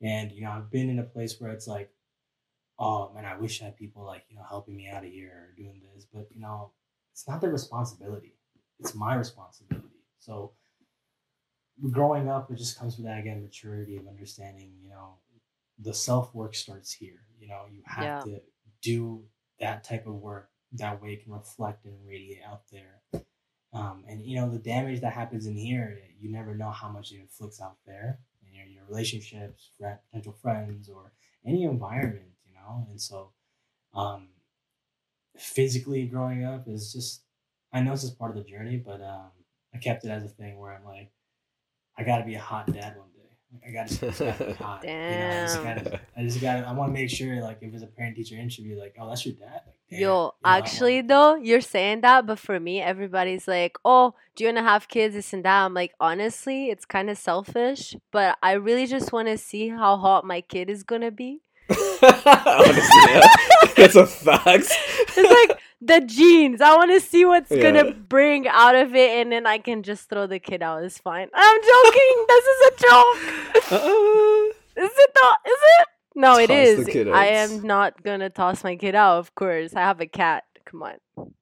And 0.00 0.30
you 0.32 0.42
know, 0.42 0.52
I've 0.52 0.70
been 0.70 0.88
in 0.90 1.00
a 1.00 1.04
place 1.04 1.40
where 1.40 1.50
it's 1.50 1.66
like, 1.66 1.90
oh 2.78 3.12
man, 3.14 3.24
I 3.24 3.36
wish 3.36 3.60
I 3.62 3.66
had 3.66 3.76
people 3.76 4.04
like 4.04 4.24
you 4.28 4.36
know 4.36 4.44
helping 4.48 4.76
me 4.76 4.88
out 4.88 5.04
of 5.04 5.10
here 5.10 5.50
or 5.50 5.54
doing 5.56 5.82
this, 5.94 6.06
but 6.12 6.28
you 6.30 6.40
know, 6.40 6.72
it's 7.12 7.26
not 7.26 7.40
their 7.40 7.50
responsibility; 7.50 8.36
it's 8.78 8.94
my 8.94 9.14
responsibility. 9.16 9.88
So, 10.20 10.52
growing 11.90 12.28
up, 12.28 12.50
it 12.52 12.58
just 12.58 12.78
comes 12.78 12.96
with 12.96 13.06
that 13.06 13.18
again 13.18 13.42
maturity 13.42 13.96
of 13.96 14.06
understanding. 14.06 14.74
You 14.82 14.90
know, 14.90 15.18
the 15.80 15.94
self 15.94 16.34
work 16.34 16.54
starts 16.54 16.92
here. 16.92 17.26
You 17.40 17.48
know, 17.48 17.64
you 17.72 17.82
have 17.86 18.04
Yeah. 18.04 18.20
to 18.20 18.40
do 18.82 19.24
that 19.58 19.84
type 19.84 20.06
of 20.06 20.14
work. 20.14 20.50
That 20.72 21.02
way, 21.02 21.14
it 21.14 21.24
can 21.24 21.32
reflect 21.32 21.84
and 21.86 22.06
radiate 22.06 22.42
out 22.44 22.62
there. 22.70 23.23
Um, 23.74 24.04
and 24.08 24.22
you 24.22 24.36
know, 24.36 24.48
the 24.48 24.58
damage 24.58 25.00
that 25.00 25.12
happens 25.12 25.46
in 25.46 25.56
here, 25.56 25.98
you 26.20 26.30
never 26.30 26.54
know 26.54 26.70
how 26.70 26.88
much 26.88 27.12
it 27.12 27.20
inflicts 27.20 27.60
out 27.60 27.76
there 27.86 28.20
in 28.46 28.54
your, 28.54 28.66
your 28.66 28.84
relationships, 28.88 29.70
friend, 29.78 29.98
potential 30.10 30.32
friends, 30.40 30.88
or 30.88 31.12
any 31.44 31.64
environment. 31.64 32.30
You 32.46 32.54
know, 32.54 32.86
and 32.88 33.00
so 33.00 33.32
um, 33.92 34.28
physically 35.36 36.06
growing 36.06 36.44
up 36.44 36.68
is 36.68 36.92
just 36.92 37.22
I 37.72 37.80
know 37.80 37.90
this 37.90 38.04
is 38.04 38.10
part 38.12 38.30
of 38.30 38.36
the 38.36 38.48
journey, 38.48 38.76
but 38.76 39.00
um, 39.00 39.30
I 39.74 39.78
kept 39.78 40.04
it 40.04 40.10
as 40.10 40.22
a 40.24 40.28
thing 40.28 40.58
where 40.58 40.72
I'm 40.72 40.84
like, 40.84 41.10
I 41.98 42.04
got 42.04 42.18
to 42.18 42.24
be 42.24 42.36
a 42.36 42.40
hot 42.40 42.72
dad 42.72 42.96
one 42.96 43.08
I 43.66 43.70
got 43.70 43.88
to 43.88 44.06
be 44.06 44.52
hot. 44.52 44.82
You 44.84 44.90
know, 44.90 45.28
I 45.28 45.42
just 45.42 45.62
Damn. 45.62 45.64
gotta, 45.64 46.00
I 46.16 46.22
just 46.22 46.40
got. 46.40 46.60
to 46.60 46.68
I 46.68 46.72
want 46.72 46.90
to 46.90 47.00
make 47.00 47.10
sure, 47.10 47.40
like, 47.40 47.58
if 47.60 47.72
it's 47.74 47.82
a 47.82 47.86
parent 47.86 48.16
teacher 48.16 48.36
interview, 48.36 48.78
like, 48.78 48.96
oh, 48.98 49.08
that's 49.08 49.24
your 49.24 49.34
dad. 49.34 49.62
Like, 49.66 49.76
damn, 49.90 50.00
you 50.00 50.06
know, 50.06 50.12
Yo, 50.12 50.34
actually 50.44 51.00
though, 51.02 51.36
you're 51.36 51.60
saying 51.60 52.00
that, 52.02 52.26
but 52.26 52.38
for 52.38 52.58
me, 52.58 52.80
everybody's 52.80 53.46
like, 53.46 53.76
"Oh, 53.84 54.14
do 54.34 54.44
you 54.44 54.48
want 54.48 54.58
to 54.58 54.64
have 54.64 54.88
kids?" 54.88 55.14
This 55.14 55.32
and 55.32 55.44
that. 55.44 55.64
I'm 55.64 55.74
like, 55.74 55.92
honestly, 56.00 56.70
it's 56.70 56.84
kind 56.84 57.10
of 57.10 57.18
selfish, 57.18 57.94
but 58.10 58.38
I 58.42 58.52
really 58.52 58.86
just 58.86 59.12
want 59.12 59.28
to 59.28 59.38
see 59.38 59.68
how 59.68 59.96
hot 59.96 60.24
my 60.24 60.40
kid 60.40 60.70
is 60.70 60.82
gonna 60.82 61.10
be. 61.10 61.40
Honestly, 61.70 63.00
yeah. 63.08 63.26
That's 63.76 63.96
a 63.96 64.06
fact. 64.06 64.72
It's 65.16 65.48
like 65.48 65.60
the 65.86 66.00
genes. 66.00 66.60
I 66.60 66.74
want 66.76 66.90
to 66.92 67.00
see 67.00 67.24
what's 67.24 67.50
Yeah. 67.50 67.62
gonna 67.62 67.92
bring 67.92 68.48
out 68.48 68.74
of 68.74 68.94
it, 68.94 69.10
and 69.18 69.30
then 69.32 69.46
I 69.46 69.58
can 69.58 69.82
just 69.82 70.08
throw 70.08 70.26
the 70.26 70.38
kid 70.38 70.62
out. 70.62 70.82
It's 70.84 70.98
fine. 70.98 71.28
I'm 71.34 71.60
joking. 71.60 72.24
this 72.28 72.44
is 72.44 72.66
a 72.66 72.70
joke. 72.80 73.72
Uh-uh. 73.72 74.84
Is 74.84 74.90
it 74.94 75.10
not? 75.22 75.38
Is 75.46 75.52
it? 75.80 75.88
No, 76.16 76.38
it 76.38 76.46
Toss 76.46 76.88
is. 76.94 77.06
I 77.08 77.26
am 77.26 77.62
not 77.62 78.02
gonna 78.02 78.30
toss 78.30 78.62
my 78.64 78.76
kid 78.76 78.94
out. 78.94 79.18
Of 79.18 79.34
course, 79.34 79.74
I 79.74 79.80
have 79.80 80.00
a 80.00 80.06
cat. 80.06 80.44
Come 80.64 80.82
on, 80.82 80.94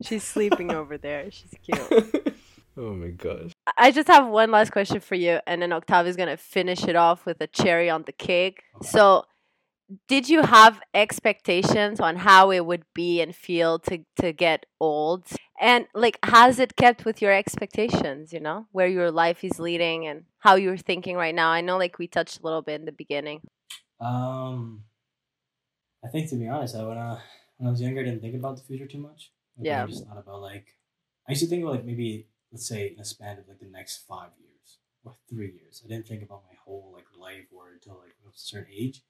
she's 0.02 0.24
sleeping 0.24 0.72
over 0.80 0.98
there. 0.98 1.30
She's 1.30 1.54
cute. 1.62 2.34
oh 2.76 2.92
my 2.94 3.08
gosh. 3.08 3.52
I 3.78 3.90
just 3.90 4.08
have 4.08 4.26
one 4.28 4.50
last 4.50 4.72
question 4.72 5.00
for 5.00 5.14
you, 5.14 5.40
and 5.46 5.62
then 5.62 5.72
Octavia's 5.72 6.16
gonna 6.16 6.36
finish 6.36 6.84
it 6.84 6.96
off 6.96 7.24
with 7.26 7.40
a 7.40 7.46
cherry 7.46 7.88
on 7.90 8.02
the 8.04 8.12
cake. 8.12 8.62
So, 8.82 9.24
did 10.08 10.28
you 10.28 10.42
have 10.42 10.80
expectations 10.94 12.00
on 12.00 12.16
how 12.16 12.50
it 12.50 12.64
would 12.64 12.84
be 12.94 13.20
and 13.20 13.34
feel 13.34 13.78
to 13.80 14.04
to 14.16 14.32
get 14.32 14.66
old? 14.80 15.26
And 15.60 15.86
like, 15.94 16.18
has 16.24 16.58
it 16.58 16.76
kept 16.76 17.04
with 17.04 17.22
your 17.22 17.32
expectations? 17.32 18.32
You 18.32 18.40
know, 18.40 18.66
where 18.72 18.88
your 18.88 19.10
life 19.10 19.44
is 19.44 19.58
leading 19.58 20.06
and 20.06 20.24
how 20.38 20.54
you're 20.56 20.76
thinking 20.76 21.16
right 21.16 21.34
now. 21.34 21.50
I 21.50 21.60
know, 21.60 21.78
like 21.78 21.98
we 21.98 22.06
touched 22.06 22.40
a 22.40 22.42
little 22.42 22.62
bit 22.62 22.80
in 22.80 22.86
the 22.86 22.92
beginning. 22.92 23.40
Um, 24.00 24.84
I 26.04 26.08
think 26.08 26.28
to 26.30 26.36
be 26.36 26.48
honest, 26.48 26.74
I 26.74 26.84
when 26.84 26.98
uh, 26.98 27.20
when 27.56 27.68
I 27.68 27.70
was 27.70 27.80
younger, 27.80 28.00
I 28.00 28.04
didn't 28.04 28.20
think 28.20 28.34
about 28.34 28.56
the 28.56 28.62
future 28.62 28.86
too 28.86 28.98
much. 28.98 29.32
Like, 29.56 29.66
Yeah. 29.66 29.84
I 29.84 29.86
just 29.86 30.06
thought 30.06 30.18
about 30.18 30.40
like 30.40 30.76
I 31.28 31.32
used 31.32 31.42
to 31.42 31.48
think 31.48 31.62
about 31.62 31.76
like 31.76 31.84
maybe 31.84 32.28
let's 32.50 32.66
say 32.66 32.88
in 32.88 33.00
a 33.00 33.04
span 33.04 33.38
of 33.38 33.48
like 33.48 33.60
the 33.60 33.66
next 33.66 34.06
five 34.06 34.30
years 34.38 34.78
or 35.04 35.16
three 35.28 35.52
years. 35.52 35.82
I 35.84 35.88
didn't 35.88 36.06
think 36.06 36.22
about 36.22 36.44
my 36.48 36.56
whole 36.64 36.92
like 36.94 37.06
life 37.18 37.46
or 37.52 37.72
until 37.72 37.98
like 37.98 38.14
a 38.26 38.30
certain 38.34 38.72
age. 38.72 39.02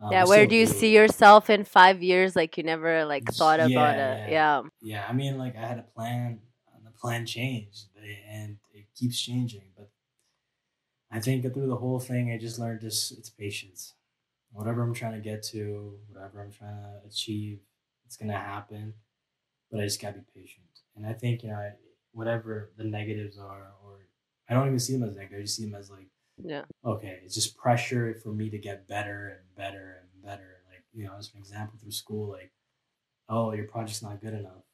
Um, 0.00 0.12
yeah, 0.12 0.24
where 0.24 0.46
do 0.46 0.54
you 0.54 0.66
see 0.66 0.94
yourself 0.94 1.50
in 1.50 1.64
five 1.64 2.02
years? 2.02 2.36
Like 2.36 2.56
you 2.56 2.62
never 2.62 3.04
like 3.04 3.32
thought 3.32 3.60
about 3.60 3.98
it. 3.98 4.22
Yeah. 4.26 4.62
Yeah. 4.62 4.62
Yeah, 4.80 5.06
I 5.08 5.12
mean, 5.12 5.38
like 5.38 5.56
I 5.56 5.66
had 5.66 5.78
a 5.78 5.82
plan, 5.82 6.40
and 6.74 6.86
the 6.86 6.90
plan 6.92 7.26
changed, 7.26 7.86
and 8.28 8.58
it 8.72 8.86
keeps 8.94 9.20
changing. 9.20 9.72
But 9.76 9.90
I 11.10 11.20
think 11.20 11.42
through 11.42 11.66
the 11.68 11.76
whole 11.76 11.98
thing, 11.98 12.30
I 12.30 12.38
just 12.38 12.58
learned 12.58 12.80
this: 12.82 13.10
it's 13.10 13.30
patience. 13.30 13.94
Whatever 14.52 14.82
I'm 14.82 14.94
trying 14.94 15.14
to 15.14 15.20
get 15.20 15.42
to, 15.44 15.98
whatever 16.08 16.42
I'm 16.42 16.52
trying 16.52 16.76
to 16.76 17.00
achieve, 17.06 17.60
it's 18.06 18.16
gonna 18.16 18.38
happen. 18.38 18.94
But 19.70 19.80
I 19.80 19.84
just 19.84 20.00
gotta 20.00 20.18
be 20.18 20.40
patient. 20.42 20.66
And 20.96 21.06
I 21.06 21.12
think 21.14 21.42
you 21.42 21.50
know, 21.50 21.56
I, 21.56 21.72
whatever 22.12 22.72
the 22.76 22.84
negatives 22.84 23.38
are, 23.38 23.72
or 23.84 24.08
I 24.48 24.54
don't 24.54 24.66
even 24.66 24.78
see 24.78 24.94
them 24.94 25.08
as 25.08 25.16
negative. 25.16 25.38
I 25.40 25.42
just 25.42 25.56
see 25.56 25.64
them 25.64 25.74
as 25.74 25.90
like 25.90 26.08
Yeah. 26.44 26.64
okay, 26.84 27.20
it's 27.24 27.34
just 27.34 27.56
pressure 27.56 28.14
for 28.22 28.30
me 28.32 28.50
to 28.50 28.58
get 28.58 28.86
better 28.88 29.28
and 29.28 29.54
better 29.56 30.02
and 30.12 30.22
better. 30.22 30.56
Like, 30.70 30.84
you 30.92 31.04
know, 31.04 31.14
as 31.18 31.30
an 31.34 31.38
example 31.40 31.78
through 31.80 31.90
school, 31.92 32.30
like, 32.30 32.52
oh, 33.28 33.52
your 33.52 33.66
project's 33.66 34.02
not 34.02 34.20
good 34.20 34.34
enough. 34.34 34.64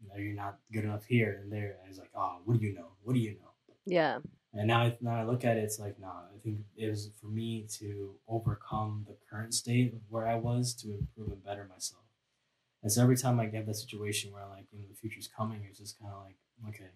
You 0.00 0.08
know, 0.08 0.16
you're 0.16 0.34
not 0.34 0.58
good 0.72 0.84
enough 0.84 1.04
here 1.04 1.38
and 1.42 1.52
there. 1.52 1.76
And 1.82 1.90
it's 1.90 1.98
like, 1.98 2.10
oh, 2.14 2.38
what 2.44 2.58
do 2.58 2.66
you 2.66 2.74
know? 2.74 2.88
What 3.02 3.12
do 3.14 3.20
you 3.20 3.32
know? 3.32 3.52
Yeah. 3.86 4.18
And 4.52 4.66
now, 4.68 4.80
I- 4.82 4.98
now 5.00 5.14
I 5.14 5.24
look 5.24 5.44
at 5.44 5.56
it, 5.56 5.64
it's 5.64 5.78
like, 5.78 5.98
nah, 6.00 6.22
I 6.34 6.38
think 6.42 6.60
it 6.76 6.88
was 6.88 7.10
for 7.20 7.26
me 7.28 7.66
to 7.78 8.14
overcome 8.26 9.04
the 9.06 9.16
current 9.30 9.54
state 9.54 9.92
of 9.92 10.00
where 10.08 10.26
I 10.26 10.34
was 10.36 10.74
to 10.76 10.92
improve 10.92 11.30
and 11.32 11.44
better 11.44 11.66
myself. 11.68 12.02
And 12.82 12.90
so 12.90 13.02
every 13.02 13.16
time 13.16 13.38
I 13.38 13.46
get 13.46 13.66
that 13.66 13.76
situation 13.76 14.32
where 14.32 14.46
like, 14.48 14.64
you 14.72 14.78
know, 14.80 14.86
the 14.88 14.94
future's 14.96 15.28
coming, 15.28 15.64
it's 15.68 15.78
just 15.78 15.98
kind 16.00 16.12
of 16.12 16.24
like, 16.24 16.36
okay, 16.74 16.90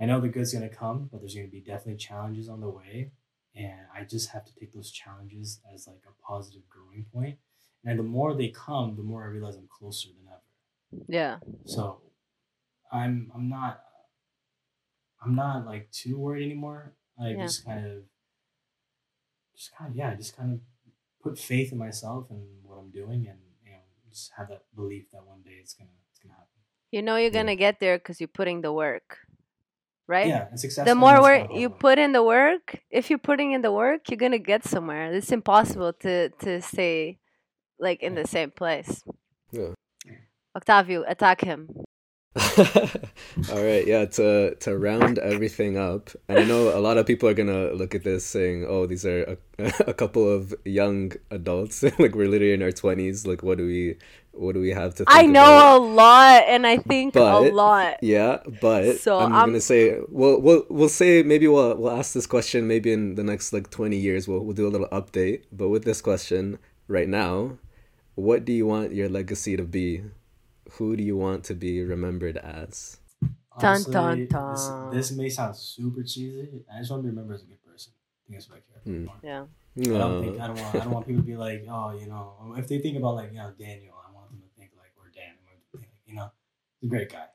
I 0.00 0.06
know 0.06 0.20
the 0.20 0.28
good's 0.28 0.52
gonna 0.54 0.68
come, 0.68 1.08
but 1.10 1.20
there's 1.20 1.34
gonna 1.34 1.48
be 1.48 1.60
definitely 1.60 1.96
challenges 1.96 2.48
on 2.48 2.60
the 2.60 2.70
way, 2.70 3.10
and 3.54 3.80
I 3.94 4.04
just 4.04 4.30
have 4.30 4.44
to 4.44 4.52
take 4.54 4.72
those 4.72 4.90
challenges 4.90 5.60
as 5.74 5.86
like 5.86 6.02
a 6.08 6.22
positive 6.22 6.62
growing 6.68 7.06
point. 7.12 7.38
And 7.84 7.98
the 7.98 8.02
more 8.02 8.34
they 8.34 8.48
come, 8.48 8.96
the 8.96 9.02
more 9.02 9.22
I 9.24 9.26
realize 9.26 9.56
I'm 9.56 9.68
closer 9.68 10.08
than 10.08 10.26
ever. 10.28 11.04
Yeah. 11.08 11.38
So 11.64 12.02
I'm 12.92 13.30
I'm 13.34 13.48
not 13.48 13.80
I'm 15.22 15.34
not 15.34 15.66
like 15.66 15.90
too 15.90 16.18
worried 16.18 16.44
anymore. 16.44 16.94
I 17.20 17.30
Yeah. 17.30 17.42
just 17.46 17.64
kind 17.64 17.86
of 17.86 18.04
just 19.56 19.74
kind 19.76 19.90
of 19.90 19.96
yeah, 19.96 20.14
just 20.14 20.36
kind 20.36 20.52
of 20.54 20.60
put 21.22 21.38
faith 21.38 21.72
in 21.72 21.78
myself 21.78 22.30
and 22.30 22.46
what 22.62 22.76
I'm 22.76 22.90
doing 22.90 23.26
and 23.28 23.38
you 23.64 23.72
know 23.72 23.78
just 24.08 24.32
have 24.36 24.48
that 24.48 24.62
belief 24.74 25.10
that 25.12 25.24
one 25.26 25.42
day 25.42 25.58
it's 25.60 25.74
gonna 25.74 25.90
it's 26.10 26.20
gonna 26.20 26.34
happen. 26.34 26.46
You 26.92 27.02
know 27.02 27.16
you're 27.16 27.30
gonna 27.30 27.56
get 27.56 27.80
there 27.80 27.98
because 27.98 28.20
you're 28.20 28.28
putting 28.28 28.60
the 28.62 28.72
work, 28.72 29.18
right? 30.08 30.26
Yeah, 30.26 30.48
and 30.50 30.58
success. 30.58 30.86
The 30.86 30.94
more 30.94 31.22
work 31.22 31.48
you 31.52 31.70
put 31.70 31.98
in 31.98 32.12
the 32.12 32.22
work, 32.24 32.80
if 32.90 33.10
you're 33.10 33.20
putting 33.20 33.52
in 33.52 33.62
the 33.62 33.70
work, 33.70 34.08
you're 34.08 34.16
gonna 34.18 34.38
get 34.38 34.64
somewhere. 34.64 35.12
It's 35.12 35.30
impossible 35.30 35.92
to 36.00 36.30
to 36.30 36.60
stay 36.62 37.18
like 37.78 38.02
in 38.02 38.14
the 38.14 38.26
same 38.26 38.50
place. 38.50 39.04
Yeah. 39.52 39.74
Octavio, 40.56 41.04
attack 41.06 41.42
him. 41.42 41.68
All 43.50 43.62
right, 43.62 43.86
yeah. 43.86 44.04
To 44.04 44.54
to 44.56 44.76
round 44.76 45.18
everything 45.18 45.76
up, 45.78 46.10
and 46.28 46.38
I 46.38 46.44
know 46.44 46.76
a 46.76 46.80
lot 46.80 46.98
of 46.98 47.06
people 47.06 47.28
are 47.28 47.34
gonna 47.34 47.72
look 47.72 47.94
at 47.94 48.04
this 48.04 48.24
saying, 48.24 48.66
"Oh, 48.68 48.86
these 48.86 49.04
are 49.06 49.36
a, 49.58 49.72
a 49.86 49.94
couple 49.94 50.28
of 50.28 50.54
young 50.64 51.12
adults. 51.30 51.82
like 51.98 52.14
we're 52.14 52.28
literally 52.28 52.52
in 52.52 52.62
our 52.62 52.72
twenties. 52.72 53.26
Like, 53.26 53.42
what 53.42 53.58
do 53.58 53.66
we, 53.66 53.96
what 54.38 54.54
do 54.54 54.60
we 54.60 54.70
have 54.70 54.92
to?" 54.96 55.04
Think 55.04 55.08
I 55.10 55.22
know 55.26 55.42
about? 55.42 55.76
a 55.76 55.78
lot, 55.84 56.42
and 56.48 56.66
I 56.66 56.76
think 56.78 57.16
a 57.16 57.20
lot. 57.20 57.96
Yeah, 58.02 58.38
but 58.60 58.96
So, 58.98 59.18
I'm 59.18 59.32
I'm- 59.32 59.48
gonna 59.50 59.60
say 59.60 59.98
we'll 60.08 60.40
we'll 60.40 60.64
we'll 60.70 60.88
say 60.88 61.22
maybe 61.22 61.46
we'll 61.48 61.76
we'll 61.76 61.90
ask 62.00 62.12
this 62.14 62.26
question 62.26 62.66
maybe 62.66 62.92
in 62.92 63.14
the 63.16 63.24
next 63.24 63.52
like 63.52 63.70
twenty 63.70 63.96
years 63.96 64.26
we'll 64.28 64.40
we'll 64.44 64.54
do 64.54 64.66
a 64.66 64.72
little 64.74 64.88
update. 64.88 65.42
But 65.52 65.68
with 65.68 65.84
this 65.84 66.00
question 66.00 66.58
right 66.86 67.08
now, 67.08 67.58
what 68.14 68.44
do 68.44 68.52
you 68.52 68.66
want 68.66 68.94
your 68.94 69.08
legacy 69.08 69.56
to 69.56 69.64
be? 69.64 70.02
Who 70.72 70.96
do 70.96 71.02
you 71.02 71.16
want 71.16 71.44
to 71.44 71.54
be 71.54 71.82
remembered 71.82 72.36
as? 72.36 72.98
Dun, 73.58 73.82
dun, 73.90 73.96
Honestly, 73.96 74.26
dun. 74.26 74.90
This, 74.94 75.08
this 75.08 75.18
may 75.18 75.28
sound 75.28 75.56
super 75.56 76.02
cheesy. 76.02 76.62
I 76.72 76.78
just 76.78 76.90
want 76.92 77.00
to 77.02 77.04
be 77.04 77.10
remembered 77.10 77.36
as 77.36 77.42
a 77.42 77.46
good 77.46 77.62
person. 77.64 77.92
I 77.96 78.20
think 78.30 78.38
that's 78.38 78.48
what 78.50 78.58
I 78.58 78.62
care 78.68 79.02
about. 79.02 79.18
Yeah. 79.24 79.44
I 79.94 79.98
don't 79.98 80.22
think 80.22 80.38
Uh, 80.40 80.44
I 80.44 80.46
don't 80.48 80.56
want 80.60 80.74
I 80.74 80.78
don't 80.78 80.90
want 80.92 81.06
people 81.08 81.22
to 81.22 81.26
be 81.26 81.36
like, 81.36 81.64
oh, 81.68 81.90
you 81.98 82.06
know, 82.06 82.54
if 82.56 82.68
they 82.68 82.78
think 82.78 82.96
about 82.98 83.14
like, 83.16 83.30
you 83.32 83.38
know, 83.38 83.50
Daniel, 83.58 83.94
he's 86.80 86.88
a 86.88 86.90
great 86.90 87.10
guy. 87.10 87.26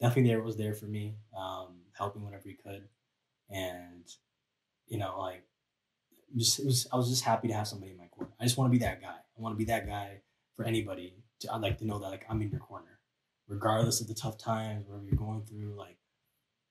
Definitely 0.00 0.30
there 0.30 0.42
was 0.42 0.56
there 0.56 0.74
for 0.74 0.86
me, 0.86 1.16
um, 1.36 1.82
helping 1.96 2.24
whenever 2.24 2.48
he 2.48 2.54
could. 2.54 2.88
And, 3.48 4.04
you 4.86 4.98
know, 4.98 5.18
like 5.20 5.44
just 6.36 6.58
it 6.58 6.66
was 6.66 6.86
I 6.92 6.96
was 6.96 7.08
just 7.08 7.24
happy 7.24 7.48
to 7.48 7.54
have 7.54 7.68
somebody 7.68 7.92
in 7.92 7.98
my 7.98 8.06
corner. 8.06 8.32
I 8.40 8.44
just 8.44 8.56
want 8.56 8.72
to 8.72 8.78
be 8.78 8.84
that 8.84 9.00
guy. 9.00 9.16
I 9.16 9.40
want 9.40 9.54
to 9.54 9.58
be 9.58 9.66
that 9.66 9.86
guy 9.86 10.22
for 10.56 10.64
anybody. 10.64 11.16
To, 11.40 11.52
I'd 11.52 11.60
like 11.60 11.78
to 11.78 11.86
know 11.86 11.98
that 11.98 12.08
like 12.08 12.24
I'm 12.28 12.40
in 12.42 12.50
your 12.50 12.60
corner. 12.60 12.98
Regardless 13.48 14.00
of 14.00 14.06
the 14.08 14.14
tough 14.14 14.38
times, 14.38 14.86
whatever 14.88 15.04
you're 15.06 15.16
going 15.16 15.44
through, 15.44 15.74
like 15.76 15.98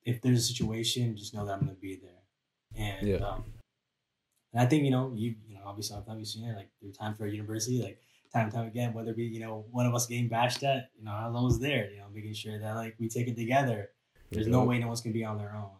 if 0.03 0.21
there's 0.21 0.39
a 0.39 0.53
situation, 0.53 1.15
just 1.15 1.33
know 1.33 1.45
that 1.45 1.53
I'm 1.53 1.59
gonna 1.61 1.73
be 1.73 1.95
there. 1.95 2.23
And 2.75 3.07
Yeah. 3.07 3.17
um, 3.17 3.43
and 4.53 4.61
I 4.61 4.65
think 4.65 4.83
you 4.83 4.91
know 4.91 5.13
you 5.15 5.35
you 5.47 5.55
know 5.55 5.63
obviously 5.65 5.97
I've 5.97 6.17
you've 6.17 6.27
seen 6.27 6.47
it 6.49 6.55
like 6.55 6.69
through 6.79 6.93
time 6.93 7.13
for 7.13 7.25
a 7.25 7.31
university 7.31 7.81
like 7.81 8.01
time 8.33 8.45
and 8.45 8.53
time 8.53 8.67
again 8.67 8.93
whether 8.93 9.11
it 9.11 9.17
be 9.17 9.23
you 9.23 9.39
know 9.39 9.65
one 9.71 9.85
of 9.85 9.93
us 9.93 10.07
getting 10.07 10.27
bashed 10.27 10.63
at 10.63 10.89
you 10.97 11.03
know 11.03 11.11
I 11.11 11.27
was 11.27 11.35
always 11.35 11.59
there 11.59 11.91
you 11.91 11.99
know 11.99 12.05
making 12.13 12.33
sure 12.33 12.57
that 12.57 12.75
like 12.75 12.95
we 12.99 13.09
take 13.09 13.27
it 13.27 13.35
together. 13.35 13.89
There's 14.31 14.47
no 14.47 14.63
way 14.63 14.79
no 14.79 14.87
one's 14.87 15.01
gonna 15.01 15.13
be 15.13 15.25
on 15.25 15.37
their 15.37 15.53
own. 15.53 15.71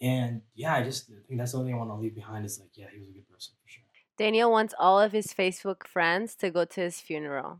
And 0.00 0.42
yeah, 0.54 0.74
I 0.74 0.82
just 0.84 1.08
think 1.08 1.38
that's 1.38 1.52
the 1.52 1.58
only 1.58 1.70
thing 1.70 1.74
I 1.74 1.78
want 1.78 1.90
to 1.90 1.94
leave 1.94 2.14
behind 2.14 2.46
is 2.46 2.60
like 2.60 2.70
yeah 2.74 2.86
he 2.92 3.00
was 3.00 3.08
a 3.08 3.12
good 3.12 3.28
person 3.28 3.54
for 3.62 3.68
sure. 3.68 3.82
Daniel 4.16 4.50
wants 4.50 4.72
all 4.78 5.00
of 5.00 5.12
his 5.12 5.26
Facebook 5.26 5.86
friends 5.86 6.34
to 6.36 6.50
go 6.50 6.64
to 6.64 6.80
his 6.80 7.00
funeral. 7.00 7.58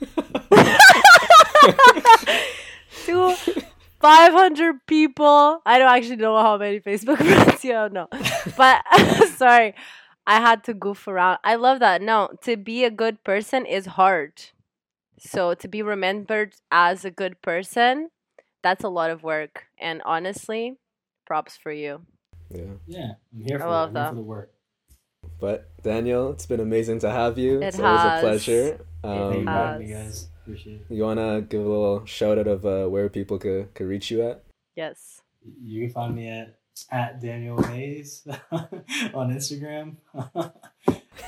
to 3.04 3.34
500 4.00 4.86
people. 4.86 5.62
I 5.64 5.78
don't 5.78 5.88
actually 5.88 6.16
know 6.16 6.36
how 6.36 6.56
many 6.58 6.80
Facebook 6.80 7.18
friends 7.18 7.64
you 7.64 7.72
have, 7.72 7.92
no. 7.92 8.08
But 8.56 8.82
sorry, 9.36 9.74
I 10.26 10.40
had 10.40 10.62
to 10.64 10.74
goof 10.74 11.06
around. 11.08 11.38
I 11.44 11.56
love 11.56 11.80
that. 11.80 12.00
No, 12.02 12.30
to 12.42 12.56
be 12.56 12.84
a 12.84 12.90
good 12.90 13.22
person 13.24 13.66
is 13.66 13.86
hard. 13.86 14.32
So 15.18 15.54
to 15.54 15.68
be 15.68 15.82
remembered 15.82 16.54
as 16.70 17.04
a 17.04 17.10
good 17.10 17.40
person, 17.42 18.10
that's 18.62 18.84
a 18.84 18.88
lot 18.88 19.10
of 19.10 19.22
work. 19.22 19.64
And 19.78 20.02
honestly, 20.04 20.78
props 21.26 21.56
for 21.56 21.72
you. 21.72 22.02
yeah. 22.50 22.62
Yeah, 22.86 23.10
I'm 23.34 23.44
here 23.44 23.56
I 23.56 23.60
for 23.60 23.66
love 23.68 23.88
it. 23.88 23.90
I'm 23.90 23.94
that. 23.94 24.08
for 24.10 24.14
the 24.16 24.22
work. 24.22 24.52
But 25.40 25.70
Daniel, 25.82 26.30
it's 26.32 26.46
been 26.46 26.60
amazing 26.60 26.98
to 27.00 27.10
have 27.10 27.38
you. 27.38 27.60
It 27.60 27.66
it's 27.74 27.80
always 27.80 28.00
a 28.02 28.18
pleasure. 28.20 28.78
Thank 29.02 29.34
you 29.34 29.40
Um, 29.40 29.44
for 29.44 29.50
having 29.50 29.86
me, 29.88 29.92
has. 29.92 30.04
guys. 30.06 30.28
Appreciate 30.42 30.80
it. 30.88 30.94
you 30.94 31.02
wanna 31.04 31.40
give 31.42 31.60
a 31.64 31.68
little 31.68 32.04
shout 32.04 32.38
out 32.38 32.48
of 32.48 32.66
uh, 32.66 32.86
where 32.88 33.08
people 33.08 33.38
could 33.38 33.72
could 33.74 33.86
reach 33.86 34.10
you 34.10 34.22
at? 34.22 34.42
Yes. 34.74 35.22
You 35.62 35.84
can 35.86 35.92
find 35.94 36.14
me 36.16 36.28
at 36.28 36.56
at 36.90 37.20
Daniel 37.20 37.62
Hayes 37.64 38.26
on 38.52 39.30
Instagram, 39.32 39.96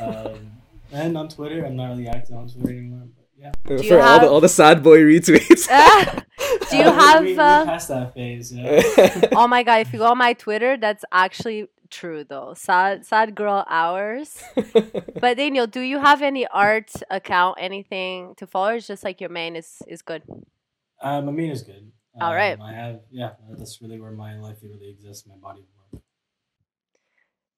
um, 0.00 0.52
and 0.92 1.16
on 1.16 1.28
Twitter. 1.28 1.64
I'm 1.64 1.76
not 1.76 1.90
really 1.90 2.08
active 2.08 2.36
on 2.36 2.48
Twitter 2.48 2.70
anymore, 2.70 3.08
but 3.16 3.26
yeah. 3.36 3.52
you 3.82 3.88
For 3.88 4.00
all 4.00 4.02
have- 4.02 4.22
the 4.22 4.28
all 4.28 4.40
the 4.40 4.48
sad 4.48 4.82
boy 4.82 4.98
retweets. 4.98 5.68
Do 6.70 6.76
you 6.78 6.84
Uh, 6.84 6.92
have 6.92 7.22
we, 7.22 7.32
we 7.34 7.38
uh, 7.38 7.64
passed 7.64 7.88
that 7.88 8.14
phase? 8.14 8.52
You 8.52 8.62
know? 8.62 8.80
oh 9.32 9.46
my 9.46 9.62
god, 9.62 9.80
if 9.80 9.92
you 9.92 9.98
go 9.98 10.06
on 10.06 10.18
my 10.18 10.32
Twitter, 10.32 10.76
that's 10.76 11.04
actually 11.12 11.68
true 11.90 12.24
though. 12.24 12.54
Sad 12.56 13.04
sad 13.06 13.34
girl 13.34 13.64
hours. 13.68 14.42
But 15.20 15.36
Daniel, 15.36 15.66
do 15.66 15.80
you 15.80 15.98
have 16.00 16.22
any 16.22 16.46
art 16.48 16.90
account, 17.10 17.58
anything 17.60 18.34
to 18.36 18.46
follow? 18.46 18.70
It's 18.74 18.86
just 18.86 19.04
like 19.04 19.20
your 19.20 19.30
main 19.30 19.56
is 19.56 19.82
is 19.86 20.02
good. 20.02 20.22
Uh, 21.00 21.20
my 21.20 21.32
main 21.32 21.50
is 21.50 21.62
good. 21.62 21.92
All 22.20 22.30
Um, 22.30 22.36
right. 22.36 22.58
I 22.60 22.72
have 22.72 23.00
yeah. 23.10 23.30
That's 23.50 23.80
really 23.82 24.00
where 24.00 24.12
my 24.12 24.38
life 24.38 24.58
really 24.62 24.88
exists. 24.88 25.26
My 25.26 25.34
body 25.36 25.60
of 25.62 25.66
work. 25.92 26.02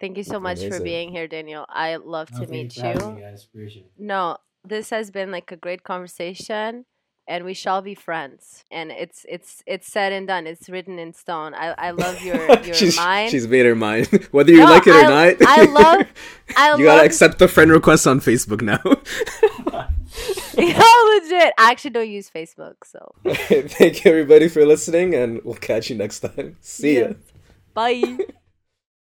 Thank 0.01 0.17
you 0.19 0.25
so 0.25 0.39
much 0.39 0.61
for 0.67 0.81
being 0.81 1.11
here, 1.11 1.27
Daniel. 1.27 1.65
I 1.69 1.97
love 1.97 2.31
No, 2.33 2.41
to 2.41 2.47
thank 2.47 2.51
meet 2.51 2.77
you 2.77 2.83
for 2.83 2.89
having 2.89 3.09
you. 3.09 3.15
me, 3.17 3.21
guys. 3.23 3.45
Appreciate 3.45 3.87
it. 3.87 3.93
No, 3.99 4.37
this 4.65 4.91
has 4.91 5.11
been 5.11 5.31
like 5.31 5.51
a 5.53 5.57
great 5.57 5.85
conversation 5.85 6.85
and 7.29 7.45
we 7.45 7.55
shall 7.55 7.81
be 7.83 7.95
friends. 7.95 8.63
And 8.71 8.91
it's 8.93 9.25
it's 9.29 9.63
it's 9.67 9.91
said 9.91 10.13
and 10.13 10.27
done. 10.27 10.47
It's 10.47 10.69
written 10.69 10.99
in 10.99 11.13
stone. 11.15 11.55
I 11.55 11.75
I 11.79 11.91
love 11.93 12.21
your 12.23 12.37
your 12.65 12.75
she's, 12.75 12.97
mind. 12.97 13.31
she's 13.31 13.49
made 13.49 13.65
her 13.67 13.75
mind. 13.75 14.07
Whether 14.33 14.53
you 14.53 14.59
No, 14.59 14.65
like 14.67 14.87
it 14.87 14.91
or 14.95 14.99
I- 14.99 15.33
not. 15.33 15.37
I 15.49 15.65
love- 15.65 16.07
I 16.57 16.77
you 16.77 16.85
gotta 16.85 17.05
accept 17.05 17.39
the 17.39 17.49
friend 17.49 17.71
request 17.71 18.07
on 18.07 18.21
Facebook 18.21 18.61
now. 18.63 18.81
no, 20.63 21.21
legit. 21.21 21.53
I 21.59 21.71
actually 21.71 21.91
don't 21.91 22.09
use 22.09 22.31
Facebook, 22.31 22.77
so 22.85 23.15
Thank 23.69 24.05
you 24.05 24.11
everybody 24.11 24.49
for 24.49 24.65
listening 24.65 25.15
and 25.15 25.43
we'll 25.45 25.55
catch 25.55 25.91
you 25.91 25.97
next 25.97 26.21
time. 26.21 26.57
See 26.61 27.01
ya. 27.01 27.13
Bye. 27.75 28.19